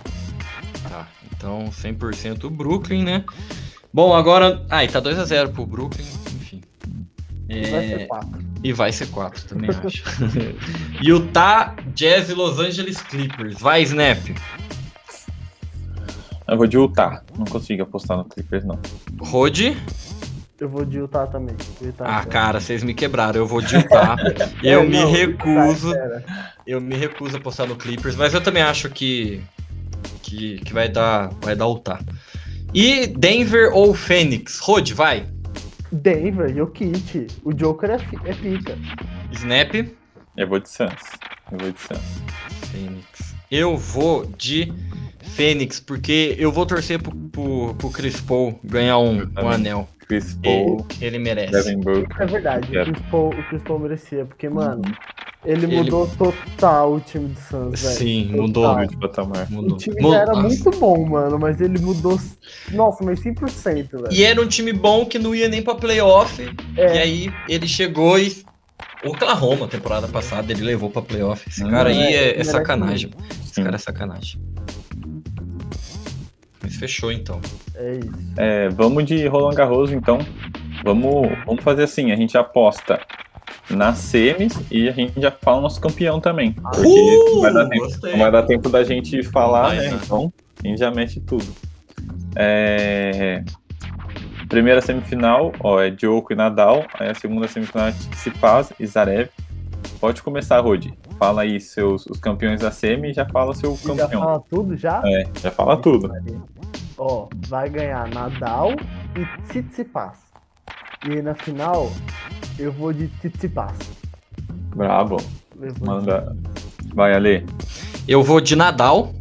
Tá, 0.89 1.09
então 1.35 1.69
100% 1.71 2.49
Brooklyn, 2.51 3.03
né? 3.03 3.25
Bom, 3.93 4.15
agora. 4.15 4.65
Ah, 4.71 4.85
e 4.85 4.89
tá 4.89 5.01
2x0 5.03 5.53
pro 5.53 5.67
Brooklyn, 5.67 6.07
enfim. 6.37 6.61
É, 7.49 7.71
Vai 7.71 7.89
ser 7.89 8.07
quatro. 8.07 8.51
E 8.63 8.73
vai 8.73 8.93
ser 8.93 9.07
4, 9.09 9.49
também 9.49 9.71
acho. 9.71 10.05
Utah, 11.03 11.75
Jazz 11.95 12.29
e 12.29 12.35
Los 12.35 12.59
Angeles 12.59 13.01
Clippers. 13.03 13.59
Vai, 13.59 13.83
Snap. 13.83 14.19
Eu 16.47 16.57
vou 16.57 16.67
de 16.67 16.77
Utah. 16.77 17.23
Não 17.39 17.47
consigo 17.47 17.83
apostar 17.83 18.19
no 18.19 18.25
Clippers, 18.27 18.65
não. 18.65 18.79
Rode. 19.21 19.77
Eu 20.61 20.69
vou 20.69 20.85
de 20.85 20.99
Utah 20.99 21.27
também. 21.27 21.57
Utah 21.81 22.05
Ah, 22.07 22.25
cara, 22.27 22.61
vocês 22.61 22.83
me 22.83 22.93
quebraram. 22.93 23.41
Eu 23.41 23.47
vou 23.47 23.63
de 23.63 23.77
Utah. 23.77 24.15
eu 24.63 24.81
É, 24.83 24.85
me 24.85 25.01
não, 25.01 25.11
recuso. 25.11 25.93
Eu 26.67 26.81
me 26.83 26.95
recuso 26.95 27.37
a 27.37 27.39
apostar 27.39 27.67
no 27.67 27.77
Clippers, 27.77 28.15
mas 28.15 28.35
eu 28.35 28.43
também 28.43 28.63
acho 28.63 28.91
que. 28.91 29.41
Que, 30.23 30.59
que 30.59 30.73
vai 30.75 30.89
dar. 30.89 31.31
Vai 31.41 31.57
dar 31.57 31.67
Utah. 31.67 31.99
E 32.75 33.07
Denver 33.07 33.71
ou 33.73 33.95
Phoenix? 33.95 34.59
Rode, 34.59 34.93
vai. 34.93 35.27
Denver, 35.91 36.55
Jokic. 36.55 37.27
O 37.43 37.55
Joker 37.55 37.91
é, 37.91 38.31
é 38.31 38.35
pica. 38.35 38.79
Snap. 39.33 39.75
Eu 40.37 40.47
vou 40.47 40.61
de 40.61 40.69
Suns. 40.69 41.03
Eu 41.51 41.59
vou 41.59 41.73
de 41.73 41.81
Suns. 41.81 42.23
Fênix. 42.71 43.35
Eu 43.51 43.77
vou 43.77 44.27
de 44.27 44.73
Fênix, 45.23 45.81
porque 45.81 46.37
eu 46.39 46.53
vou 46.53 46.67
torcer 46.67 47.03
pro, 47.03 47.13
pro, 47.13 47.75
pro 47.75 47.91
Chris 47.91 48.21
Paul 48.21 48.61
ganhar 48.63 48.99
um, 48.99 49.29
um 49.43 49.49
anel. 49.49 49.89
Chris 50.11 50.37
Ele, 50.43 50.65
Paul, 50.65 50.87
ele 51.01 51.19
merece. 51.21 51.53
Devin 51.53 51.79
Booker. 51.81 52.07
É 52.23 52.27
verdade, 52.27 52.69
o 52.69 52.73
Quero. 52.73 52.93
Chris, 52.93 53.07
Paul, 53.11 53.29
o 53.29 53.43
Chris 53.49 53.63
Paul 53.63 53.79
merecia, 53.79 54.25
porque, 54.25 54.49
mano, 54.49 54.83
ele 55.45 55.67
Ele- 55.67 55.77
mudou 55.77 56.07
total 56.19 56.95
o 56.95 57.01
time 57.01 57.29
do 57.29 57.41
Suns, 57.41 57.81
velho. 57.81 57.95
Sim, 57.97 58.25
Total. 58.27 58.43
mudou. 58.43 58.87
De 58.87 58.97
patamar. 58.97 59.51
Mudou. 59.51 59.75
O 59.77 59.79
time 59.79 60.03
Mu- 60.03 60.11
já 60.11 60.17
era 60.19 60.33
Nossa. 60.33 60.43
muito 60.49 60.71
bom, 60.81 61.07
mano, 61.09 61.39
mas 61.39 61.61
ele 61.61 61.79
mudou. 61.79 62.19
Nossa, 62.73 63.05
mas 63.05 63.21
100%, 63.21 63.91
velho. 64.03 64.09
E 64.13 64.25
era 64.25 64.41
um 64.43 64.49
time 64.49 64.73
bom 64.73 65.07
que 65.07 65.19
não 65.19 65.33
ia 65.33 65.49
nem 65.49 65.63
pra 65.63 65.77
playoff. 65.77 66.43
É. 66.77 66.97
E 66.97 66.99
aí 66.99 67.33
ele 67.49 67.69
chegou 67.69 68.19
e. 68.19 68.43
Oklahoma, 69.05 69.67
temporada 69.69 70.07
passada, 70.09 70.53
ele 70.53 70.63
levou 70.63 70.91
pra 70.91 71.01
playoff. 71.01 71.49
Esse 71.49 71.65
Hum. 71.65 71.71
cara 71.71 71.89
aí 71.89 71.99
É, 72.03 72.37
é, 72.37 72.41
é 72.41 72.45
sacanagem. 72.45 73.11
Esse 73.47 73.63
cara 73.63 73.77
é 73.77 73.79
sacanagem. 73.79 74.41
Fechou 76.79 77.11
então. 77.13 77.41
É 77.75 77.95
isso. 77.95 78.33
É, 78.37 78.69
vamos 78.69 79.05
de 79.05 79.27
Roland 79.27 79.55
Garros, 79.55 79.93
então. 79.93 80.19
Vamos, 80.85 81.29
vamos 81.45 81.63
fazer 81.63 81.85
assim, 81.85 82.11
a 82.13 82.17
gente 82.17 82.37
aposta 82.39 83.01
nas 83.69 83.99
semis 83.99 84.59
e 84.71 84.89
a 84.89 84.93
gente 84.93 85.21
já 85.21 85.31
fala 85.31 85.59
o 85.59 85.61
nosso 85.63 85.81
campeão 85.81 86.21
também. 86.21 86.53
Porque 86.53 86.87
Uh, 86.87 87.41
vai, 87.41 87.53
dar 87.53 87.69
tempo, 87.69 87.85
gostei. 87.85 88.13
não 88.13 88.19
vai 88.19 88.33
dar 88.33 88.43
tempo 88.45 88.69
da 88.69 88.85
gente 88.85 89.23
falar, 89.25 89.69
Vai, 89.69 89.77
né? 89.77 89.91
né? 89.91 90.01
Então 90.03 90.33
a 90.63 90.67
gente 90.67 90.79
já 90.79 90.91
mexe 90.91 91.21
tudo. 91.21 91.47
É, 92.35 93.43
Primeira 94.49 94.81
semifinal, 94.81 95.53
ó, 95.61 95.81
é 95.81 95.91
Djoko 95.91 96.33
e 96.33 96.37
Nadal. 96.37 96.85
Aí 96.99 97.09
a 97.09 97.15
segunda 97.15 97.47
semifinal 97.47 97.87
é 97.87 97.93
Tsitsipas 97.93 98.73
e 98.81 98.87
Zarev. 98.87 99.29
Pode 100.01 100.23
começar, 100.23 100.59
Rodi. 100.59 100.93
Fala 101.21 101.43
aí 101.43 101.61
seus 101.61 102.07
os 102.07 102.19
campeões 102.19 102.61
da 102.61 102.71
semi 102.71 103.11
e 103.11 103.13
já 103.13 103.27
fala 103.29 103.55
seu 103.55 103.75
E 103.75 103.77
já 103.77 103.95
campeão. 103.95 104.23
fala 104.23 104.41
tudo 104.49 104.75
já? 104.75 105.03
É, 105.05 105.25
já 105.39 105.51
fala 105.51 105.77
tudo. 105.77 106.11
Ó, 106.97 107.29
vai 107.47 107.69
ganhar 107.69 108.09
Nadal 108.09 108.71
e 109.15 109.43
Tsitsipas. 109.49 110.17
E 111.07 111.13
aí 111.13 111.21
na 111.23 111.35
final, 111.35 111.93
eu 112.59 112.73
vou 112.73 112.91
de 112.91 113.09
Tsitsipas. 113.19 113.77
Brabo. 114.75 115.19
De 115.55 115.79
Manda. 115.85 116.35
Vai, 116.95 117.13
Ale. 117.13 117.45
Eu 118.09 118.23
vou 118.23 118.41
de 118.41 118.57
Nadal 118.57 119.13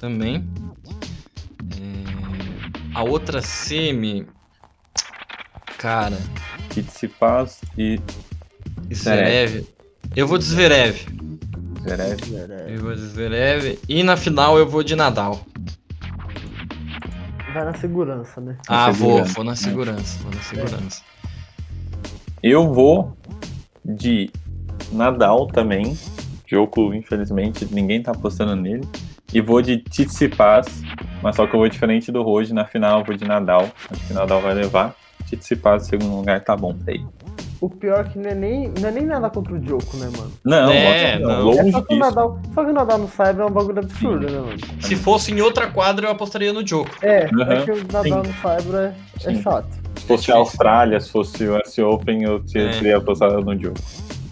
também. 0.00 0.48
É, 1.78 2.98
A 2.98 3.02
outra 3.02 3.42
semi. 3.42 4.26
Cara, 5.76 6.16
Tsitsipas 6.70 7.60
e 7.76 8.00
Zverev. 8.90 9.66
Eu 10.14 10.26
vou 10.26 10.36
de 10.36 10.44
Zverev. 10.44 11.06
Zverev. 11.80 12.20
Eu 12.68 12.80
vou 12.82 12.94
de 12.94 13.00
Zverev. 13.00 13.78
E 13.88 14.02
na 14.02 14.16
final 14.16 14.58
eu 14.58 14.68
vou 14.68 14.82
de 14.82 14.94
Nadal. 14.94 15.40
Vai 17.54 17.64
na 17.64 17.74
segurança, 17.74 18.40
né? 18.40 18.58
Ah, 18.68 18.90
vou, 18.90 19.24
segurança, 19.24 19.34
vou 19.34 19.44
na 19.44 19.56
segurança. 19.56 20.18
Vou 20.22 20.32
na 20.34 20.40
segurança. 20.42 21.02
Eu 22.42 22.72
vou 22.72 23.16
de 23.84 24.30
Nadal 24.92 25.46
também. 25.46 25.96
Jogo, 26.46 26.92
infelizmente, 26.92 27.66
ninguém 27.70 28.02
tá 28.02 28.12
apostando 28.12 28.54
nele. 28.54 28.86
E 29.32 29.40
vou 29.40 29.62
de 29.62 29.78
Tsitsipas, 29.78 30.82
mas 31.22 31.36
só 31.36 31.46
que 31.46 31.54
eu 31.54 31.60
vou 31.60 31.68
diferente 31.68 32.12
do 32.12 32.22
Roge. 32.22 32.52
Na 32.52 32.66
final 32.66 33.00
eu 33.00 33.04
vou 33.06 33.16
de 33.16 33.24
Nadal. 33.24 33.70
Acho 33.90 34.06
que 34.06 34.12
Nadal 34.12 34.42
vai 34.42 34.52
levar. 34.52 34.94
Tsitsipas 35.24 35.86
em 35.86 35.90
segundo 35.90 36.16
lugar 36.16 36.44
tá 36.44 36.54
bom 36.54 36.74
pra 36.74 36.92
ele. 36.92 37.06
O 37.62 37.70
pior 37.70 38.00
é 38.04 38.08
que 38.08 38.18
não 38.18 38.28
é 38.28 38.34
nem, 38.34 38.72
não 38.80 38.88
é 38.88 38.90
nem 38.92 39.06
nada 39.06 39.30
contra 39.30 39.54
o 39.54 39.58
Djoko, 39.60 39.96
né, 39.96 40.10
mano? 40.18 40.32
Não, 40.44 40.68
É, 40.72 41.16
não, 41.20 41.28
não. 41.28 41.42
longe 41.44 41.58
É 41.60 41.70
só 41.70 41.80
que 41.80 41.94
o 41.94 41.96
disso. 41.96 42.00
Nadal, 42.00 42.40
só 42.52 42.64
que 42.64 42.70
o 42.70 42.72
Nadal 42.74 42.98
no 42.98 43.08
Cyber 43.08 43.38
é 43.40 43.44
um 43.46 43.50
bagulho 43.52 43.78
absurdo, 43.78 44.26
né, 44.28 44.38
mano? 44.40 44.58
Se 44.80 44.96
fosse 44.96 45.32
em 45.32 45.40
outra 45.40 45.68
quadra, 45.70 46.06
eu 46.08 46.10
apostaria 46.10 46.52
no 46.52 46.66
Joko. 46.66 46.90
É, 47.00 47.26
Uhum. 47.32 47.42
é 47.52 47.62
que 47.64 47.70
o 47.70 47.76
Nadal 47.92 48.22
no 48.24 48.32
Cyber 48.34 48.74
é, 48.80 48.94
é 49.14 49.34
Sim. 49.34 49.42
chato. 49.42 49.68
Se 49.96 50.06
fosse 50.06 50.32
a 50.32 50.36
Austrália, 50.36 50.98
se 50.98 51.10
fosse 51.12 51.44
o 51.44 51.56
US 51.56 51.78
Open, 51.78 52.24
eu 52.24 52.42
É. 52.52 52.70
teria 52.72 52.96
apostado 52.96 53.40
no 53.40 53.56
jogo. 53.56 53.76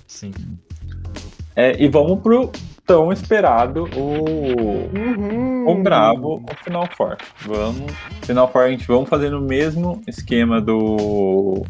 Sim. 0.08 0.32
É, 1.54 1.80
e 1.80 1.88
vamos 1.88 2.20
pro 2.20 2.50
tão 2.84 3.12
esperado, 3.12 3.84
o 3.96 4.88
Uhum. 4.98 5.68
O 5.68 5.82
brabo, 5.84 6.42
o 6.50 6.64
Final 6.64 6.88
Four. 6.96 7.16
Vamos. 7.46 7.92
Final 8.22 8.50
Four 8.50 8.62
a 8.62 8.70
gente 8.70 8.84
vamos 8.88 9.08
fazer 9.08 9.30
no 9.30 9.40
mesmo 9.40 10.02
esquema 10.08 10.60
do 10.60 11.64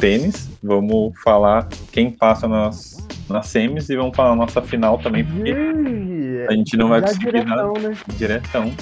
tênis. 0.00 0.48
Vamos 0.62 1.12
falar 1.22 1.68
quem 1.92 2.10
passa 2.10 2.48
nas, 2.48 3.06
nas 3.28 3.46
semis 3.46 3.88
e 3.90 3.96
vamos 3.96 4.16
falar 4.16 4.32
a 4.32 4.36
nossa 4.36 4.62
final 4.62 4.98
também, 4.98 5.24
porque 5.24 5.54
a 6.48 6.52
gente 6.54 6.76
não 6.76 6.88
vai 6.88 7.02
conseguir 7.02 7.44
nada 7.44 7.62
diretão, 7.62 7.72
né? 7.74 7.96
diretão. 8.16 8.72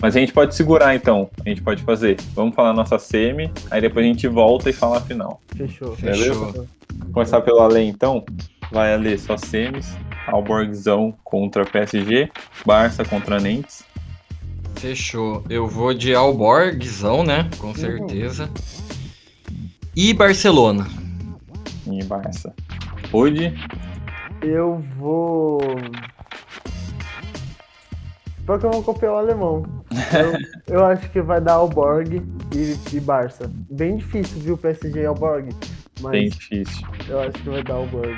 Mas 0.00 0.16
a 0.16 0.20
gente 0.20 0.32
pode 0.32 0.54
segurar 0.54 0.94
então. 0.94 1.30
A 1.44 1.48
gente 1.48 1.62
pode 1.62 1.82
fazer. 1.82 2.16
Vamos 2.34 2.54
falar 2.54 2.70
a 2.70 2.74
nossa 2.74 2.98
semi, 2.98 3.50
aí 3.70 3.80
depois 3.80 4.04
a 4.04 4.08
gente 4.08 4.26
volta 4.26 4.68
e 4.68 4.72
fala 4.72 4.98
a 4.98 5.00
final. 5.00 5.40
Fechou. 5.56 5.94
Fechou. 5.96 6.52
Vou 6.52 6.66
começar 7.12 7.40
pelo 7.42 7.60
Ale 7.60 7.80
então. 7.80 8.24
Vai 8.72 8.92
Ale, 8.92 9.18
só 9.18 9.36
semis. 9.36 9.96
Alborgzão 10.26 11.14
contra 11.22 11.64
PSG. 11.64 12.30
Barça 12.66 13.04
contra 13.04 13.38
Nantes. 13.38 13.84
Fechou. 14.76 15.44
Eu 15.48 15.66
vou 15.66 15.94
de 15.94 16.14
Alborgzão, 16.14 17.22
né? 17.22 17.48
Com 17.58 17.74
certeza. 17.74 18.50
E 19.96 20.12
Barcelona. 20.12 20.88
E 21.86 22.02
Barça. 22.02 22.52
Hoje, 23.12 23.54
Eu 24.42 24.82
vou. 24.98 25.60
Pior 28.44 28.58
que 28.58 28.66
eu 28.66 28.72
vou 28.72 28.82
copiar 28.82 29.12
o 29.12 29.16
alemão. 29.16 29.64
Eu, 30.12 30.34
eu 30.78 30.84
acho 30.84 31.08
que 31.10 31.22
vai 31.22 31.40
dar 31.40 31.54
Alborg 31.54 32.20
e, 32.52 32.96
e 32.96 33.00
Barça. 33.00 33.48
Bem 33.70 33.96
difícil, 33.98 34.40
viu, 34.40 34.58
PSG 34.58 35.02
e 35.02 35.06
Alborg. 35.06 35.54
Mas 36.00 36.10
bem 36.10 36.28
difícil. 36.28 36.86
eu 37.08 37.20
acho 37.20 37.32
que 37.32 37.48
vai 37.48 37.62
dar 37.62 37.74
Alborg. 37.74 38.16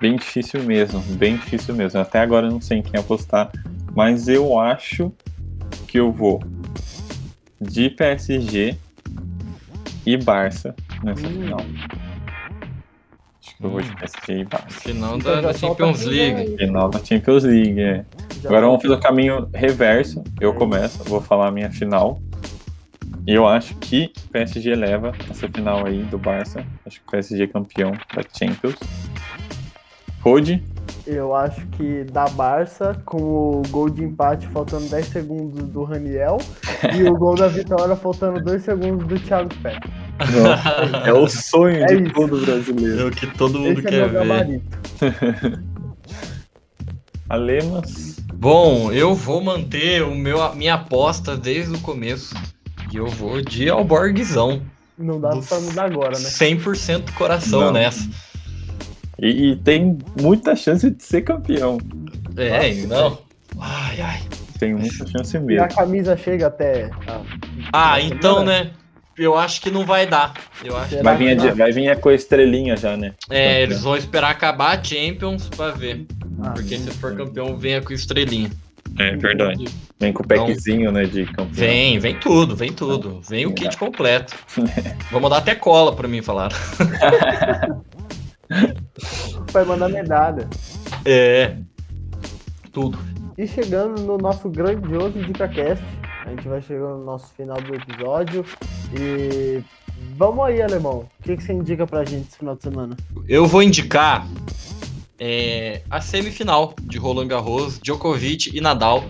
Bem 0.00 0.16
difícil 0.16 0.62
mesmo, 0.62 1.00
bem 1.16 1.36
difícil 1.36 1.74
mesmo. 1.74 2.00
Até 2.00 2.20
agora 2.20 2.46
eu 2.46 2.52
não 2.52 2.60
sei 2.60 2.78
em 2.78 2.82
quem 2.82 2.98
apostar, 2.98 3.50
mas 3.94 4.28
eu 4.28 4.58
acho 4.58 5.12
que 5.88 5.98
eu 5.98 6.12
vou 6.12 6.40
de 7.60 7.90
PSG 7.90 8.78
e 10.06 10.16
Barça 10.16 10.74
nessa 11.02 11.26
Hum. 11.26 11.30
final. 11.42 11.60
Acho 13.44 13.56
que 13.56 13.64
eu 13.64 13.70
vou 13.70 13.80
de. 13.80 13.96
PSG 13.96 14.38
e 14.40 14.44
Barça. 14.44 14.80
Final 14.80 15.18
da, 15.18 15.40
da 15.40 15.52
Champions 15.52 16.04
League. 16.04 16.56
Final 16.56 16.88
da 16.88 17.04
Champions 17.04 17.44
League, 17.44 17.80
é. 17.80 18.04
Já 18.42 18.48
Agora 18.48 18.66
vamos 18.66 18.82
fazer 18.82 18.94
o 18.94 19.00
caminho 19.00 19.48
reverso. 19.54 20.22
Eu 20.40 20.54
começo, 20.54 21.02
vou 21.04 21.20
falar 21.20 21.48
a 21.48 21.50
minha 21.50 21.70
final. 21.70 22.20
E 23.26 23.32
eu 23.34 23.46
acho 23.46 23.74
que 23.76 24.12
o 24.26 24.28
PSG 24.30 24.74
leva 24.74 25.12
essa 25.30 25.48
final 25.48 25.86
aí 25.86 26.02
do 26.04 26.18
Barça. 26.18 26.64
Acho 26.84 26.98
que 27.00 27.06
o 27.06 27.10
PSG 27.10 27.44
é 27.44 27.46
campeão 27.46 27.92
da 27.92 28.22
Champions. 28.36 28.74
Rode, 30.20 30.62
Eu 31.06 31.34
acho 31.34 31.66
que 31.68 32.04
da 32.04 32.26
Barça, 32.28 32.96
com 33.04 33.16
o 33.20 33.62
gol 33.70 33.90
de 33.90 34.04
empate 34.04 34.46
faltando 34.48 34.88
10 34.88 35.06
segundos 35.06 35.68
do 35.68 35.82
Raniel 35.82 36.38
e 36.96 37.02
o 37.04 37.14
gol 37.16 37.34
da 37.34 37.48
vitória 37.48 37.96
faltando 37.96 38.40
2 38.42 38.62
segundos 38.62 39.06
do 39.06 39.18
Thiago 39.18 39.52
Spec. 39.52 39.80
é 41.04 41.12
o 41.12 41.26
sonho 41.28 41.82
É 41.82 41.86
de 41.86 42.04
isso. 42.04 42.12
todo 42.12 42.40
brasileiro. 42.40 43.00
É 43.00 43.04
o 43.06 43.10
que 43.10 43.26
todo 43.26 43.58
mundo 43.58 43.78
Esse 43.80 43.88
é 43.88 43.90
quer 43.90 44.10
meu 44.12 44.24
ver. 44.24 44.62
Alemas, 47.28 48.16
Bom, 48.34 48.90
eu 48.90 49.14
vou 49.14 49.40
manter 49.40 50.02
o 50.02 50.14
meu, 50.16 50.42
a 50.42 50.52
minha 50.54 50.74
aposta 50.74 51.36
desde 51.36 51.74
o 51.74 51.78
começo. 51.78 52.34
E 52.92 52.96
eu 52.96 53.06
vou 53.06 53.40
de 53.40 53.68
Alborguizão. 53.68 54.62
Não 54.98 55.20
dá 55.20 55.30
pra 55.30 55.60
mudar 55.60 55.84
agora, 55.84 56.18
né? 56.18 56.28
100% 56.28 57.12
coração 57.14 57.60
Não. 57.60 57.72
nessa. 57.72 58.08
E, 59.22 59.52
e 59.52 59.56
tem 59.56 59.96
muita 60.20 60.54
chance 60.56 60.90
de 60.90 61.02
ser 61.02 61.22
campeão. 61.22 61.78
É, 62.36 62.74
Nossa, 62.74 62.86
não. 62.88 63.18
Ai, 63.60 64.00
ai. 64.00 64.20
Tem 64.58 64.74
muita 64.74 65.06
chance 65.06 65.34
E 65.34 65.38
a 65.38 65.40
mesmo. 65.40 65.68
camisa 65.74 66.16
chega 66.16 66.48
até. 66.48 66.90
a- 67.06 67.20
Ah, 67.72 67.92
a 67.94 68.00
então, 68.02 68.44
né? 68.44 68.70
Eu 69.18 69.36
acho 69.36 69.60
que 69.60 69.70
não 69.70 69.84
vai 69.84 70.06
dar. 70.06 70.32
Eu 70.64 70.76
acho 70.76 71.02
Vai 71.02 71.16
vir, 71.16 71.38
a 71.38 71.54
vai 71.54 71.70
vir 71.70 71.96
com 72.00 72.08
a 72.08 72.14
estrelinha 72.14 72.76
já, 72.76 72.96
né? 72.96 73.12
É, 73.28 73.62
eles 73.62 73.82
vão 73.82 73.94
esperar 73.96 74.30
acabar 74.30 74.78
a 74.78 74.82
Champions 74.82 75.48
pra 75.48 75.70
ver. 75.70 76.06
Ah, 76.42 76.50
Porque 76.50 76.76
se 76.78 76.90
for 76.92 77.14
campeão, 77.14 77.56
venha 77.56 77.82
com 77.82 77.92
estrelinha. 77.92 78.50
É 78.98 79.14
verdade. 79.16 79.64
Vem 80.00 80.12
com 80.12 80.22
o 80.22 80.26
packzinho, 80.26 80.90
né, 80.90 81.04
de 81.04 81.24
campeão. 81.26 81.48
Vem, 81.52 81.98
vem 81.98 82.18
tudo, 82.18 82.56
vem 82.56 82.72
tudo. 82.72 83.20
Vem 83.28 83.46
o 83.46 83.52
kit 83.52 83.76
completo. 83.76 84.34
Vou 85.10 85.20
mandar 85.20 85.38
até 85.38 85.54
cola 85.54 85.94
pra 85.94 86.08
mim, 86.08 86.22
falaram. 86.22 86.56
Vai 89.52 89.64
mandar 89.64 89.88
medalha. 89.88 90.48
É. 91.04 91.56
Tudo. 92.72 92.98
E 93.36 93.46
chegando 93.46 94.02
no 94.02 94.18
nosso 94.18 94.48
grandioso 94.48 95.18
DicaCast, 95.18 95.84
a 96.24 96.30
gente 96.30 96.46
vai 96.48 96.62
chegando 96.62 96.98
no 96.98 97.04
nosso 97.04 97.32
final 97.34 97.60
do 97.60 97.74
episódio. 97.74 98.44
E 98.98 99.62
vamos 100.16 100.44
aí, 100.44 100.62
alemão. 100.62 101.08
O 101.18 101.22
que, 101.22 101.36
que 101.36 101.42
você 101.42 101.52
indica 101.52 101.86
pra 101.86 102.04
gente 102.04 102.28
esse 102.28 102.38
final 102.38 102.56
de 102.56 102.62
semana? 102.62 102.96
Eu 103.28 103.46
vou 103.46 103.62
indicar 103.62 104.26
é, 105.18 105.82
a 105.90 106.00
semifinal 106.00 106.74
de 106.82 106.98
Roland 106.98 107.28
Garros, 107.28 107.78
Djokovic 107.80 108.56
e 108.56 108.60
Nadal, 108.60 109.04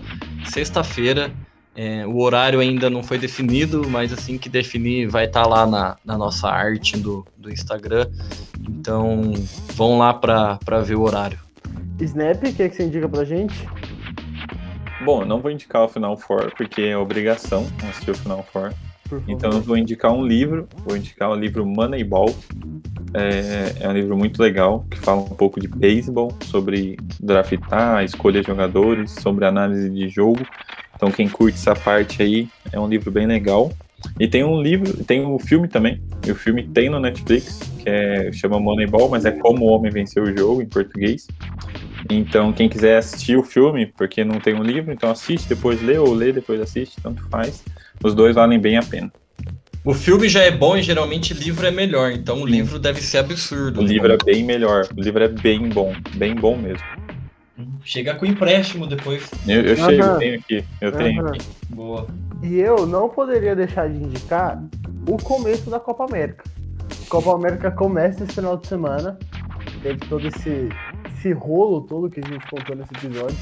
sexta-feira. 0.45 1.31
É, 1.75 2.05
o 2.05 2.19
horário 2.21 2.59
ainda 2.59 2.89
não 2.89 3.01
foi 3.01 3.17
definido, 3.17 3.87
mas 3.89 4.13
assim 4.13 4.37
que 4.37 4.47
definir 4.47 5.07
vai 5.07 5.25
estar 5.25 5.45
lá 5.47 5.65
na, 5.65 5.97
na 6.05 6.17
nossa 6.17 6.47
arte 6.47 6.97
do, 6.97 7.25
do 7.35 7.51
Instagram. 7.51 8.07
Então 8.69 9.33
vão 9.73 9.97
lá 9.97 10.13
para 10.13 10.59
ver 10.83 10.95
o 10.95 11.01
horário. 11.01 11.39
Snap, 11.99 12.37
o 12.37 12.53
que, 12.53 12.69
que 12.69 12.75
você 12.75 12.83
indica 12.83 13.09
pra 13.09 13.23
gente? 13.23 13.67
Bom, 15.03 15.21
eu 15.21 15.25
não 15.25 15.39
vou 15.39 15.51
indicar 15.51 15.83
o 15.83 15.87
Final 15.87 16.15
Four, 16.15 16.53
porque 16.55 16.81
é 16.81 16.97
obrigação 16.97 17.67
assistir 17.89 18.11
o 18.11 18.15
Final 18.15 18.45
Four. 18.53 18.71
Então 19.27 19.51
eu 19.51 19.61
vou 19.61 19.77
indicar 19.77 20.11
um 20.11 20.25
livro, 20.25 20.67
vou 20.85 20.95
indicar 20.95 21.29
o 21.29 21.35
livro 21.35 21.65
Moneyball. 21.65 22.33
É, 23.13 23.83
é 23.85 23.89
um 23.89 23.93
livro 23.93 24.17
muito 24.17 24.41
legal, 24.41 24.85
que 24.89 24.97
fala 24.97 25.21
um 25.21 25.29
pouco 25.29 25.59
de 25.59 25.67
beisebol, 25.67 26.35
sobre 26.45 26.97
draftar, 27.19 28.03
escolher 28.03 28.45
jogadores, 28.45 29.11
sobre 29.11 29.45
análise 29.45 29.89
de 29.89 30.09
jogo. 30.09 30.39
Então 31.03 31.11
quem 31.11 31.27
curte 31.27 31.57
essa 31.57 31.75
parte 31.75 32.23
aí, 32.23 32.47
é 32.71 32.79
um 32.79 32.87
livro 32.87 33.11
bem 33.11 33.27
legal. 33.27 33.69
E 34.17 34.25
tem 34.25 34.41
um 34.41 34.61
livro, 34.61 35.03
tem 35.03 35.25
um 35.25 35.37
filme 35.37 35.67
também, 35.67 36.01
e 36.25 36.31
o 36.31 36.35
filme 36.35 36.63
tem 36.65 36.89
no 36.89 36.97
Netflix, 36.97 37.59
que 37.79 37.89
é, 37.89 38.31
chama 38.31 38.57
Moneyball, 38.57 39.09
mas 39.09 39.25
é 39.25 39.31
Como 39.31 39.65
o 39.65 39.67
Homem 39.67 39.91
Venceu 39.91 40.23
o 40.23 40.37
Jogo, 40.37 40.61
em 40.61 40.65
português. 40.65 41.27
Então, 42.09 42.53
quem 42.53 42.69
quiser 42.69 42.97
assistir 42.97 43.37
o 43.37 43.43
filme, 43.43 43.85
porque 43.85 44.23
não 44.23 44.39
tem 44.39 44.55
um 44.55 44.63
livro, 44.63 44.93
então 44.93 45.11
assiste, 45.11 45.49
depois 45.49 45.81
lê, 45.81 45.97
ou 45.97 46.13
lê, 46.13 46.31
depois 46.31 46.61
assiste, 46.61 46.95
tanto 47.01 47.21
faz. 47.29 47.65
Os 48.01 48.15
dois 48.15 48.35
valem 48.35 48.59
bem 48.59 48.77
a 48.77 48.83
pena. 48.83 49.11
O 49.83 49.93
filme 49.93 50.29
já 50.29 50.41
é 50.41 50.51
bom 50.51 50.77
e 50.77 50.81
geralmente 50.81 51.33
livro 51.33 51.67
é 51.67 51.71
melhor, 51.71 52.13
então 52.13 52.41
o 52.41 52.45
livro 52.45 52.79
deve 52.79 53.01
ser 53.01 53.17
absurdo. 53.17 53.81
O 53.81 53.83
livro 53.83 54.13
é 54.13 54.17
bem 54.23 54.41
melhor, 54.45 54.87
o 54.95 55.01
livro 55.01 55.21
é 55.21 55.27
bem 55.27 55.67
bom, 55.67 55.93
bem 56.15 56.33
bom 56.33 56.55
mesmo. 56.55 57.02
Chega 57.83 58.15
com 58.15 58.25
empréstimo 58.25 58.87
depois. 58.87 59.29
Eu, 59.47 59.61
eu 59.61 59.75
chego, 59.75 60.03
eu 60.03 60.17
tenho 60.17 60.39
aqui, 60.39 60.65
eu 60.81 60.91
tenho 60.91 61.27
aqui. 61.27 61.39
Boa. 61.69 62.07
E 62.41 62.59
eu 62.59 62.87
não 62.87 63.07
poderia 63.09 63.55
deixar 63.55 63.87
de 63.87 63.95
indicar 63.95 64.61
o 65.07 65.17
começo 65.17 65.69
da 65.69 65.79
Copa 65.79 66.05
América. 66.05 66.43
Copa 67.07 67.33
América 67.33 67.69
começa 67.69 68.23
esse 68.23 68.33
final 68.33 68.57
de 68.57 68.67
semana. 68.67 69.19
Teve 69.83 69.99
todo 70.07 70.27
esse, 70.27 70.69
esse 71.09 71.31
rolo 71.31 71.81
todo 71.81 72.09
que 72.09 72.19
a 72.19 72.27
gente 72.27 72.45
contou 72.49 72.75
nesse 72.75 72.93
episódio. 72.95 73.37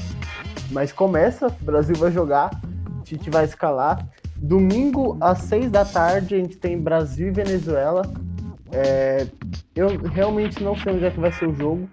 Mas 0.70 0.92
começa, 0.92 1.46
o 1.46 1.64
Brasil 1.64 1.94
vai 1.96 2.10
jogar, 2.10 2.50
a 2.54 3.04
gente 3.04 3.30
vai 3.30 3.44
escalar. 3.44 4.06
Domingo 4.36 5.16
às 5.20 5.38
seis 5.38 5.70
da 5.70 5.84
tarde 5.84 6.34
a 6.34 6.38
gente 6.38 6.56
tem 6.56 6.78
Brasil 6.78 7.28
e 7.28 7.30
Venezuela. 7.30 8.02
É, 8.70 9.26
eu 9.74 9.98
realmente 9.98 10.62
não 10.62 10.76
sei 10.76 10.92
onde 10.92 11.04
é 11.04 11.10
que 11.10 11.20
vai 11.20 11.32
ser 11.32 11.48
o 11.48 11.54
jogo. 11.54 11.88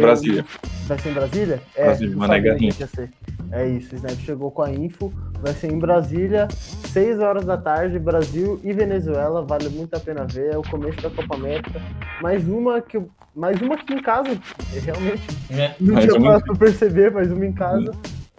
Brasília. 0.00 0.44
Vai 0.86 0.98
ser 0.98 1.10
em 1.10 1.14
Brasília? 1.14 1.62
Brasília, 1.76 2.10
não 2.12 2.18
Mané 2.18 2.34
sabia 2.36 2.50
Garrincha. 2.52 2.76
que 2.76 2.82
ia 2.82 2.86
ser. 2.88 3.10
É 3.52 3.68
isso, 3.68 3.92
o 3.94 3.96
Snap 3.96 4.18
chegou 4.20 4.50
com 4.50 4.62
a 4.62 4.70
info. 4.72 5.12
Vai 5.42 5.52
ser 5.54 5.72
em 5.72 5.78
Brasília, 5.78 6.48
6 6.88 7.18
horas 7.18 7.44
da 7.44 7.56
tarde, 7.56 7.98
Brasil 7.98 8.60
e 8.62 8.72
Venezuela. 8.72 9.42
Vale 9.44 9.68
muito 9.68 9.94
a 9.94 10.00
pena 10.00 10.24
ver. 10.24 10.54
É 10.54 10.58
o 10.58 10.62
começo 10.62 11.00
da 11.02 11.10
Copa 11.10 11.34
América. 11.34 11.80
Mais 12.20 12.46
uma 12.48 12.80
que 12.80 13.00
mais 13.34 13.60
uma 13.60 13.74
aqui 13.74 13.94
em 13.94 14.02
casa. 14.02 14.30
é, 14.74 14.78
Realmente, 14.78 15.22
É. 15.50 15.74
não 15.80 15.94
Mais 15.94 16.06
tinha 16.06 16.20
parado 16.20 16.44
pra 16.44 16.54
perceber, 16.54 17.10
mas 17.10 17.30
uma 17.30 17.44
em 17.46 17.52
casa. 17.52 17.90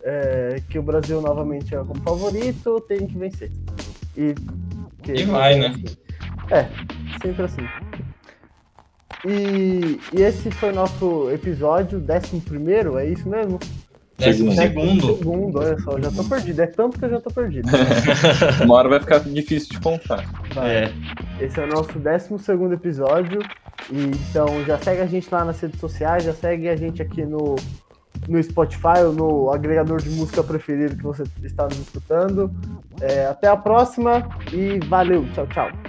É, 0.06 0.62
que 0.70 0.78
o 0.80 0.84
Brasil 0.84 1.22
novamente 1.22 1.74
é 1.74 1.78
como 1.78 2.02
favorito, 2.02 2.80
tem 2.88 3.06
que 3.08 3.18
vencer. 3.18 3.50
E, 4.18 4.34
que- 5.02 5.14
E 5.14 5.24
vai, 5.26 5.58
né? 5.60 5.74
É, 6.52 6.68
sempre 7.22 7.44
assim. 7.46 7.66
E, 9.26 10.00
e 10.14 10.22
esse 10.22 10.52
foi 10.52 10.72
o 10.72 10.76
nosso 10.76 11.30
episódio, 11.32 12.00
décimo 12.00 12.42
primeiro, 12.42 12.98
é 12.98 13.08
isso 13.08 13.28
mesmo? 13.28 13.60
Décimo 14.18 14.52
segundo. 14.54 15.18
Segundo, 15.18 15.60
olha 15.60 15.80
só, 15.80 16.00
já 16.00 16.12
tô 16.12 16.24
perdido. 16.24 16.62
É 16.62 16.68
tanto 16.68 17.00
que 17.00 17.06
eu 17.06 17.10
já 17.10 17.22
tô 17.22 17.32
perdido. 17.32 17.68
Uma 18.64 18.76
hora 18.76 18.90
vai 18.90 19.00
ficar 19.00 19.20
difícil 19.20 19.70
de 19.72 19.80
contar. 19.80 20.24
É. 20.58 20.92
Esse 21.44 21.60
é 21.60 21.64
o 21.64 21.68
nosso 21.68 21.98
décimo 22.00 22.38
segundo 22.38 22.74
episódio. 22.74 23.40
E, 23.92 24.12
então 24.30 24.64
já 24.66 24.78
segue 24.78 25.02
a 25.02 25.06
gente 25.08 25.28
lá 25.32 25.44
nas 25.44 25.60
redes 25.60 25.80
sociais, 25.80 26.24
já 26.24 26.34
segue 26.34 26.70
a 26.70 26.76
gente 26.76 27.02
aqui 27.02 27.26
no, 27.26 27.56
no 28.28 28.42
Spotify 28.42 29.00
ou 29.06 29.14
no 29.14 29.52
agregador 29.52 30.02
de 30.02 30.10
música 30.12 30.44
preferido 30.44 30.96
que 30.96 31.04
você 31.04 31.24
está 31.44 31.66
nos 31.66 31.80
escutando. 31.80 32.52
É, 33.02 33.26
até 33.26 33.48
a 33.48 33.58
próxima 33.58 34.30
e 34.52 34.80
valeu, 34.88 35.26
tchau, 35.34 35.48
tchau. 35.48 35.70